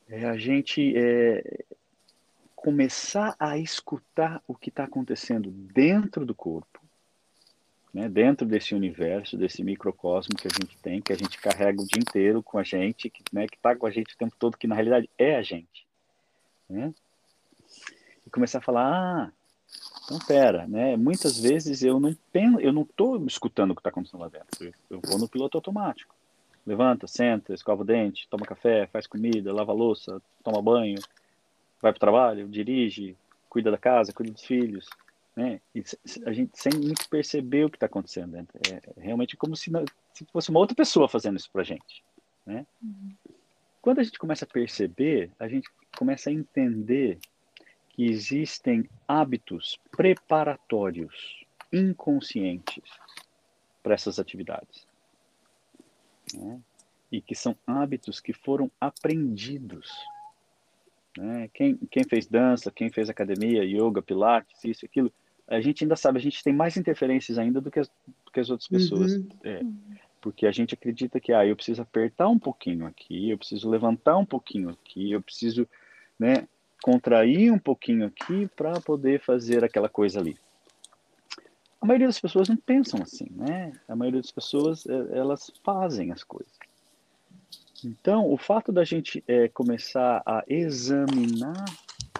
É 0.09 0.25
a 0.25 0.37
gente 0.37 0.95
é, 0.97 1.65
começar 2.55 3.35
a 3.41 3.59
escutar 3.59 4.41
o 4.47 4.55
que 4.55 4.69
está 4.69 4.85
acontecendo 4.85 5.51
dentro 5.51 6.25
do 6.25 6.35
corpo, 6.35 6.80
né, 7.93 8.09
dentro 8.09 8.47
desse 8.47 8.75
universo, 8.75 9.37
desse 9.37 9.63
microcosmo 9.63 10.35
que 10.37 10.47
a 10.47 10.51
gente 10.51 10.77
tem, 10.79 11.01
que 11.01 11.13
a 11.13 11.17
gente 11.17 11.39
carrega 11.39 11.83
o 11.83 11.87
dia 11.87 12.01
inteiro 12.01 12.43
com 12.43 12.59
a 12.59 12.63
gente, 12.63 13.11
que 13.11 13.23
né, 13.33 13.47
está 13.47 13.75
com 13.75 13.87
a 13.87 13.91
gente 13.91 14.15
o 14.15 14.19
tempo 14.19 14.35
todo, 14.39 14.57
que 14.57 14.67
na 14.67 14.75
realidade 14.75 15.11
é 15.19 15.37
a 15.37 15.43
gente. 15.43 15.87
Né? 16.69 16.95
E 18.27 18.31
começar 18.31 18.59
a 18.59 18.63
falar, 18.63 18.87
ah, 18.87 19.33
então 20.05 20.19
pera, 20.27 20.67
né? 20.67 20.97
Muitas 20.97 21.39
vezes 21.39 21.83
eu 21.83 22.01
não 22.01 22.17
eu 22.61 22.73
não 22.73 22.83
estou 22.83 23.25
escutando 23.27 23.71
o 23.71 23.75
que 23.75 23.81
está 23.81 23.91
acontecendo 23.91 24.21
lá 24.21 24.29
dentro. 24.29 24.75
Eu 24.91 25.01
vou 25.05 25.19
no 25.19 25.29
piloto 25.29 25.57
automático. 25.57 26.15
Levanta, 26.67 27.07
senta, 27.07 27.55
escova 27.55 27.83
o 27.83 27.85
dente, 27.85 28.29
toma 28.29 28.45
café, 28.45 28.87
faz 28.89 29.07
comida, 29.07 29.53
lava 29.53 29.73
louça, 29.73 30.21
toma 30.43 30.61
banho, 30.61 30.99
vai 31.81 31.93
para 31.93 31.97
o 31.97 32.01
trabalho, 32.01 32.49
dirige, 32.49 33.17
cuida 33.49 33.71
da 33.71 33.79
casa, 33.79 34.13
cuida 34.13 34.33
dos 34.33 34.45
filhos, 34.45 34.89
né? 35.37 35.61
E 35.75 35.83
a 36.27 36.33
gente 36.33 36.59
sem 36.59 36.73
muito 36.73 37.09
perceber 37.09 37.65
o 37.65 37.71
que 37.71 37.77
está 37.77 37.87
acontecendo 37.87 38.33
dentro. 38.33 38.59
É, 38.69 39.01
é 39.01 39.03
realmente 39.03 39.37
como 39.37 39.57
se, 39.57 39.71
se, 40.15 40.25
fosse 40.27 40.51
uma 40.51 40.61
outra 40.61 40.75
pessoa 40.75 41.09
fazendo 41.09 41.37
isso 41.37 41.51
para 41.51 41.63
a 41.63 41.65
gente, 41.65 42.05
né? 42.45 42.67
Uhum. 42.83 43.15
Quando 43.81 44.01
a 44.01 44.03
gente 44.03 44.19
começa 44.19 44.45
a 44.45 44.49
perceber, 44.49 45.31
a 45.39 45.49
gente 45.49 45.69
começa 45.97 46.29
a 46.29 46.33
entender 46.33 47.19
que 47.91 48.05
existem 48.05 48.89
hábitos 49.09 49.79
preparatórios 49.91 51.45
inconscientes 51.73 52.85
para 53.83 53.95
essas 53.95 54.19
atividades. 54.19 54.87
Né? 56.35 56.61
E 57.11 57.21
que 57.21 57.35
são 57.35 57.57
hábitos 57.67 58.21
que 58.21 58.33
foram 58.33 58.71
aprendidos. 58.81 59.91
Né? 61.17 61.49
Quem, 61.53 61.77
quem 61.91 62.05
fez 62.05 62.27
dança, 62.27 62.71
quem 62.71 62.91
fez 62.91 63.09
academia, 63.09 63.65
yoga, 63.65 64.01
pilates, 64.01 64.65
isso, 64.65 64.85
aquilo, 64.85 65.13
a 65.47 65.61
gente 65.61 65.85
ainda 65.85 65.97
sabe, 65.97 66.19
a 66.19 66.23
gente 66.23 66.43
tem 66.43 66.53
mais 66.53 66.77
interferências 66.77 67.37
ainda 67.37 67.61
do 67.61 67.71
que 67.71 67.81
as, 67.81 67.89
do 67.89 68.31
que 68.33 68.41
as 68.41 68.51
outras 68.51 68.69
pessoas. 68.69 69.15
Uhum. 69.15 69.29
É, 69.43 69.61
porque 70.21 70.47
a 70.47 70.53
gente 70.53 70.75
acredita 70.75 71.19
que, 71.19 71.33
ah, 71.33 71.45
eu 71.47 71.57
preciso 71.57 71.83
apertar 71.83 72.29
um 72.29 72.39
pouquinho 72.39 72.87
aqui, 72.87 73.31
eu 73.31 73.39
preciso 73.39 73.69
levantar 73.69 74.17
um 74.17 74.25
pouquinho 74.25 74.69
aqui, 74.69 75.11
eu 75.11 75.21
preciso, 75.21 75.67
né, 76.19 76.47
contrair 76.83 77.53
um 77.53 77.59
pouquinho 77.59 78.07
aqui 78.07 78.49
para 78.55 78.81
poder 78.81 79.21
fazer 79.21 79.65
aquela 79.65 79.89
coisa 79.89 80.21
ali. 80.21 80.37
A 81.81 81.87
maioria 81.87 82.07
das 82.07 82.21
pessoas 82.21 82.49
não 82.49 82.57
pensam 82.57 83.03
assim, 83.03 83.27
né? 83.31 83.73
A 83.89 83.97
maioria 83.97 84.21
das 84.21 84.31
pessoas, 84.31 84.87
é, 84.87 85.19
elas 85.19 85.51
fazem 85.65 86.13
as 86.13 86.23
coisas. 86.23 86.53
Então, 87.85 88.31
o 88.31 88.37
fato 88.37 88.71
da 88.71 88.85
gente 88.85 89.25
é, 89.27 89.49
começar 89.49 90.23
a 90.27 90.45
examinar 90.47 91.65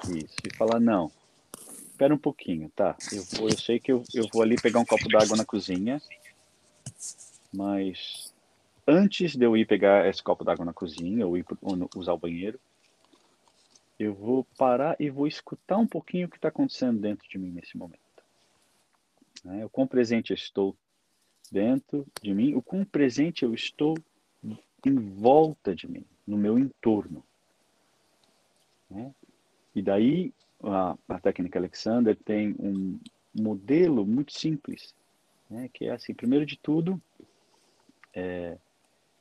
isso 0.09 0.37
e 0.45 0.57
falar, 0.57 0.81
não, 0.81 1.11
espera 1.91 2.15
um 2.15 2.19
pouquinho, 2.19 2.71
tá? 2.71 2.97
Eu, 3.13 3.23
vou, 3.25 3.49
eu 3.49 3.59
sei 3.59 3.79
que 3.79 3.93
eu, 3.93 4.03
eu 4.15 4.27
vou 4.33 4.43
ali 4.43 4.57
pegar 4.57 4.81
um 4.81 4.85
copo 4.85 5.09
d'água 5.09 5.37
na 5.37 5.45
cozinha, 5.45 6.01
mas 7.53 8.33
antes 8.87 9.37
de 9.37 9.45
eu 9.45 9.57
ir 9.57 9.67
pegar 9.67 10.09
esse 10.09 10.23
copo 10.23 10.45
d'água 10.45 10.65
na 10.65 10.73
cozinha 10.73 11.27
ou 11.27 11.37
ir 11.37 11.45
ou 11.61 11.91
usar 11.95 12.15
o 12.15 12.19
banheiro, 12.19 12.59
eu 13.99 14.15
vou 14.15 14.45
parar 14.57 14.97
e 14.99 15.11
vou 15.11 15.27
escutar 15.27 15.77
um 15.77 15.87
pouquinho 15.87 16.27
o 16.27 16.31
que 16.31 16.37
está 16.37 16.49
acontecendo 16.49 16.99
dentro 16.99 17.29
de 17.29 17.39
mim 17.39 17.51
nesse 17.51 17.77
momento. 17.77 18.01
Né? 19.45 19.65
O 19.65 19.69
quão 19.69 19.87
presente 19.87 20.31
eu 20.31 20.35
estou 20.35 20.75
dentro 21.53 22.07
de 22.23 22.33
mim, 22.33 22.55
o 22.55 22.63
quão 22.63 22.85
presente 22.85 23.45
eu 23.45 23.53
estou 23.53 23.95
em 24.89 24.95
volta 24.95 25.75
de 25.75 25.89
mim, 25.89 26.05
no 26.27 26.37
meu 26.37 26.59
entorno. 26.59 27.25
Né? 28.91 29.15
E 29.75 29.83
daí 29.83 30.33
a, 30.63 30.97
a 31.09 31.21
técnica 31.21 31.59
Alexander 31.59 32.17
tem 32.17 32.55
um 32.59 32.99
modelo 33.35 34.05
muito 34.05 34.33
simples, 34.33 34.95
né? 35.49 35.69
que 35.73 35.87
é 35.87 35.93
assim, 35.93 36.15
primeiro 36.15 36.45
de 36.45 36.59
tudo, 36.59 37.01
é, 38.15 38.59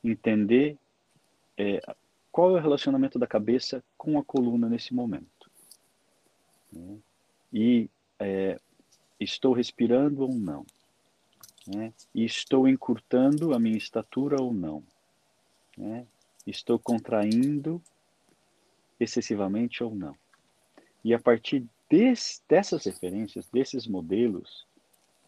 entender 0.04 0.78
é, 1.58 1.80
qual 2.32 2.52
é 2.52 2.60
o 2.60 2.62
relacionamento 2.62 3.20
da 3.20 3.28
cabeça 3.28 3.84
com 3.98 4.18
a 4.18 4.24
coluna 4.24 4.70
nesse 4.70 4.94
momento. 4.94 5.50
Né? 6.72 6.98
E 7.52 7.90
é, 8.20 8.60
estou 9.20 9.54
respirando 9.54 10.24
ou 10.24 10.34
não? 10.34 10.66
Né? 11.68 11.94
E 12.14 12.26
estou 12.26 12.68
encurtando 12.68 13.54
a 13.54 13.60
minha 13.60 13.78
estatura 13.78 14.42
ou 14.42 14.54
não? 14.54 14.84
Né? 15.80 16.06
Estou 16.46 16.78
contraindo 16.78 17.82
excessivamente 19.00 19.82
ou 19.82 19.96
não? 19.96 20.14
E 21.04 21.14
a 21.14 21.20
partir 21.20 21.66
dessas 22.50 22.86
referências, 22.86 23.48
desses 23.48 23.88
modelos, 23.88 24.68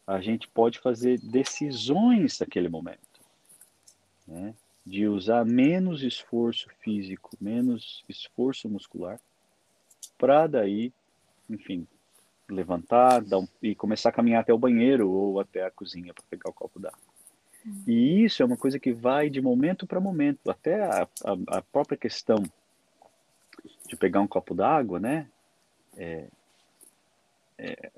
a 0.05 0.19
gente 0.19 0.49
pode 0.49 0.79
fazer 0.79 1.19
decisões 1.19 2.37
naquele 2.37 2.67
momento. 2.67 2.99
Né? 4.27 4.53
De 4.85 5.07
usar 5.07 5.45
menos 5.45 6.03
esforço 6.03 6.69
físico, 6.81 7.29
menos 7.39 8.03
esforço 8.09 8.67
muscular, 8.67 9.19
para 10.17 10.47
daí, 10.47 10.91
enfim, 11.49 11.87
levantar 12.49 13.23
um, 13.33 13.47
e 13.61 13.73
começar 13.73 14.09
a 14.09 14.11
caminhar 14.11 14.41
até 14.41 14.53
o 14.53 14.57
banheiro 14.57 15.09
ou 15.09 15.39
até 15.39 15.65
a 15.65 15.71
cozinha 15.71 16.13
para 16.13 16.23
pegar 16.29 16.49
o 16.49 16.53
copo 16.53 16.77
d'água. 16.77 17.10
E 17.87 18.23
isso 18.23 18.41
é 18.41 18.45
uma 18.45 18.57
coisa 18.57 18.79
que 18.79 18.91
vai 18.91 19.29
de 19.29 19.41
momento 19.41 19.85
para 19.85 19.99
momento, 19.99 20.49
até 20.49 20.83
a, 20.83 21.03
a, 21.03 21.57
a, 21.57 21.61
própria 21.61 21.97
questão 21.97 22.43
de 23.87 23.95
pegar 23.95 24.21
um 24.21 24.27
copo 24.27 24.55
d'água, 24.55 24.99
né? 24.99 25.27
É, 25.95 26.27
é, 27.57 27.91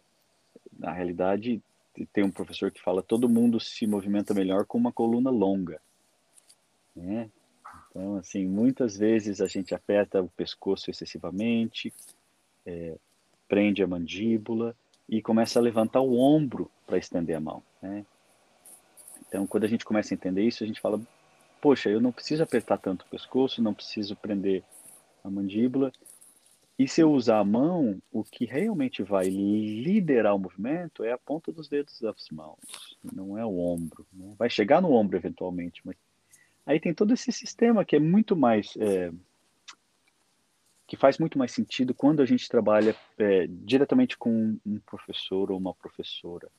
na 0.78 0.91
realidade, 0.91 1.61
tem 2.11 2.24
um 2.24 2.32
professor 2.32 2.72
que 2.72 2.82
fala 2.82 3.01
todo 3.01 3.30
mundo 3.30 3.59
se 3.59 3.88
movimenta 3.88 4.34
melhor 4.34 4.66
com 4.66 4.78
uma 4.78 4.91
coluna 4.91 5.30
longa, 5.30 5.80
né? 6.95 7.30
Então, 7.89 8.18
assim, 8.18 8.45
muitas 8.47 8.97
vezes 8.97 9.39
a 9.39 9.47
gente 9.47 9.74
aperta 9.74 10.22
o 10.22 10.30
pescoço 10.30 10.89
excessivamente, 10.89 11.93
é, 12.66 12.97
prende 13.47 13.84
a 13.84 13.88
mandíbula 13.88 14.76
e 15.07 15.22
começa 15.22 15.59
a 15.59 15.61
levantar 15.61 16.01
o 16.01 16.18
ombro 16.18 16.72
para 16.88 16.97
estender 16.97 17.38
a 17.38 17.39
mão, 17.39 17.64
né? 17.82 18.05
Então, 19.34 19.47
quando 19.47 19.63
a 19.63 19.67
gente 19.67 19.84
começa 19.84 20.13
a 20.13 20.15
entender 20.15 20.43
isso, 20.43 20.63
a 20.63 20.67
gente 20.67 20.79
fala, 20.79 21.01
poxa, 21.59 21.89
eu 21.89 21.99
não 21.99 22.11
preciso 22.11 22.43
apertar 22.43 22.77
tanto 22.77 23.01
o 23.01 23.09
pescoço, 23.09 23.63
não 23.63 23.73
preciso 23.73 24.15
prender 24.15 24.63
a 25.23 25.29
mandíbula, 25.29 25.91
e 26.77 26.88
se 26.88 27.01
eu 27.01 27.11
usar 27.11 27.39
a 27.39 27.43
mão, 27.43 27.99
o 28.11 28.23
que 28.23 28.45
realmente 28.45 29.01
vai 29.01 29.29
liderar 29.29 30.36
o 30.36 30.39
movimento 30.39 31.03
é 31.03 31.11
a 31.11 31.17
ponta 31.17 31.51
dos 31.51 31.67
dedos 31.67 31.99
das 31.99 32.29
mãos, 32.31 32.59
não 33.11 33.36
é 33.36 33.43
o 33.43 33.57
ombro. 33.57 34.05
Né? 34.13 34.36
Vai 34.38 34.51
chegar 34.51 34.84
no 34.84 34.91
ombro 34.91 35.17
eventualmente, 35.17 35.81
mas 35.84 35.95
aí 36.63 36.79
tem 36.79 36.93
todo 36.93 37.11
esse 37.11 37.31
sistema 37.31 37.84
que 37.84 37.95
é 37.95 37.99
muito 37.99 38.36
mais. 38.36 38.77
É, 38.77 39.11
que 40.86 40.95
faz 40.95 41.17
muito 41.17 41.39
mais 41.39 41.51
sentido 41.51 41.91
quando 41.91 42.21
a 42.21 42.25
gente 42.25 42.47
trabalha 42.47 42.95
é, 43.17 43.47
diretamente 43.47 44.15
com 44.15 44.59
um 44.63 44.79
professor 44.86 45.51
ou 45.51 45.57
uma 45.57 45.73
professora. 45.73 46.51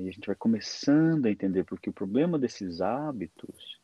E 0.00 0.08
a 0.08 0.12
gente 0.12 0.26
vai 0.26 0.36
começando 0.36 1.26
a 1.26 1.30
entender, 1.30 1.64
porque 1.64 1.90
o 1.90 1.92
problema 1.92 2.38
desses 2.38 2.80
hábitos 2.80 3.80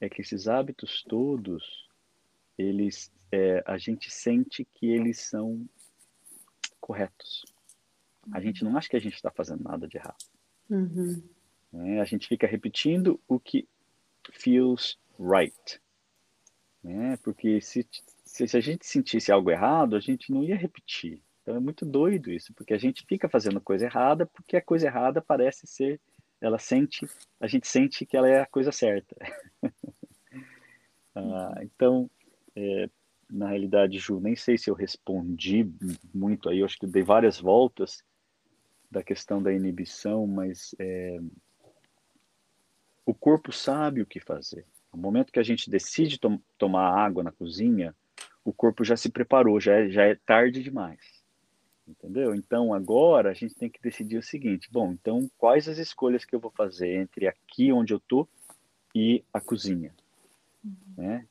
é 0.00 0.08
que 0.08 0.22
esses 0.22 0.48
hábitos 0.48 1.02
todos, 1.02 1.88
eles 2.56 3.12
é, 3.32 3.62
a 3.66 3.78
gente 3.78 4.10
sente 4.10 4.64
que 4.64 4.86
eles 4.86 5.20
são 5.20 5.68
corretos. 6.80 7.44
A 8.32 8.36
uhum. 8.36 8.42
gente 8.42 8.64
não 8.64 8.76
acha 8.76 8.88
que 8.88 8.96
a 8.96 9.00
gente 9.00 9.14
está 9.14 9.30
fazendo 9.30 9.62
nada 9.62 9.86
de 9.86 9.96
errado. 9.96 10.24
Uhum. 10.68 11.22
É, 11.72 12.00
a 12.00 12.04
gente 12.04 12.26
fica 12.26 12.46
repetindo 12.46 13.20
o 13.28 13.38
que 13.38 13.68
feels 14.32 14.98
right. 15.18 15.80
Né? 16.82 17.16
Porque 17.18 17.60
se, 17.60 17.86
se, 18.24 18.48
se 18.48 18.56
a 18.56 18.60
gente 18.60 18.86
sentisse 18.86 19.30
algo 19.30 19.50
errado, 19.50 19.94
a 19.94 20.00
gente 20.00 20.32
não 20.32 20.42
ia 20.42 20.56
repetir. 20.56 21.22
Então 21.50 21.58
é 21.58 21.60
muito 21.60 21.84
doido 21.84 22.30
isso, 22.30 22.54
porque 22.54 22.72
a 22.72 22.78
gente 22.78 23.04
fica 23.08 23.28
fazendo 23.28 23.60
coisa 23.60 23.84
errada 23.84 24.24
porque 24.24 24.56
a 24.56 24.62
coisa 24.62 24.86
errada 24.86 25.20
parece 25.20 25.66
ser, 25.66 26.00
ela 26.40 26.60
sente, 26.60 27.04
a 27.40 27.48
gente 27.48 27.66
sente 27.66 28.06
que 28.06 28.16
ela 28.16 28.28
é 28.28 28.40
a 28.40 28.46
coisa 28.46 28.70
certa. 28.70 29.16
ah, 31.12 31.60
então, 31.62 32.08
é, 32.54 32.88
na 33.28 33.48
realidade, 33.48 33.98
Ju, 33.98 34.20
nem 34.20 34.36
sei 34.36 34.56
se 34.56 34.70
eu 34.70 34.74
respondi 34.74 35.68
muito 36.14 36.48
aí, 36.48 36.60
eu 36.60 36.66
acho 36.66 36.78
que 36.78 36.86
dei 36.86 37.02
várias 37.02 37.40
voltas 37.40 38.04
da 38.88 39.02
questão 39.02 39.42
da 39.42 39.52
inibição, 39.52 40.28
mas 40.28 40.72
é, 40.78 41.18
o 43.04 43.12
corpo 43.12 43.50
sabe 43.50 44.02
o 44.02 44.06
que 44.06 44.20
fazer. 44.20 44.64
No 44.94 45.00
momento 45.00 45.32
que 45.32 45.40
a 45.40 45.44
gente 45.44 45.68
decide 45.68 46.16
tom 46.16 46.40
tomar 46.56 46.96
água 46.96 47.24
na 47.24 47.32
cozinha, 47.32 47.92
o 48.44 48.52
corpo 48.52 48.84
já 48.84 48.96
se 48.96 49.10
preparou, 49.10 49.60
já 49.60 49.80
é, 49.80 49.90
já 49.90 50.04
é 50.04 50.14
tarde 50.14 50.62
demais. 50.62 51.19
Entendeu? 51.90 52.34
Então 52.34 52.72
agora 52.72 53.30
a 53.30 53.34
gente 53.34 53.54
tem 53.54 53.68
que 53.68 53.82
decidir 53.82 54.16
o 54.16 54.22
seguinte: 54.22 54.68
bom, 54.70 54.92
então 54.92 55.28
quais 55.36 55.68
as 55.68 55.78
escolhas 55.78 56.24
que 56.24 56.34
eu 56.34 56.40
vou 56.40 56.50
fazer 56.50 56.94
entre 56.94 57.26
aqui 57.26 57.72
onde 57.72 57.92
eu 57.92 57.98
tô 57.98 58.28
e 58.94 59.24
a 59.32 59.40
cozinha, 59.40 59.92
uhum. 60.64 60.74
né? 60.96 61.26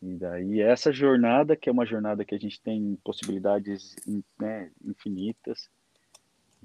E 0.00 0.14
daí 0.14 0.60
essa 0.62 0.90
jornada 0.90 1.54
que 1.54 1.68
é 1.68 1.72
uma 1.72 1.84
jornada 1.84 2.24
que 2.24 2.34
a 2.34 2.38
gente 2.38 2.58
tem 2.62 2.98
possibilidades 3.04 3.94
né, 4.38 4.70
infinitas 4.82 5.68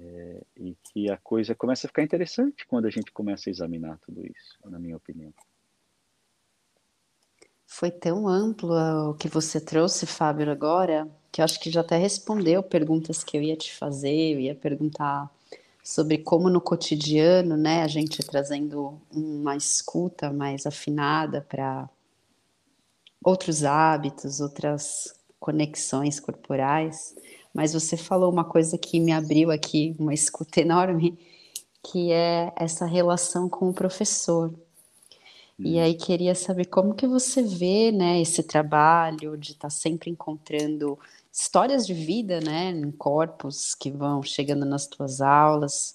é, 0.00 0.42
e 0.56 0.74
que 0.82 1.10
a 1.10 1.18
coisa 1.18 1.54
começa 1.54 1.86
a 1.86 1.88
ficar 1.88 2.02
interessante 2.02 2.66
quando 2.66 2.86
a 2.86 2.90
gente 2.90 3.12
começa 3.12 3.50
a 3.50 3.52
examinar 3.52 3.98
tudo 3.98 4.24
isso, 4.24 4.58
na 4.64 4.78
minha 4.78 4.96
opinião. 4.96 5.32
Foi 7.66 7.90
tão 7.90 8.26
amplo 8.26 8.72
o 9.10 9.14
que 9.14 9.28
você 9.28 9.60
trouxe, 9.60 10.06
Fábio, 10.06 10.50
agora, 10.50 11.06
que 11.36 11.42
eu 11.42 11.44
acho 11.44 11.60
que 11.60 11.70
já 11.70 11.82
até 11.82 11.98
respondeu 11.98 12.62
perguntas 12.62 13.22
que 13.22 13.36
eu 13.36 13.42
ia 13.42 13.54
te 13.54 13.74
fazer, 13.74 14.32
eu 14.32 14.40
ia 14.40 14.54
perguntar 14.54 15.30
sobre 15.84 16.16
como 16.16 16.48
no 16.48 16.62
cotidiano, 16.62 17.58
né, 17.58 17.82
a 17.82 17.86
gente 17.86 18.22
trazendo 18.22 18.98
uma 19.12 19.54
escuta 19.54 20.32
mais 20.32 20.64
afinada 20.64 21.42
para 21.42 21.90
outros 23.22 23.64
hábitos, 23.64 24.40
outras 24.40 25.14
conexões 25.38 26.18
corporais, 26.18 27.14
mas 27.52 27.74
você 27.74 27.98
falou 27.98 28.32
uma 28.32 28.44
coisa 28.44 28.78
que 28.78 28.98
me 28.98 29.12
abriu 29.12 29.50
aqui 29.50 29.94
uma 29.98 30.14
escuta 30.14 30.58
enorme, 30.64 31.18
que 31.82 32.12
é 32.12 32.50
essa 32.56 32.86
relação 32.86 33.46
com 33.46 33.68
o 33.68 33.74
professor. 33.74 34.54
E 35.58 35.76
uhum. 35.76 35.82
aí 35.82 35.94
queria 35.94 36.34
saber 36.34 36.64
como 36.66 36.94
que 36.94 37.06
você 37.06 37.42
vê, 37.42 37.92
né, 37.92 38.22
esse 38.22 38.42
trabalho 38.42 39.36
de 39.36 39.52
estar 39.52 39.68
tá 39.68 39.70
sempre 39.70 40.10
encontrando 40.10 40.98
histórias 41.38 41.86
de 41.86 41.92
vida, 41.92 42.40
né, 42.40 42.70
em 42.70 42.90
corpos 42.90 43.74
que 43.74 43.90
vão 43.90 44.22
chegando 44.22 44.64
nas 44.64 44.86
tuas 44.86 45.20
aulas. 45.20 45.94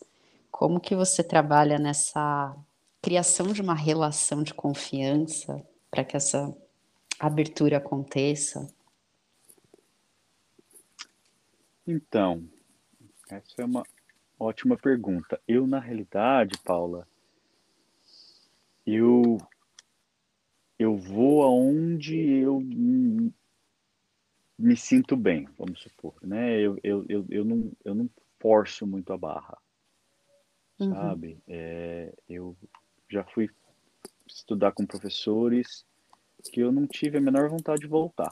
Como 0.52 0.80
que 0.80 0.96
você 0.96 1.24
trabalha 1.24 1.80
nessa 1.80 2.56
criação 3.02 3.48
de 3.48 3.60
uma 3.60 3.74
relação 3.74 4.44
de 4.44 4.54
confiança 4.54 5.66
para 5.90 6.04
que 6.04 6.16
essa 6.16 6.56
abertura 7.20 7.78
aconteça? 7.78 8.72
Então, 11.88 12.48
essa 13.28 13.64
é 13.64 13.66
uma 13.66 13.84
ótima 14.40 14.78
pergunta. 14.78 15.42
Eu, 15.48 15.66
na 15.66 15.80
realidade, 15.80 16.56
Paula, 16.64 17.08
eu 18.86 19.40
eu 20.78 20.96
vou 20.98 21.44
aonde 21.44 22.16
eu 22.18 22.62
me 24.62 24.78
sinto 24.78 25.16
bem, 25.18 25.48
vamos 25.58 25.82
supor, 25.82 26.14
né? 26.22 26.60
Eu, 26.60 26.78
eu, 26.84 27.06
eu, 27.10 27.26
eu, 27.30 27.46
não, 27.46 27.72
eu 27.84 27.96
não 27.96 28.10
forço 28.40 28.86
muito 28.86 29.12
a 29.12 29.18
barra, 29.18 29.58
uhum. 30.80 30.94
sabe? 30.94 31.40
É, 31.48 32.14
eu 32.30 32.56
já 33.10 33.24
fui 33.24 33.50
estudar 34.28 34.72
com 34.72 34.86
professores 34.86 35.86
que 36.52 36.60
eu 36.60 36.72
não 36.72 36.88
tive 36.88 37.18
a 37.18 37.22
menor 37.22 37.50
vontade 37.50 37.82
de 37.82 37.88
voltar. 37.88 38.32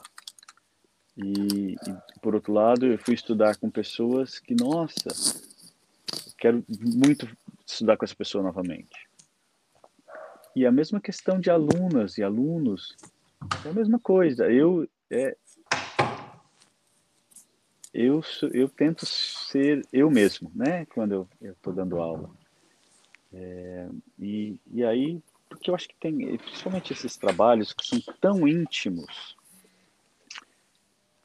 E, 1.16 1.74
e 1.74 2.20
por 2.20 2.34
outro 2.34 2.52
lado, 2.52 2.86
eu 2.86 2.98
fui 2.98 3.14
estudar 3.14 3.56
com 3.56 3.70
pessoas 3.70 4.38
que, 4.38 4.54
nossa, 4.54 5.08
quero 6.38 6.64
muito 6.68 7.28
estudar 7.66 7.96
com 7.96 8.04
essa 8.04 8.14
pessoa 8.14 8.42
novamente. 8.42 9.08
E 10.56 10.66
a 10.66 10.72
mesma 10.72 11.00
questão 11.00 11.38
de 11.38 11.50
alunas 11.50 12.18
e 12.18 12.22
alunos, 12.22 12.96
é 13.64 13.68
a 13.68 13.72
mesma 13.72 13.98
coisa. 13.98 14.50
Eu 14.50 14.88
é, 15.10 15.36
eu 17.92 18.22
eu 18.52 18.68
tento 18.68 19.04
ser 19.06 19.86
eu 19.92 20.10
mesmo, 20.10 20.50
né? 20.54 20.86
Quando 20.86 21.28
eu 21.40 21.52
estou 21.52 21.72
dando 21.72 22.00
aula. 22.00 22.30
É, 23.32 23.88
e, 24.18 24.56
e 24.72 24.84
aí, 24.84 25.22
porque 25.48 25.70
eu 25.70 25.74
acho 25.74 25.88
que 25.88 25.96
tem, 25.96 26.36
principalmente 26.38 26.92
esses 26.92 27.16
trabalhos 27.16 27.72
que 27.72 27.86
são 27.86 28.00
tão 28.20 28.48
íntimos, 28.48 29.36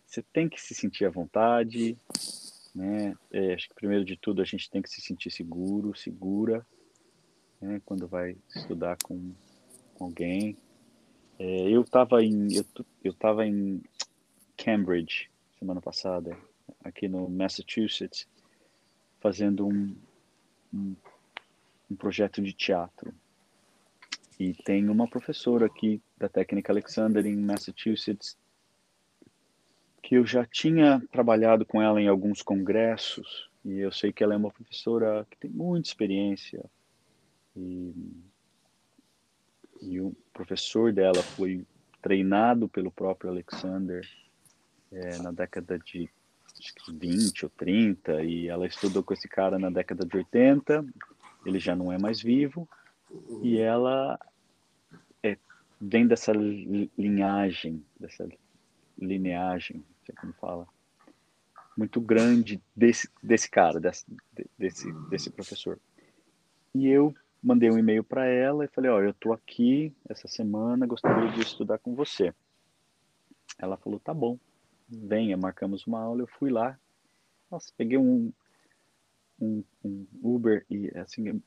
você 0.06 0.22
tem 0.22 0.48
que 0.48 0.62
se 0.62 0.74
sentir 0.74 1.06
à 1.06 1.10
vontade, 1.10 1.98
né? 2.74 3.16
É, 3.32 3.54
acho 3.54 3.70
que 3.70 3.76
primeiro 3.76 4.06
de 4.06 4.16
tudo 4.16 4.42
a 4.42 4.46
gente 4.46 4.70
tem 4.70 4.82
que 4.82 4.90
se 4.90 5.02
sentir 5.02 5.32
seguro, 5.32 5.96
segura 5.96 6.66
né, 7.62 7.82
quando 7.86 8.08
vai 8.08 8.38
estudar 8.56 8.98
com, 9.04 9.34
com 9.96 10.06
alguém. 10.06 10.58
É, 11.38 11.70
eu 11.70 11.82
estava 11.82 12.24
em 12.24 12.48
eu, 12.54 12.66
eu 13.04 13.16
em 13.46 13.82
Cambridge 14.58 15.30
semana 15.60 15.82
passada, 15.82 16.38
aqui 16.84 17.08
no 17.08 17.30
Massachusetts, 17.30 18.28
fazendo 19.20 19.68
um, 19.68 19.96
um, 20.74 20.96
um 21.90 21.96
projeto 21.96 22.42
de 22.42 22.54
teatro. 22.54 23.14
E 24.40 24.54
tem 24.54 24.90
uma 24.90 25.08
professora 25.08 25.66
aqui 25.66 26.02
da 26.18 26.28
Técnica 26.28 26.72
Alexander 26.72 27.26
em 27.26 27.38
Massachusetts 27.38 28.38
que 30.02 30.16
eu 30.16 30.26
já 30.26 30.46
tinha 30.46 31.02
trabalhado 31.12 31.66
com 31.66 31.82
ela 31.82 32.00
em 32.00 32.08
alguns 32.08 32.44
congressos 32.44 33.50
e 33.66 33.80
eu 33.80 33.92
sei 33.92 34.14
que 34.14 34.24
ela 34.24 34.36
é 34.36 34.38
uma 34.38 34.52
professora 34.52 35.26
que 35.30 35.38
tem 35.38 35.50
muita 35.50 35.90
experiência, 35.90 36.64
e, 37.56 37.92
e 39.82 40.00
o 40.00 40.16
professor 40.32 40.94
dela 40.94 41.24
foi 41.24 41.66
treinado 42.00 42.70
pelo 42.70 42.92
próprio 42.92 43.32
Alexander 43.32 44.08
é, 44.92 45.18
na 45.18 45.32
década 45.32 45.80
de 45.80 46.08
20 46.88 47.46
ou 47.46 47.52
30, 47.52 48.24
e 48.24 48.48
ela 48.48 48.66
estudou 48.66 49.04
com 49.04 49.14
esse 49.14 49.28
cara 49.28 49.60
na 49.60 49.70
década 49.70 50.06
de 50.06 50.18
80, 50.18 50.86
ele 51.46 51.60
já 51.60 51.76
não 51.76 51.92
é 51.92 51.98
mais 51.98 52.22
vivo, 52.22 52.68
e 53.42 53.58
ela 53.58 54.20
é, 55.24 55.38
vem 55.80 56.08
dessa 56.08 56.32
linhagem, 56.34 57.84
dessa 58.00 58.28
lineagem, 58.98 59.78
não 59.78 60.06
sei 60.06 60.16
como 60.16 60.34
fala, 60.34 60.68
muito 61.78 62.00
grande 62.00 62.62
desse, 62.76 63.10
desse 63.22 63.50
cara, 63.50 63.80
desse, 63.80 64.06
desse, 64.58 64.92
desse 65.10 65.30
professor. 65.30 65.80
E 66.74 66.88
eu 66.88 67.14
mandei 67.44 67.70
um 67.70 67.78
e-mail 67.78 68.04
para 68.04 68.26
ela 68.26 68.66
e 68.66 68.70
falei, 68.70 68.90
ó, 68.90 69.02
eu 69.02 69.14
tô 69.14 69.34
aqui 69.34 69.94
essa 70.10 70.28
semana, 70.28 70.88
gostaria 70.88 71.32
de 71.32 71.42
estudar 71.42 71.78
com 71.78 71.94
você. 71.94 72.34
Ela 73.58 73.78
falou, 73.78 74.00
tá 74.00 74.14
bom, 74.14 74.38
venha, 74.88 75.38
marcamos 75.38 75.86
uma 75.86 76.02
aula, 76.02 76.22
eu 76.22 76.28
fui 76.28 76.50
lá, 76.50 76.80
nossa, 77.50 77.72
peguei 77.78 77.98
um, 77.98 78.32
um, 79.40 79.64
um 79.84 80.08
Uber 80.22 80.66
e 80.70 80.90
assim, 80.98 81.42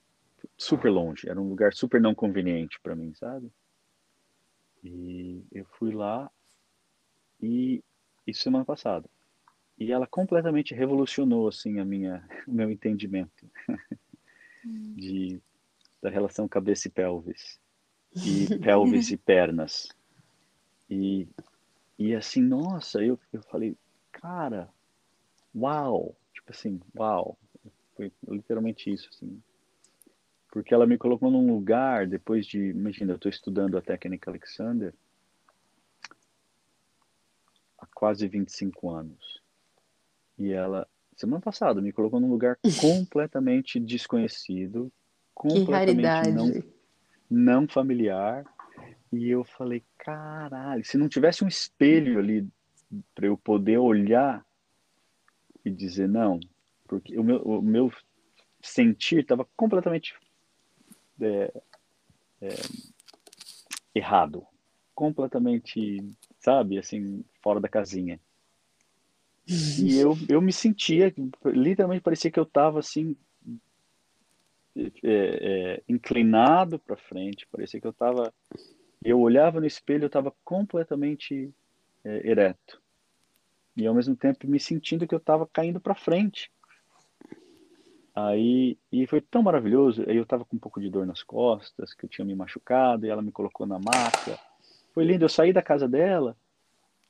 super 0.57 0.91
longe, 0.91 1.29
era 1.29 1.41
um 1.41 1.49
lugar 1.49 1.73
super 1.73 2.01
não 2.01 2.15
conveniente 2.15 2.81
para 2.81 2.95
mim, 2.95 3.13
sabe? 3.15 3.51
E 4.83 5.43
eu 5.53 5.65
fui 5.65 5.93
lá 5.93 6.31
e 7.41 7.83
isso 8.27 8.43
semana 8.43 8.65
passada. 8.65 9.09
E 9.79 9.93
ela 9.93 10.07
completamente 10.07 10.75
revolucionou 10.75 11.49
assim 11.49 11.79
a 11.79 11.85
minha 11.85 12.27
o 12.47 12.53
meu 12.53 12.71
entendimento 12.71 13.49
hum. 14.65 14.95
de 14.97 15.41
da 16.01 16.11
relação 16.11 16.47
cabeça 16.47 16.87
e 16.87 16.91
pelvis, 16.91 17.61
e 18.15 18.47
pelvis 18.61 19.11
e 19.11 19.17
pernas. 19.17 19.89
E, 20.89 21.27
e 21.99 22.15
assim, 22.15 22.41
nossa, 22.41 23.03
eu, 23.03 23.19
eu 23.33 23.43
falei, 23.43 23.77
cara, 24.13 24.69
uau, 25.55 26.15
tipo 26.33 26.53
assim, 26.53 26.81
uau, 26.97 27.37
foi 27.97 28.13
literalmente 28.29 28.93
isso, 28.93 29.09
assim. 29.13 29.43
Porque 30.51 30.73
ela 30.73 30.87
me 30.87 30.97
colocou 30.97 31.31
num 31.31 31.53
lugar, 31.53 32.07
depois 32.07 32.47
de, 32.47 32.71
imagina, 32.71 33.13
eu 33.13 33.17
estou 33.17 33.29
estudando 33.29 33.77
a 33.77 33.83
técnica 33.83 34.31
Alexander 34.31 34.95
há 37.79 37.87
quase 37.93 38.27
25 38.29 38.91
anos. 38.91 39.43
E 40.39 40.53
ela, 40.53 40.87
semana 41.17 41.41
passada, 41.41 41.81
me 41.81 41.93
colocou 41.93 42.21
num 42.21 42.31
lugar 42.31 42.57
completamente 42.81 43.81
desconhecido, 43.81 44.91
completamente 45.35 46.31
não, 46.33 46.63
não 47.29 47.69
familiar. 47.69 48.47
E 49.13 49.29
eu 49.29 49.45
falei, 49.45 49.83
caralho, 49.97 50.85
se 50.85 50.99
não 50.99 51.09
tivesse 51.09 51.45
um 51.45 51.49
espelho 51.49 52.19
ali 52.19 52.47
para 53.15 53.27
eu 53.27 53.37
poder 53.37 53.79
olhar 53.79 54.45
e 55.65 55.71
dizer 55.71 56.09
não, 56.09 56.39
porque 56.87 57.19
o 57.19 57.25
meu, 57.25 57.43
o 57.43 57.63
meu 57.63 57.93
sentir 58.63 59.21
estava 59.21 59.47
completamente 59.57 60.15
é, 61.21 61.53
é, 62.41 62.49
errado, 63.95 64.47
completamente, 64.95 65.99
sabe, 66.39 66.79
assim, 66.79 67.25
fora 67.43 67.61
da 67.61 67.69
casinha. 67.69 68.21
E 69.47 69.97
eu, 69.99 70.17
eu 70.29 70.41
me 70.41 70.53
sentia, 70.53 71.15
literalmente 71.47 72.03
parecia 72.03 72.31
que 72.31 72.39
eu 72.39 72.45
estava 72.45 72.79
assim, 72.79 73.17
é, 74.77 74.91
é, 75.03 75.83
inclinado 75.89 76.79
para 76.79 76.97
frente, 76.97 77.47
parecia 77.51 77.81
que 77.81 77.87
eu 77.87 77.91
estava. 77.91 78.33
Eu 79.03 79.21
olhava 79.21 79.61
no 79.61 79.67
espelho, 79.67 80.05
eu 80.05 80.09
estava 80.09 80.33
completamente 80.45 81.53
é, 82.05 82.29
ereto. 82.29 82.81
E 83.77 83.87
ao 83.87 83.95
mesmo 83.95 84.17
tempo 84.17 84.47
me 84.47 84.59
sentindo 84.59 85.07
que 85.07 85.15
eu 85.15 85.19
estava 85.19 85.47
caindo 85.47 85.81
para 85.81 85.95
frente. 85.95 86.51
Aí, 88.15 88.77
e 88.91 89.07
foi 89.07 89.21
tão 89.21 89.43
maravilhoso. 89.43 90.05
Aí 90.09 90.17
eu 90.17 90.25
estava 90.25 90.45
com 90.45 90.57
um 90.57 90.59
pouco 90.59 90.81
de 90.81 90.91
dor 90.91 91.07
nas 91.07 91.23
costas, 91.23 91.95
que 91.95 92.05
eu 92.05 92.09
tinha 92.09 92.25
me 92.25 92.35
machucado, 92.35 93.07
e 93.07 93.09
ela 93.09 93.23
me 93.23 93.31
colocou 93.31 93.67
na 93.67 93.79
maca. 93.79 94.37
Foi 94.93 95.05
lindo. 95.05 95.25
Eu 95.25 95.29
saí 95.29 95.53
da 95.53 95.63
casa 95.63 95.89
dela, 95.89 96.37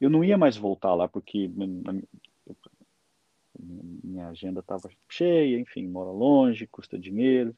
eu 0.00 0.10
não 0.10 0.22
ia 0.22 0.36
mais 0.36 0.56
voltar 0.56 0.94
lá, 0.94 1.08
porque 1.08 1.50
minha 3.58 4.28
agenda 4.28 4.60
estava 4.60 4.90
cheia, 5.08 5.58
enfim, 5.58 5.88
mora 5.88 6.10
longe, 6.10 6.66
custa 6.66 6.98
dinheiro. 6.98 7.56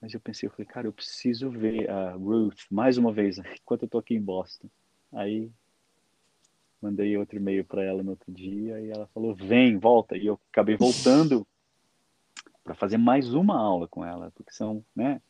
Mas 0.00 0.14
eu 0.14 0.20
pensei, 0.20 0.48
eu 0.48 0.52
falei, 0.52 0.66
cara, 0.66 0.86
eu 0.86 0.92
preciso 0.92 1.50
ver 1.50 1.90
a 1.90 2.12
Ruth 2.12 2.60
mais 2.70 2.96
uma 2.98 3.12
vez, 3.12 3.38
enquanto 3.60 3.82
eu 3.82 3.86
estou 3.86 4.00
aqui 4.00 4.14
em 4.14 4.20
Boston. 4.20 4.68
Aí 5.12 5.50
mandei 6.80 7.16
outro 7.16 7.36
e-mail 7.36 7.64
para 7.64 7.82
ela 7.82 8.02
no 8.02 8.10
outro 8.10 8.32
dia 8.32 8.80
e 8.80 8.90
ela 8.90 9.06
falou, 9.08 9.34
vem, 9.34 9.76
volta. 9.76 10.16
E 10.16 10.26
eu 10.26 10.38
acabei 10.52 10.76
voltando 10.76 11.46
para 12.62 12.74
fazer 12.74 12.98
mais 12.98 13.34
uma 13.34 13.58
aula 13.58 13.88
com 13.88 14.04
ela, 14.04 14.30
porque 14.34 14.52
são, 14.52 14.84
né, 14.94 15.20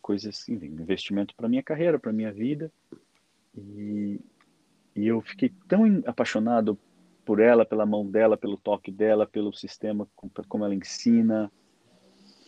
coisas, 0.00 0.48
enfim, 0.48 0.66
investimento 0.66 1.34
para 1.36 1.48
minha 1.48 1.62
carreira, 1.62 1.98
para 1.98 2.12
minha 2.12 2.32
vida. 2.32 2.72
E, 3.56 4.18
e 4.96 5.06
eu 5.06 5.20
fiquei 5.20 5.52
tão 5.68 6.02
apaixonado 6.06 6.78
por 7.24 7.40
ela, 7.40 7.64
pela 7.66 7.84
mão 7.84 8.06
dela, 8.06 8.36
pelo 8.36 8.56
toque 8.56 8.90
dela, 8.90 9.26
pelo 9.26 9.52
sistema, 9.52 10.08
como 10.48 10.64
ela 10.64 10.74
ensina. 10.74 11.52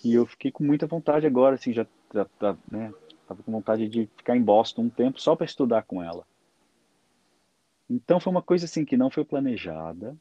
E 0.02 0.14
eu 0.14 0.26
fiquei 0.26 0.50
com 0.50 0.64
muita 0.64 0.86
vontade 0.86 1.26
agora, 1.26 1.56
assim, 1.56 1.72
já, 1.72 1.86
já, 2.12 2.26
já 2.40 2.56
né, 2.70 2.92
tava 3.26 3.42
com 3.42 3.52
vontade 3.52 3.88
de 3.88 4.06
ficar 4.16 4.36
em 4.36 4.42
Boston 4.42 4.82
um 4.82 4.90
tempo 4.90 5.20
só 5.20 5.36
para 5.36 5.44
estudar 5.46 5.82
com 5.82 6.02
ela. 6.02 6.26
Então 7.88 8.20
foi 8.20 8.30
uma 8.30 8.42
coisa 8.42 8.64
assim 8.64 8.84
que 8.84 8.96
não 8.96 9.10
foi 9.10 9.24
planejada. 9.24 10.16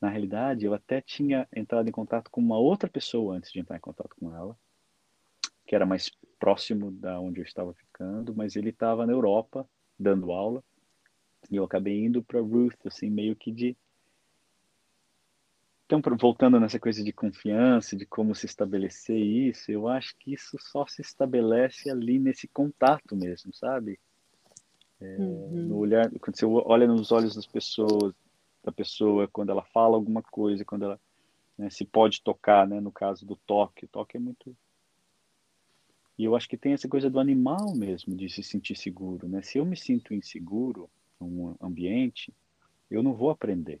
Na 0.00 0.08
realidade, 0.08 0.64
eu 0.64 0.74
até 0.74 1.00
tinha 1.00 1.48
entrado 1.54 1.88
em 1.88 1.92
contato 1.92 2.30
com 2.30 2.40
uma 2.40 2.58
outra 2.58 2.88
pessoa 2.88 3.36
antes 3.36 3.50
de 3.52 3.60
entrar 3.60 3.76
em 3.76 3.80
contato 3.80 4.14
com 4.18 4.34
ela, 4.34 4.56
que 5.66 5.74
era 5.74 5.84
mais 5.84 6.10
próximo 6.38 6.90
da 6.92 7.18
onde 7.18 7.40
eu 7.40 7.44
estava 7.44 7.74
ficando, 7.74 8.34
mas 8.34 8.56
ele 8.56 8.70
estava 8.70 9.06
na 9.06 9.12
Europa 9.12 9.68
dando 9.98 10.30
aula 10.30 10.62
e 11.50 11.56
eu 11.56 11.64
acabei 11.64 12.04
indo 12.04 12.22
para 12.22 12.40
Ruth, 12.40 12.86
assim, 12.86 13.10
meio 13.10 13.36
que 13.36 13.52
de. 13.52 13.76
Então, 15.86 16.02
voltando 16.18 16.58
nessa 16.58 16.80
coisa 16.80 17.02
de 17.02 17.12
confiança, 17.12 17.96
de 17.96 18.04
como 18.04 18.34
se 18.34 18.44
estabelecer 18.44 19.16
isso, 19.16 19.70
eu 19.70 19.86
acho 19.86 20.16
que 20.18 20.34
isso 20.34 20.58
só 20.60 20.84
se 20.84 21.00
estabelece 21.00 21.88
ali 21.88 22.18
nesse 22.18 22.48
contato 22.48 23.14
mesmo, 23.14 23.54
sabe? 23.54 23.98
É, 25.00 25.16
uhum. 25.16 25.66
No 25.68 25.76
olhar, 25.76 26.10
quando 26.18 26.36
você 26.36 26.44
olha 26.44 26.88
nos 26.88 27.12
olhos 27.12 27.36
das 27.36 27.46
pessoas, 27.46 28.12
da 28.64 28.72
pessoa, 28.72 29.28
quando 29.28 29.50
ela 29.50 29.62
fala 29.62 29.94
alguma 29.94 30.22
coisa, 30.22 30.64
quando 30.64 30.86
ela 30.86 31.00
né, 31.56 31.70
se 31.70 31.84
pode 31.84 32.20
tocar, 32.20 32.66
né? 32.66 32.80
No 32.80 32.90
caso 32.90 33.24
do 33.24 33.36
toque, 33.36 33.84
o 33.84 33.88
toque 33.88 34.16
é 34.16 34.20
muito 34.20 34.56
e 36.18 36.24
eu 36.24 36.34
acho 36.34 36.48
que 36.48 36.56
tem 36.56 36.72
essa 36.72 36.88
coisa 36.88 37.10
do 37.10 37.20
animal 37.20 37.74
mesmo, 37.74 38.16
de 38.16 38.28
se 38.30 38.42
sentir 38.42 38.74
seguro, 38.74 39.28
né? 39.28 39.42
Se 39.42 39.58
eu 39.58 39.66
me 39.66 39.76
sinto 39.76 40.14
inseguro, 40.14 40.88
um 41.20 41.54
ambiente, 41.60 42.32
eu 42.90 43.02
não 43.02 43.12
vou 43.12 43.28
aprender. 43.28 43.80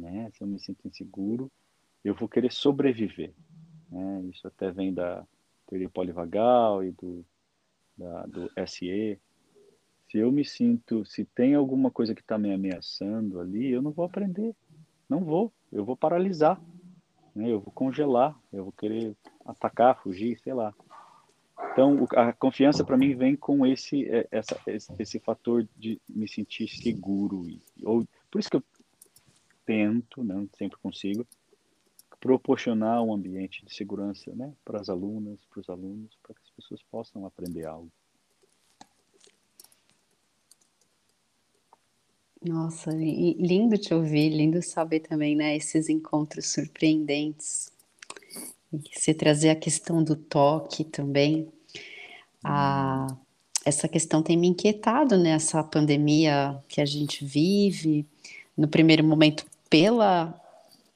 Né? 0.00 0.30
Se 0.32 0.42
eu 0.42 0.48
me 0.48 0.58
sinto 0.58 0.88
inseguro, 0.88 1.52
eu 2.02 2.14
vou 2.14 2.28
querer 2.28 2.50
sobreviver. 2.50 3.32
Né? 3.90 4.22
Isso 4.32 4.46
até 4.46 4.70
vem 4.70 4.94
da 4.94 5.26
teoria 5.66 5.90
polivagal 5.90 6.82
e 6.82 6.90
do, 6.92 7.24
da, 7.96 8.26
do 8.26 8.50
SE. 8.66 9.18
Se 10.08 10.18
eu 10.18 10.32
me 10.32 10.44
sinto, 10.44 11.04
se 11.04 11.24
tem 11.24 11.54
alguma 11.54 11.90
coisa 11.90 12.14
que 12.14 12.22
está 12.22 12.38
me 12.38 12.52
ameaçando 12.52 13.38
ali, 13.38 13.70
eu 13.70 13.82
não 13.82 13.90
vou 13.90 14.06
aprender. 14.06 14.56
Não 15.08 15.22
vou. 15.22 15.52
Eu 15.70 15.84
vou 15.84 15.96
paralisar. 15.96 16.58
Né? 17.34 17.50
Eu 17.50 17.60
vou 17.60 17.72
congelar. 17.72 18.34
Eu 18.50 18.64
vou 18.64 18.72
querer 18.72 19.14
atacar, 19.44 20.02
fugir, 20.02 20.40
sei 20.40 20.54
lá. 20.54 20.74
Então, 21.72 22.06
a 22.16 22.32
confiança 22.32 22.82
para 22.82 22.96
mim 22.96 23.14
vem 23.14 23.36
com 23.36 23.66
esse, 23.66 24.08
é, 24.08 24.26
essa, 24.32 24.58
esse, 24.66 24.92
esse, 24.98 25.20
fator 25.20 25.68
de 25.76 26.00
me 26.08 26.26
sentir 26.26 26.66
seguro. 26.68 27.48
E, 27.48 27.62
ou, 27.84 28.04
por 28.30 28.40
isso 28.40 28.50
que 28.50 28.56
eu 28.56 28.62
tento, 29.70 30.24
né, 30.24 30.46
sempre 30.58 30.78
consigo, 30.78 31.26
proporcionar 32.18 33.02
um 33.02 33.14
ambiente 33.14 33.64
de 33.64 33.74
segurança 33.74 34.34
né, 34.34 34.52
para 34.64 34.80
as 34.80 34.88
alunas, 34.88 35.44
para 35.46 35.60
os 35.60 35.68
alunos, 35.68 36.16
para 36.22 36.34
que 36.34 36.40
as 36.42 36.50
pessoas 36.50 36.82
possam 36.90 37.24
aprender 37.24 37.66
algo. 37.66 37.90
Nossa, 42.42 42.90
lindo 42.90 43.76
te 43.76 43.92
ouvir, 43.92 44.30
lindo 44.30 44.62
saber 44.62 45.00
também, 45.00 45.36
né, 45.36 45.56
esses 45.56 45.88
encontros 45.88 46.46
surpreendentes 46.46 47.70
você 48.92 49.12
trazer 49.12 49.50
a 49.50 49.56
questão 49.56 50.02
do 50.02 50.14
toque 50.14 50.84
também. 50.84 51.48
A, 52.44 53.06
essa 53.64 53.88
questão 53.88 54.22
tem 54.22 54.36
me 54.36 54.48
inquietado 54.48 55.18
nessa 55.18 55.62
pandemia 55.62 56.62
que 56.68 56.80
a 56.80 56.84
gente 56.84 57.24
vive. 57.24 58.06
No 58.56 58.68
primeiro 58.68 59.02
momento, 59.04 59.44
pela 59.70 60.34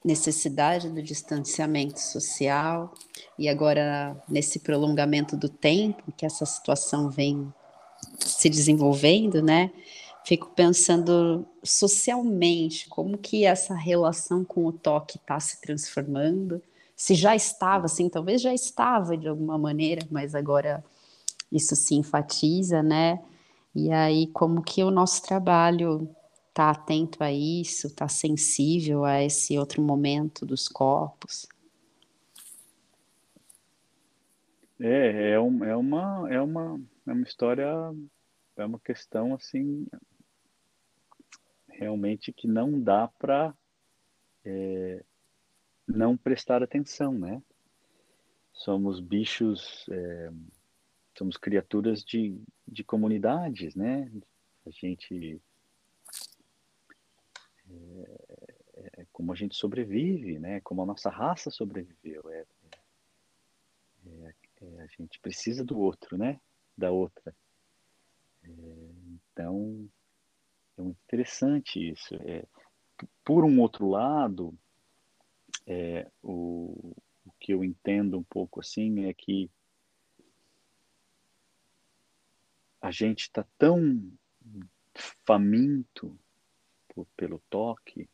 necessidade 0.03 0.89
do 0.89 1.01
distanciamento 1.01 1.99
social, 1.99 2.93
e 3.39 3.49
agora 3.49 4.15
nesse 4.29 4.59
prolongamento 4.59 5.35
do 5.35 5.49
tempo 5.49 6.11
que 6.15 6.25
essa 6.25 6.45
situação 6.45 7.09
vem 7.09 7.51
se 8.19 8.47
desenvolvendo, 8.49 9.41
né? 9.41 9.71
Fico 10.23 10.51
pensando 10.55 11.45
socialmente 11.63 12.87
como 12.87 13.17
que 13.17 13.45
essa 13.45 13.73
relação 13.73 14.43
com 14.43 14.65
o 14.65 14.71
toque 14.71 15.17
está 15.17 15.39
se 15.39 15.59
transformando 15.61 16.61
se 16.95 17.13
já 17.13 17.35
estava 17.35 17.85
assim, 17.85 18.07
talvez 18.07 18.41
já 18.41 18.53
estava 18.53 19.17
de 19.17 19.27
alguma 19.27 19.57
maneira, 19.57 20.07
mas 20.09 20.33
agora 20.33 20.83
isso 21.51 21.75
se 21.75 21.95
enfatiza, 21.95 22.81
né? 22.81 23.19
E 23.75 23.91
aí 23.91 24.27
como 24.27 24.61
que 24.61 24.83
o 24.83 24.91
nosso 24.91 25.21
trabalho 25.21 26.09
está 26.55 26.69
atento 26.69 27.21
a 27.21 27.33
isso, 27.33 27.87
está 27.87 28.07
sensível 28.07 29.03
a 29.03 29.21
esse 29.21 29.59
outro 29.59 29.81
momento 29.81 30.45
dos 30.45 30.69
corpos? 30.69 31.45
É, 34.79 35.31
é, 35.31 35.39
um, 35.39 35.65
é, 35.65 35.75
uma, 35.75 36.33
é, 36.33 36.41
uma, 36.41 36.81
é 37.05 37.11
uma 37.11 37.23
história, 37.23 37.67
é 38.55 38.65
uma 38.65 38.79
questão 38.79 39.35
assim, 39.35 39.85
realmente 41.67 42.31
que 42.31 42.47
não 42.47 42.81
dá 42.81 43.09
para 43.19 43.53
é, 44.45 45.03
não 45.85 46.15
prestar 46.15 46.63
atenção, 46.63 47.11
né? 47.13 47.43
Somos 48.53 49.01
bichos, 49.01 49.85
é, 49.89 50.31
somos 51.17 51.35
criaturas 51.35 52.01
de, 52.01 52.41
de 52.65 52.81
comunidades, 52.81 53.75
né? 53.75 54.09
A 54.65 54.69
gente 54.69 55.41
é, 58.75 59.01
é, 59.01 59.05
como 59.11 59.31
a 59.31 59.35
gente 59.35 59.55
sobrevive, 59.55 60.39
né? 60.39 60.61
Como 60.61 60.81
a 60.81 60.85
nossa 60.85 61.09
raça 61.09 61.49
sobreviveu. 61.49 62.29
É, 62.29 62.45
é, 64.07 64.33
é 64.61 64.81
a 64.81 64.87
gente 64.87 65.19
precisa 65.19 65.63
do 65.63 65.79
outro, 65.79 66.17
né? 66.17 66.39
Da 66.77 66.91
outra. 66.91 67.35
É, 68.43 68.49
então, 69.31 69.89
é 70.77 70.81
muito 70.81 70.99
interessante 71.05 71.89
isso. 71.89 72.15
por 73.23 73.43
um 73.43 73.59
outro 73.59 73.89
lado, 73.89 74.53
é, 75.65 76.09
o, 76.21 76.95
o 77.25 77.31
que 77.39 77.53
eu 77.53 77.63
entendo 77.63 78.17
um 78.17 78.23
pouco 78.23 78.59
assim 78.59 79.05
é 79.05 79.13
que 79.13 79.49
a 82.81 82.91
gente 82.91 83.21
está 83.21 83.43
tão 83.57 84.11
faminto 85.25 86.17
por, 86.95 87.05
pelo 87.17 87.39
toque 87.49 88.09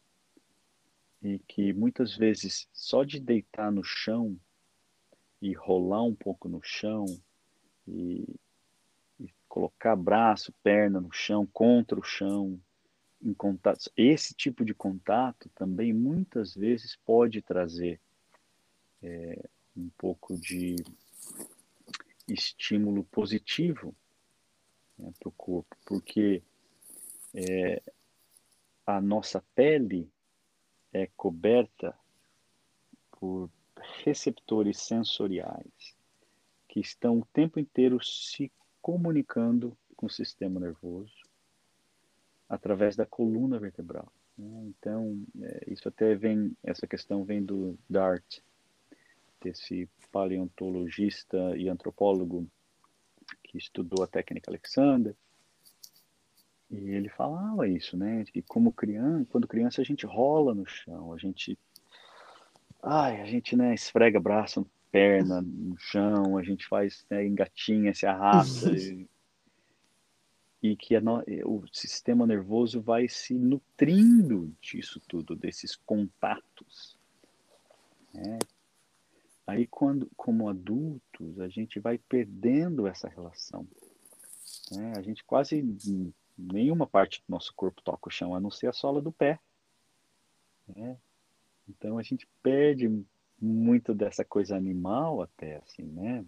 e 1.22 1.38
que 1.48 1.72
muitas 1.72 2.18
vezes 2.18 2.68
só 2.74 3.04
de 3.04 3.20
deitar 3.20 3.72
no 3.72 3.84
chão 3.84 4.36
e 5.40 5.54
rolar 5.54 6.04
um 6.04 6.16
pouco 6.16 6.50
no 6.50 6.62
chão 6.64 7.06
e, 7.88 8.26
e 9.20 9.30
colocar 9.48 9.96
braço, 9.96 10.52
perna 10.64 11.00
no 11.00 11.12
chão, 11.12 11.46
contra 11.46 12.00
o 12.00 12.04
chão, 12.04 12.60
em 13.24 13.34
contato, 13.34 13.92
esse 13.96 14.34
tipo 14.34 14.66
de 14.66 14.74
contato 14.74 15.48
também 15.54 15.94
muitas 15.94 16.56
vezes 16.56 16.96
pode 17.06 17.42
trazer 17.42 18.02
é, 19.04 19.48
um 19.78 19.90
pouco 19.98 20.36
de 20.38 20.76
estímulo 22.28 23.04
positivo 23.06 23.96
né, 24.98 25.12
para 25.20 25.30
o 25.30 25.34
corpo, 25.34 25.76
porque 25.86 26.42
é, 27.34 27.82
a 28.98 29.02
nossa 29.02 29.44
pele 29.56 30.12
é 30.92 31.08
coberta 31.16 31.98
por 33.12 33.50
receptores 34.04 34.80
sensoriais 34.80 35.98
que 36.68 36.80
estão 36.80 37.20
o 37.20 37.26
tempo 37.34 37.60
inteiro 37.60 38.04
se 38.04 38.52
comunicando 38.82 39.78
com 39.96 40.08
o 40.08 40.10
sistema 40.10 40.60
nervoso 40.60 41.22
através 42.50 42.96
da 42.96 43.06
coluna 43.06 43.60
vertebral. 43.60 44.12
Né? 44.38 44.66
Então, 44.66 45.24
é, 45.42 45.66
isso 45.72 45.88
até 45.88 46.16
vem, 46.16 46.56
essa 46.64 46.86
questão 46.86 47.24
vem 47.24 47.44
do 47.44 47.78
Dart, 47.89 48.39
desse 49.42 49.89
paleontologista 50.12 51.56
e 51.58 51.70
antropólogo 51.70 52.48
que 53.44 53.58
estudou 53.58 54.04
a 54.04 54.08
técnica 54.08 54.52
Alexander. 54.52 55.16
E 56.72 56.90
ele 56.92 57.10
falava 57.10 57.68
isso, 57.68 57.98
né? 57.98 58.24
Que 58.26 58.42
como 58.42 58.72
criança, 58.72 59.28
quando 59.30 59.48
criança 59.48 59.82
a 59.82 59.86
gente 59.86 60.06
rola 60.06 60.56
no 60.56 60.66
chão, 60.66 61.12
a 61.14 61.18
gente 61.18 61.60
ai, 62.82 63.22
a 63.22 63.26
gente 63.26 63.56
né, 63.56 63.74
esfrega 63.74 64.20
braço, 64.20 64.66
perna 64.92 65.42
no 65.42 65.78
chão, 65.78 66.38
a 66.38 66.44
gente 66.44 66.68
faz 66.68 67.06
né, 67.10 67.26
engatinha, 67.26 67.94
se 67.94 68.06
arrasta 68.06 68.72
e, 68.76 69.08
e 70.62 70.76
que 70.76 71.00
no, 71.00 71.24
o 71.46 71.64
sistema 71.72 72.26
nervoso 72.26 72.82
vai 72.82 73.08
se 73.08 73.34
nutrindo 73.34 74.54
disso 74.62 75.00
tudo, 75.08 75.36
desses 75.36 75.76
contatos. 75.76 76.98
Né? 78.14 78.40
Aí, 79.48 79.68
quando, 79.68 80.10
como 80.16 80.50
adultos, 80.50 81.40
a 81.40 81.48
gente 81.48 81.80
vai 81.80 81.98
perdendo 81.98 82.88
essa 82.88 83.08
relação. 83.08 83.68
Né? 84.72 84.94
A 84.96 85.02
gente 85.02 85.24
quase 85.24 85.62
nenhuma 86.42 86.88
parte 86.88 87.20
do 87.20 87.32
nosso 87.32 87.54
corpo 87.56 87.82
toca 87.82 88.08
o 88.08 88.12
chão, 88.12 88.36
a 88.36 88.39
não 88.39 88.52
ser 88.52 88.68
a 88.68 88.74
sola 88.74 89.02
do 89.02 89.12
pé. 89.12 89.39
Né? 90.68 90.98
Então 91.68 91.98
a 91.98 92.04
gente 92.04 92.28
perde 92.42 92.89
muito 93.39 93.94
dessa 93.94 94.24
coisa 94.24 94.56
animal 94.56 95.22
até 95.22 95.58
assim, 95.58 95.84
né? 95.84 96.26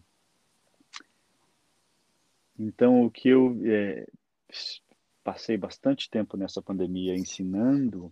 Então 2.57 3.05
o 3.05 3.11
que 3.11 3.29
eu 3.29 3.59
é, 3.65 4.07
passei 5.23 5.57
bastante 5.57 6.09
tempo 6.09 6.37
nessa 6.37 6.61
pandemia 6.61 7.15
ensinando 7.15 8.11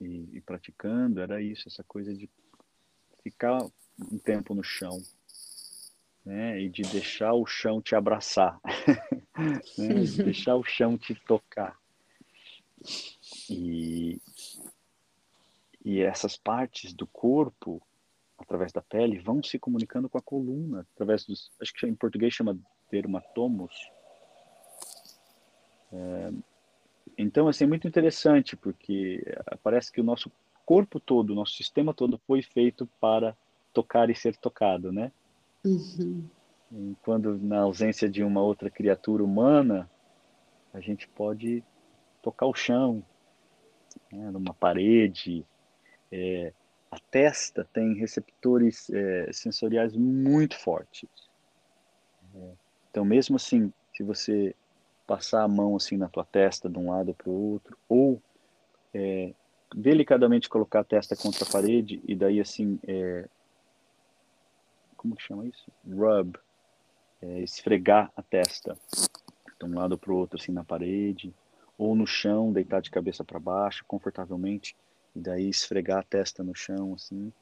e, 0.00 0.28
e 0.36 0.40
praticando 0.40 1.20
era 1.20 1.40
isso, 1.40 1.68
essa 1.68 1.82
coisa 1.84 2.14
de 2.14 2.28
ficar 3.22 3.64
um 3.98 4.18
tempo 4.18 4.54
no 4.54 4.62
chão, 4.62 5.00
né? 6.24 6.60
E 6.60 6.68
de 6.68 6.82
deixar 6.82 7.32
o 7.32 7.46
chão 7.46 7.80
te 7.80 7.94
abraçar, 7.94 8.60
né? 9.36 9.60
de 10.00 10.22
deixar 10.22 10.56
o 10.56 10.64
chão 10.64 10.96
te 10.96 11.14
tocar. 11.14 11.78
E, 13.48 14.20
e 15.84 16.00
essas 16.00 16.36
partes 16.36 16.92
do 16.92 17.06
corpo, 17.06 17.82
através 18.38 18.72
da 18.72 18.82
pele, 18.82 19.18
vão 19.18 19.42
se 19.42 19.58
comunicando 19.58 20.08
com 20.08 20.18
a 20.18 20.22
coluna, 20.22 20.86
através 20.94 21.24
dos, 21.24 21.50
acho 21.60 21.72
que 21.72 21.86
em 21.86 21.94
português 21.94 22.32
chama 22.32 22.58
dermatomos. 22.90 23.72
É, 25.92 26.32
então, 27.16 27.48
assim, 27.48 27.64
é 27.64 27.66
muito 27.68 27.86
interessante, 27.86 28.56
porque 28.56 29.22
parece 29.62 29.92
que 29.92 30.00
o 30.00 30.04
nosso 30.04 30.30
corpo 30.64 30.98
todo, 30.98 31.30
o 31.30 31.34
nosso 31.34 31.54
sistema 31.54 31.92
todo 31.92 32.18
foi 32.26 32.42
feito 32.42 32.88
para 33.00 33.36
tocar 33.72 34.08
e 34.10 34.14
ser 34.14 34.36
tocado, 34.36 34.92
né? 34.92 35.12
Uhum. 35.64 36.28
Quando 37.02 37.38
na 37.38 37.60
ausência 37.60 38.08
de 38.08 38.22
uma 38.22 38.42
outra 38.42 38.70
criatura 38.70 39.22
humana, 39.22 39.88
a 40.72 40.80
gente 40.80 41.06
pode 41.08 41.62
tocar 42.22 42.46
o 42.46 42.54
chão, 42.54 43.04
né, 44.12 44.30
numa 44.30 44.54
parede. 44.54 45.44
É, 46.10 46.52
a 46.90 46.98
testa 47.10 47.68
tem 47.72 47.94
receptores 47.94 48.90
é, 48.90 49.32
sensoriais 49.32 49.94
muito 49.94 50.58
fortes. 50.58 51.08
É, 52.34 52.52
então, 52.90 53.04
mesmo 53.04 53.36
assim, 53.36 53.72
se 53.94 54.02
você 54.02 54.54
passar 55.06 55.42
a 55.42 55.48
mão 55.48 55.76
assim 55.76 55.96
na 55.96 56.08
tua 56.08 56.24
testa 56.24 56.68
de 56.68 56.78
um 56.78 56.90
lado 56.90 57.14
para 57.14 57.28
o 57.28 57.52
outro, 57.52 57.76
ou 57.88 58.22
é, 58.92 59.34
delicadamente 59.74 60.48
colocar 60.48 60.80
a 60.80 60.84
testa 60.84 61.16
contra 61.16 61.44
a 61.44 61.50
parede 61.50 62.00
e 62.06 62.14
daí 62.14 62.40
assim 62.40 62.78
é, 62.86 63.28
como 64.96 65.16
que 65.16 65.22
chama 65.22 65.46
isso? 65.46 65.70
Rub, 65.86 66.38
é, 67.24 67.40
esfregar 67.40 68.12
a 68.14 68.22
testa 68.22 68.76
de 69.58 69.64
um 69.64 69.74
lado 69.74 69.96
para 69.96 70.12
o 70.12 70.16
outro, 70.16 70.38
assim, 70.38 70.52
na 70.52 70.62
parede, 70.62 71.34
ou 71.78 71.94
no 71.94 72.06
chão, 72.06 72.52
deitar 72.52 72.82
de 72.82 72.90
cabeça 72.90 73.24
para 73.24 73.40
baixo, 73.40 73.84
confortavelmente, 73.86 74.76
e 75.16 75.20
daí 75.20 75.48
esfregar 75.48 76.00
a 76.00 76.02
testa 76.02 76.42
no 76.42 76.54
chão, 76.54 76.94
assim. 76.94 77.32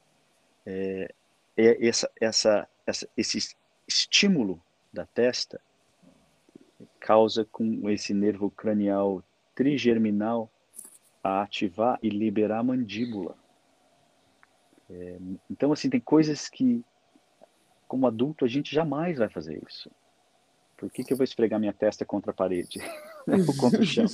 É, 0.64 1.12
é 1.56 1.86
essa, 1.86 2.10
essa, 2.20 2.68
essa, 2.86 3.08
esse 3.16 3.56
estímulo 3.88 4.62
da 4.92 5.04
testa 5.04 5.60
causa 7.00 7.44
com 7.44 7.90
esse 7.90 8.14
nervo 8.14 8.50
cranial 8.50 9.22
trigerminal 9.54 10.50
a 11.22 11.42
ativar 11.42 11.98
e 12.02 12.08
liberar 12.08 12.60
a 12.60 12.62
mandíbula. 12.62 13.36
É, 14.88 15.18
então, 15.50 15.72
assim, 15.72 15.90
tem 15.90 16.00
coisas 16.00 16.48
que 16.48 16.84
como 17.92 18.06
adulto, 18.06 18.46
a 18.46 18.48
gente 18.48 18.74
jamais 18.74 19.18
vai 19.18 19.28
fazer 19.28 19.62
isso. 19.68 19.90
Por 20.78 20.90
que, 20.90 21.04
que 21.04 21.12
eu 21.12 21.16
vou 21.18 21.24
esfregar 21.24 21.60
minha 21.60 21.74
testa 21.74 22.06
contra 22.06 22.30
a 22.30 22.34
parede? 22.34 22.80
Ou 23.28 23.54
contra 23.54 23.82
o 23.82 23.84
chão? 23.84 24.06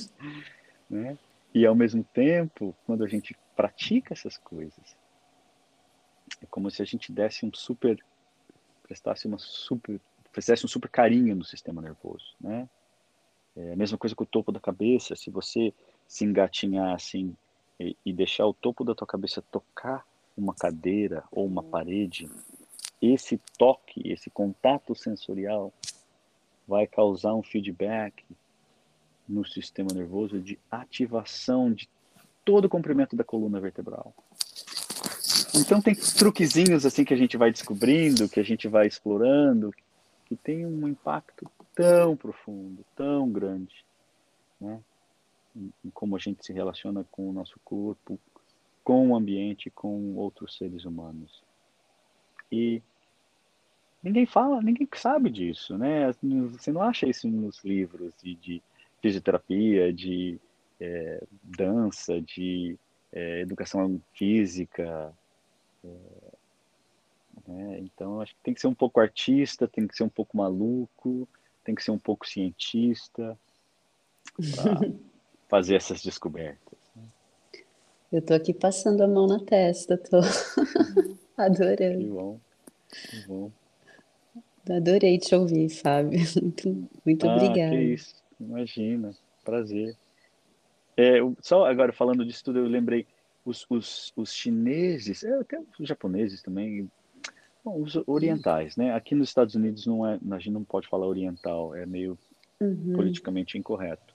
né? 0.89 1.17
E 1.53 1.65
ao 1.65 1.73
mesmo 1.73 2.03
tempo, 2.03 2.75
quando 2.85 3.05
a 3.05 3.07
gente 3.07 3.33
pratica 3.55 4.13
essas 4.13 4.37
coisas, 4.37 4.97
é 6.41 6.45
como 6.47 6.69
se 6.69 6.81
a 6.81 6.85
gente 6.85 7.09
desse 7.09 7.45
um 7.45 7.53
super, 7.53 7.97
prestasse 8.83 9.25
uma 9.27 9.39
super, 9.39 9.97
fizesse 10.33 10.65
um 10.65 10.67
super 10.67 10.89
carinho 10.89 11.33
no 11.33 11.45
sistema 11.45 11.81
nervoso, 11.81 12.35
né? 12.37 12.67
É 13.55 13.71
a 13.71 13.77
mesma 13.77 13.97
coisa 13.97 14.13
com 14.13 14.25
o 14.25 14.27
topo 14.27 14.51
da 14.51 14.59
cabeça. 14.59 15.15
Se 15.15 15.31
você 15.31 15.73
se 16.05 16.25
engatinhar 16.25 16.93
assim 16.93 17.33
e, 17.79 17.95
e 18.05 18.11
deixar 18.11 18.45
o 18.45 18.53
topo 18.53 18.83
da 18.83 18.93
tua 18.93 19.07
cabeça 19.07 19.41
tocar 19.41 20.05
uma 20.35 20.53
cadeira 20.53 21.23
ou 21.31 21.45
uma 21.45 21.63
parede, 21.63 22.29
esse 23.01 23.39
toque, 23.57 24.01
esse 24.05 24.29
contato 24.29 24.93
sensorial 24.95 25.73
vai 26.67 26.85
causar 26.85 27.33
um 27.33 27.43
feedback 27.43 28.23
no 29.27 29.45
sistema 29.45 29.89
nervoso 29.93 30.39
de 30.39 30.59
ativação 30.69 31.71
de 31.71 31.87
todo 32.43 32.65
o 32.65 32.69
comprimento 32.69 33.15
da 33.15 33.23
coluna 33.23 33.59
vertebral. 33.59 34.13
Então 35.55 35.81
tem 35.81 35.95
truquezinhos 35.95 36.85
assim 36.85 37.03
que 37.03 37.13
a 37.13 37.17
gente 37.17 37.37
vai 37.37 37.51
descobrindo, 37.51 38.29
que 38.29 38.39
a 38.39 38.43
gente 38.43 38.67
vai 38.67 38.87
explorando, 38.87 39.73
que 40.25 40.35
tem 40.35 40.65
um 40.65 40.87
impacto 40.87 41.49
tão 41.73 42.15
profundo, 42.15 42.85
tão 42.95 43.29
grande, 43.29 43.83
né? 44.59 44.79
Em 45.55 45.89
como 45.91 46.15
a 46.15 46.19
gente 46.19 46.45
se 46.45 46.53
relaciona 46.53 47.03
com 47.11 47.29
o 47.29 47.33
nosso 47.33 47.59
corpo, 47.63 48.19
com 48.83 49.09
o 49.09 49.15
ambiente, 49.15 49.69
com 49.69 50.15
outros 50.15 50.55
seres 50.55 50.85
humanos. 50.85 51.43
E 52.51 52.81
ninguém 54.01 54.25
fala, 54.25 54.61
ninguém 54.61 54.87
sabe 54.95 55.29
disso, 55.29 55.77
né? 55.77 56.11
Você 56.51 56.71
não 56.71 56.81
acha 56.81 57.07
isso 57.07 57.27
nos 57.27 57.63
livros 57.63 58.13
de, 58.21 58.35
de 58.35 58.61
fisioterapia, 59.01 59.91
de 59.93 60.39
é, 60.79 61.23
dança, 61.43 62.21
de 62.21 62.77
é, 63.11 63.41
educação 63.41 64.01
física. 64.13 65.13
É, 65.83 65.89
né? 67.47 67.79
Então, 67.79 68.21
acho 68.21 68.33
que 68.35 68.41
tem 68.43 68.53
que 68.53 68.61
ser 68.61 68.67
um 68.67 68.75
pouco 68.75 68.99
artista, 68.99 69.67
tem 69.67 69.87
que 69.87 69.95
ser 69.95 70.03
um 70.03 70.09
pouco 70.09 70.37
maluco, 70.37 71.27
tem 71.63 71.75
que 71.75 71.83
ser 71.83 71.91
um 71.91 71.99
pouco 71.99 72.27
cientista 72.27 73.37
para 74.55 74.79
fazer 75.49 75.75
essas 75.75 76.01
descobertas. 76.01 76.77
Né? 76.95 77.03
Eu 78.11 78.21
tô 78.21 78.33
aqui 78.33 78.53
passando 78.53 79.01
a 79.01 79.07
mão 79.07 79.27
na 79.27 79.39
testa, 79.39 79.97
tô 79.97 80.19
adorando. 81.37 81.99
Que 81.99 82.09
bom, 82.09 82.39
que 82.91 83.27
bom. 83.27 83.51
Adorei 84.69 85.17
te 85.17 85.35
ouvir, 85.35 85.69
Fábio. 85.69 86.19
Muito, 86.41 86.89
muito 87.05 87.27
ah, 87.27 87.35
obrigada. 87.35 87.75
Que 87.75 87.81
isso, 87.93 88.15
imagina, 88.39 89.15
prazer. 89.43 89.95
É, 90.97 91.19
só 91.41 91.65
agora 91.65 91.93
falando 91.93 92.25
disso 92.25 92.43
tudo, 92.43 92.59
eu 92.59 92.65
lembrei 92.65 93.05
os, 93.45 93.65
os, 93.69 94.11
os 94.15 94.33
chineses, 94.33 95.23
é, 95.23 95.33
até 95.39 95.59
os 95.79 95.87
japoneses 95.87 96.41
também, 96.41 96.89
bom, 97.63 97.81
os 97.81 97.95
orientais, 98.05 98.75
né? 98.75 98.93
Aqui 98.93 99.15
nos 99.15 99.29
Estados 99.29 99.55
Unidos 99.55 99.85
não 99.85 100.05
é, 100.05 100.19
a 100.31 100.39
gente 100.39 100.51
não 100.51 100.63
pode 100.63 100.87
falar 100.87 101.07
oriental, 101.07 101.73
é 101.75 101.85
meio 101.85 102.17
uhum. 102.59 102.93
politicamente 102.93 103.57
incorreto. 103.57 104.13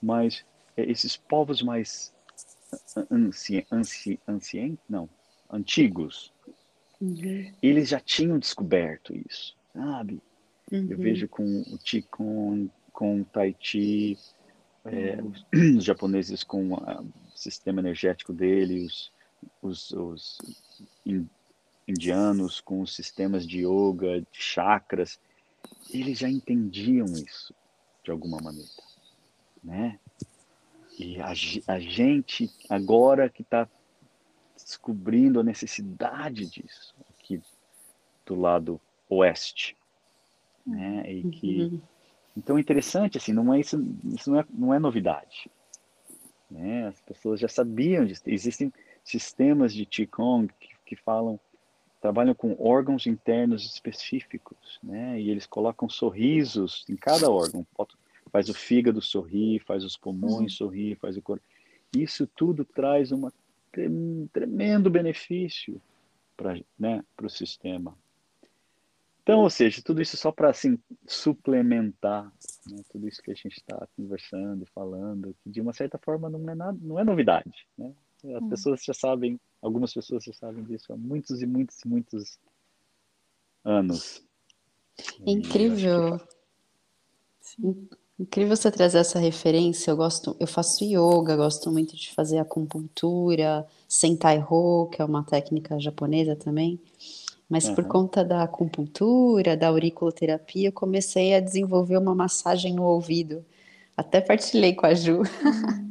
Mas 0.00 0.44
é, 0.76 0.88
esses 0.88 1.16
povos 1.16 1.62
mais 1.62 2.14
anci, 3.10 3.66
anci, 3.70 4.20
ancien, 4.26 4.78
não, 4.88 5.08
antigos, 5.50 6.32
uhum. 7.00 7.52
eles 7.62 7.88
já 7.88 8.00
tinham 8.00 8.38
descoberto 8.38 9.16
isso 9.16 9.58
sabe? 9.78 10.20
Uhum. 10.70 10.86
Eu 10.90 10.98
vejo 10.98 11.28
com 11.28 11.60
o 11.62 11.78
Qigong, 11.78 12.70
com 12.92 13.20
o 13.20 13.24
Tai 13.24 13.54
Chi, 13.58 14.18
é, 14.84 15.18
os, 15.22 15.46
os, 15.78 15.84
japoneses 15.84 16.42
com 16.42 16.74
o 16.74 17.12
sistema 17.34 17.80
energético 17.80 18.32
deles, 18.32 19.10
os, 19.62 19.92
os, 19.92 20.38
indianos 21.86 22.60
com 22.60 22.82
os 22.82 22.94
sistemas 22.94 23.46
de 23.46 23.64
yoga, 23.64 24.20
de 24.20 24.26
chakras, 24.32 25.18
eles 25.90 26.18
já 26.18 26.28
entendiam 26.28 27.06
isso 27.06 27.54
de 28.04 28.10
alguma 28.10 28.38
maneira, 28.38 28.68
né? 29.62 29.98
E 30.98 31.20
a, 31.20 31.32
a 31.68 31.78
gente, 31.78 32.50
agora 32.68 33.28
que 33.28 33.42
está 33.42 33.68
descobrindo 34.68 35.40
a 35.40 35.42
necessidade 35.42 36.44
disso, 36.44 36.94
aqui 37.08 37.40
do 38.26 38.34
lado 38.34 38.78
oeste, 39.08 39.74
né? 40.66 41.10
E 41.10 41.22
que 41.30 41.62
uhum. 41.62 41.80
então 42.36 42.58
é 42.58 42.60
interessante 42.60 43.16
assim, 43.16 43.32
não 43.32 43.54
é 43.54 43.60
isso, 43.60 43.82
isso 44.04 44.30
não 44.30 44.40
é, 44.40 44.44
não 44.50 44.74
é 44.74 44.78
novidade, 44.78 45.50
né? 46.50 46.86
As 46.86 47.00
pessoas 47.00 47.40
já 47.40 47.48
sabiam 47.48 48.04
disso. 48.04 48.20
Existem 48.26 48.70
sistemas 49.02 49.72
de 49.72 49.86
qigong 49.86 50.52
que, 50.60 50.68
que 50.84 50.96
falam 50.96 51.40
trabalham 51.98 52.34
com 52.34 52.54
órgãos 52.60 53.06
internos 53.06 53.64
específicos, 53.64 54.78
né? 54.82 55.18
E 55.18 55.30
eles 55.30 55.46
colocam 55.46 55.88
sorrisos 55.88 56.84
em 56.90 56.94
cada 56.94 57.30
órgão. 57.30 57.66
Faz 58.30 58.50
o 58.50 58.54
fígado 58.54 59.00
sorrir, 59.00 59.60
faz 59.60 59.82
os 59.82 59.96
pulmões 59.96 60.40
uhum. 60.40 60.48
sorrir, 60.50 60.96
faz 60.96 61.16
o 61.16 61.22
corpo. 61.22 61.42
Isso 61.96 62.26
tudo 62.26 62.66
traz 62.66 63.10
um 63.10 63.30
tremendo 64.32 64.90
benefício 64.90 65.80
para 66.36 66.60
né, 66.78 67.04
o 67.22 67.28
sistema. 67.28 67.96
Então, 69.22 69.40
ou 69.40 69.50
seja, 69.50 69.82
tudo 69.82 70.00
isso 70.00 70.16
só 70.16 70.32
para 70.32 70.48
assim, 70.48 70.78
suplementar 71.06 72.32
né, 72.66 72.82
tudo 72.90 73.06
isso 73.06 73.22
que 73.22 73.30
a 73.30 73.34
gente 73.34 73.58
está 73.58 73.86
conversando, 73.94 74.64
falando, 74.74 75.36
que 75.42 75.50
de 75.50 75.60
uma 75.60 75.74
certa 75.74 75.98
forma 75.98 76.30
não 76.30 76.48
é, 76.50 76.54
nada, 76.54 76.78
não 76.80 76.98
é 76.98 77.04
novidade. 77.04 77.66
Né? 77.76 77.92
As 78.24 78.42
hum. 78.42 78.48
pessoas 78.48 78.82
já 78.82 78.94
sabem, 78.94 79.38
algumas 79.60 79.92
pessoas 79.92 80.24
já 80.24 80.32
sabem 80.32 80.64
disso 80.64 80.92
há 80.92 80.96
muitos 80.96 81.42
e 81.42 81.46
muitos 81.46 81.78
e 81.84 81.88
muitos 81.88 82.38
anos. 83.62 84.26
Incrível. 85.26 86.20
Incrível 88.18 88.56
você 88.56 88.70
trazer 88.70 88.98
essa 88.98 89.18
referência. 89.18 89.90
Eu 89.92 89.96
gosto, 89.96 90.36
eu 90.40 90.46
faço 90.46 90.84
yoga, 90.84 91.36
gosto 91.36 91.70
muito 91.70 91.96
de 91.96 92.12
fazer 92.12 92.38
acupuntura, 92.38 93.64
sentai 93.86 94.44
ho, 94.50 94.88
que 94.90 95.00
é 95.00 95.04
uma 95.04 95.22
técnica 95.22 95.78
japonesa 95.78 96.34
também. 96.34 96.80
Mas 97.48 97.66
uhum. 97.66 97.76
por 97.76 97.84
conta 97.84 98.24
da 98.24 98.42
acupuntura, 98.42 99.56
da 99.56 99.68
auriculoterapia, 99.68 100.68
eu 100.68 100.72
comecei 100.72 101.34
a 101.34 101.40
desenvolver 101.40 101.96
uma 101.96 102.14
massagem 102.14 102.74
no 102.74 102.82
ouvido. 102.82 103.44
Até 103.96 104.20
partilhei 104.20 104.74
com 104.74 104.86
a 104.86 104.94
Ju. 104.94 105.22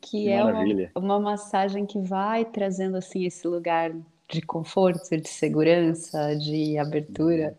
que 0.00 0.28
é 0.28 0.44
uma, 0.44 0.64
uma, 0.94 1.20
massagem 1.20 1.86
que 1.86 1.98
vai 1.98 2.44
trazendo 2.44 2.98
assim 2.98 3.24
esse 3.24 3.48
lugar 3.48 3.90
de 4.28 4.42
conforto, 4.42 5.16
de 5.16 5.28
segurança, 5.28 6.36
de 6.36 6.76
abertura 6.76 7.58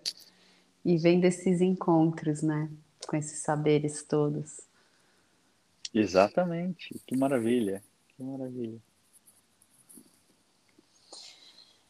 e 0.83 0.95
vem 0.97 1.19
desses 1.19 1.59
encontros, 1.59 2.43
né, 2.43 2.69
com 3.05 3.15
esses 3.15 3.39
saberes 3.39 4.03
todos. 4.03 4.61
Exatamente. 5.93 6.99
Que 7.05 7.15
maravilha. 7.15 7.81
Que 8.15 8.23
maravilha. 8.23 8.79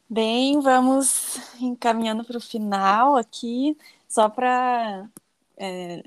Bem, 0.08 0.60
vamos 0.62 1.38
encaminhando 1.60 2.24
para 2.24 2.38
o 2.38 2.42
final 2.42 3.16
aqui, 3.16 3.76
só 4.08 4.30
para 4.30 5.10
é, 5.58 6.04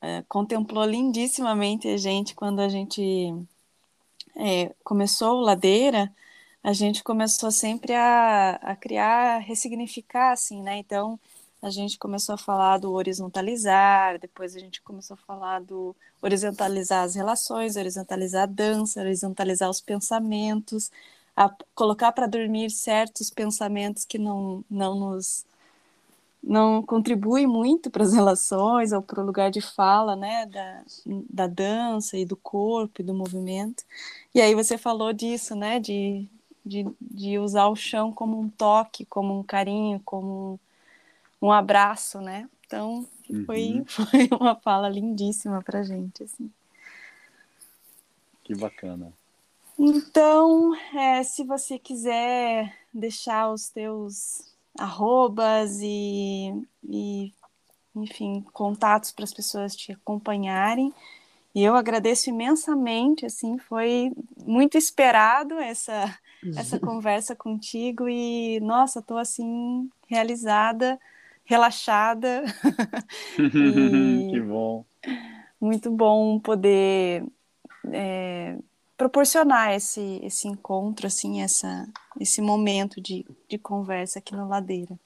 é, 0.00 0.22
contemplou 0.28 0.84
lindíssimamente 0.84 1.86
a 1.88 1.96
gente 1.98 2.34
quando 2.34 2.60
a 2.60 2.68
gente 2.68 3.34
é, 4.36 4.74
começou 4.82 5.38
o 5.38 5.40
Ladeira, 5.42 6.10
a 6.62 6.72
gente 6.72 7.04
começou 7.04 7.50
sempre 7.50 7.92
a, 7.94 8.54
a 8.62 8.76
criar, 8.76 9.38
ressignificar, 9.38 10.32
assim, 10.32 10.62
né? 10.62 10.78
Então, 10.78 11.18
a 11.62 11.70
gente 11.70 11.98
começou 11.98 12.34
a 12.34 12.38
falar 12.38 12.78
do 12.78 12.92
horizontalizar, 12.92 14.18
depois 14.18 14.56
a 14.56 14.58
gente 14.58 14.82
começou 14.82 15.14
a 15.14 15.18
falar 15.18 15.60
do 15.60 15.94
horizontalizar 16.20 17.04
as 17.04 17.14
relações, 17.14 17.76
horizontalizar 17.76 18.42
a 18.42 18.46
dança, 18.46 19.00
horizontalizar 19.00 19.70
os 19.70 19.80
pensamentos, 19.80 20.90
a 21.36 21.48
colocar 21.74 22.12
para 22.12 22.26
dormir 22.26 22.70
certos 22.70 23.30
pensamentos 23.30 24.04
que 24.04 24.18
não, 24.18 24.64
não 24.68 24.98
nos 24.98 25.46
não 26.42 26.82
contribui 26.82 27.46
muito 27.46 27.90
para 27.90 28.02
as 28.02 28.12
relações 28.12 28.92
ou 28.92 29.00
para 29.00 29.22
o 29.22 29.24
lugar 29.26 29.50
de 29.50 29.60
fala, 29.60 30.16
né, 30.16 30.46
da, 30.46 30.82
da 31.30 31.46
dança 31.46 32.18
e 32.18 32.24
do 32.24 32.36
corpo 32.36 33.00
e 33.00 33.04
do 33.04 33.14
movimento. 33.14 33.84
E 34.34 34.40
aí 34.40 34.54
você 34.54 34.76
falou 34.76 35.12
disso, 35.12 35.54
né, 35.54 35.78
de, 35.78 36.26
de, 36.66 36.84
de 37.00 37.38
usar 37.38 37.68
o 37.68 37.76
chão 37.76 38.12
como 38.12 38.40
um 38.40 38.48
toque, 38.48 39.06
como 39.06 39.38
um 39.38 39.42
carinho, 39.44 40.00
como 40.04 40.54
um, 40.54 40.58
um 41.42 41.50
abraço, 41.50 42.20
né? 42.20 42.48
Então 42.66 43.06
foi, 43.44 43.72
uhum. 43.72 43.84
foi 43.86 44.28
uma 44.38 44.54
fala 44.54 44.88
lindíssima 44.88 45.60
para 45.62 45.82
gente, 45.82 46.22
assim. 46.22 46.50
Que 48.44 48.54
bacana. 48.54 49.12
Então, 49.78 50.74
é, 50.94 51.22
se 51.22 51.44
você 51.44 51.78
quiser 51.78 52.76
deixar 52.92 53.50
os 53.50 53.68
teus 53.68 54.52
arrobas 54.78 55.80
e, 55.82 56.54
e 56.88 57.32
enfim, 57.94 58.44
contatos 58.52 59.12
para 59.12 59.24
as 59.24 59.32
pessoas 59.32 59.74
te 59.74 59.92
acompanharem. 59.92 60.92
E 61.54 61.62
eu 61.62 61.74
agradeço 61.74 62.30
imensamente, 62.30 63.26
assim, 63.26 63.58
foi 63.58 64.12
muito 64.46 64.78
esperado 64.78 65.54
essa 65.58 66.18
essa 66.56 66.78
conversa 66.80 67.36
contigo 67.36 68.08
e 68.08 68.58
nossa, 68.60 68.98
estou 68.98 69.16
assim 69.16 69.88
realizada, 70.08 70.98
relaxada. 71.44 72.44
e 73.38 74.30
que 74.30 74.40
bom. 74.40 74.84
Muito 75.60 75.90
bom 75.90 76.40
poder 76.40 77.24
é, 77.92 78.56
proporcionar 78.96 79.74
esse, 79.74 80.20
esse 80.22 80.48
encontro, 80.48 81.06
assim, 81.06 81.42
essa, 81.42 81.88
esse 82.20 82.40
momento 82.40 83.00
de, 83.00 83.24
de 83.48 83.58
conversa 83.58 84.18
aqui 84.18 84.34
no 84.34 84.48
Ladeira. 84.48 84.98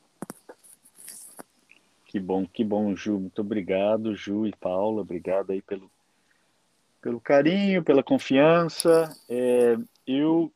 Que 2.06 2.20
bom, 2.20 2.46
que 2.46 2.64
bom, 2.64 2.94
Ju. 2.96 3.18
Muito 3.18 3.40
obrigado, 3.40 4.14
Ju 4.14 4.46
e 4.46 4.52
Paula. 4.56 5.02
Obrigado 5.02 5.50
aí 5.50 5.60
pelo, 5.60 5.90
pelo 7.02 7.20
carinho, 7.20 7.84
pela 7.84 8.02
confiança. 8.02 9.14
É, 9.28 9.76
eu 10.06 10.50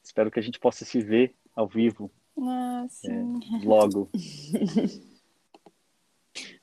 espero 0.03 0.29
que 0.29 0.39
a 0.39 0.43
gente 0.43 0.59
possa 0.59 0.83
se 0.83 1.01
ver 1.01 1.33
ao 1.55 1.67
vivo 1.67 2.11
Ah, 2.37 2.85
sim. 2.89 3.39
É, 3.61 3.65
logo. 3.65 4.09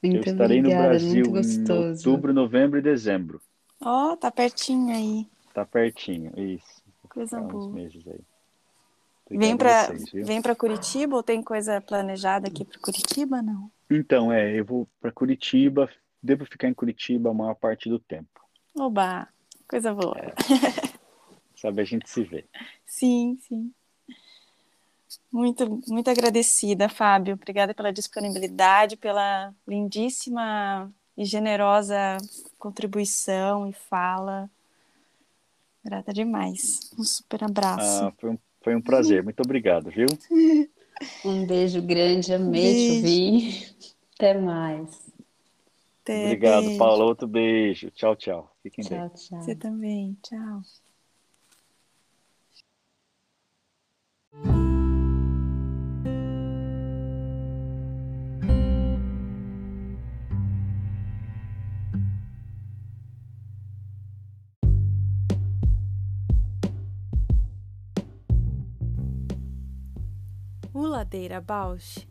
Eu 0.03 0.21
estarei 0.21 0.61
obrigada, 0.61 0.83
no 0.83 0.89
Brasil 0.89 1.31
muito 1.31 1.73
em 1.73 1.89
outubro, 1.89 2.33
novembro 2.33 2.79
e 2.79 2.83
dezembro. 2.83 3.41
Ó, 3.81 4.17
tá 4.17 4.31
pertinho 4.31 4.95
aí. 4.95 5.27
Tá 5.53 5.65
pertinho, 5.65 6.33
isso. 6.39 6.83
Coisa 7.09 7.41
uns 7.41 7.53
boa. 7.53 7.71
meses 7.71 8.07
aí. 8.07 8.21
Vem 9.31 9.55
Obrigado 9.55 9.59
pra, 9.59 9.81
a 9.81 9.87
vocês, 9.87 10.11
viu? 10.11 10.25
vem 10.25 10.41
pra 10.41 10.55
Curitiba 10.55 11.17
ou 11.17 11.23
tem 11.23 11.43
coisa 11.43 11.81
planejada 11.81 12.49
aqui 12.49 12.65
pra 12.65 12.79
Curitiba? 12.81 13.43
Não. 13.43 13.71
Então, 13.91 14.33
é, 14.33 14.59
eu 14.59 14.65
vou 14.65 14.89
para 15.01 15.13
Curitiba, 15.13 15.91
devo 16.23 16.47
ficar 16.47 16.69
em 16.69 16.75
Curitiba 16.75 17.31
a 17.31 17.35
maior 17.35 17.55
parte 17.55 17.91
do 17.91 17.99
tempo. 17.99 18.41
Oba, 18.75 19.29
coisa 19.69 19.95
boa. 19.95 20.17
Sabe, 21.55 21.83
a 21.83 21.85
gente 21.85 22.09
se 22.09 22.23
vê. 22.23 22.45
Sim, 22.87 23.39
sim. 23.43 23.73
Muito, 25.33 25.83
muito 25.89 26.09
agradecida, 26.09 26.89
Fábio. 26.89 27.35
Obrigada 27.35 27.75
pela 27.75 27.93
disponibilidade, 27.93 28.97
pela 28.97 29.53
lindíssima 29.67 30.93
e 31.17 31.25
generosa 31.25 32.17
contribuição 32.59 33.67
e 33.69 33.73
fala. 33.73 34.49
Grata 35.85 36.13
demais. 36.13 36.91
Um 36.99 37.05
super 37.05 37.45
abraço. 37.45 38.05
Ah, 38.05 38.13
foi 38.19 38.31
um, 38.31 38.39
foi 38.63 38.77
um 38.77 38.81
prazer. 38.81 39.23
Muito 39.23 39.41
obrigado, 39.41 39.91
viu? 39.91 40.07
Um 41.25 41.47
beijo 41.47 41.81
grande, 41.81 42.35
amei 42.35 42.61
Beijo. 42.61 42.87
te 42.87 42.93
ouvir. 42.93 43.77
Até 44.17 44.35
mais. 44.35 45.09
Até, 46.09 46.25
Obrigado, 46.25 46.65
beijo. 46.65 46.79
Paula. 46.79 47.05
Outro 47.05 47.29
beijo. 47.29 47.91
Tchau, 47.91 48.17
tchau. 48.17 48.57
Fiquem 48.63 48.83
bem. 48.89 48.99
Tchau, 48.99 49.11
tchau. 49.11 49.43
Você 49.43 49.55
também. 49.55 50.17
Tchau. 50.23 50.63
O 70.73 70.87
Ladeira 70.87 71.39
Bausch 71.39 72.09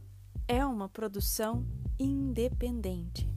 é 0.48 0.64
uma 0.64 0.88
produção 0.88 1.66
independente 1.98 3.37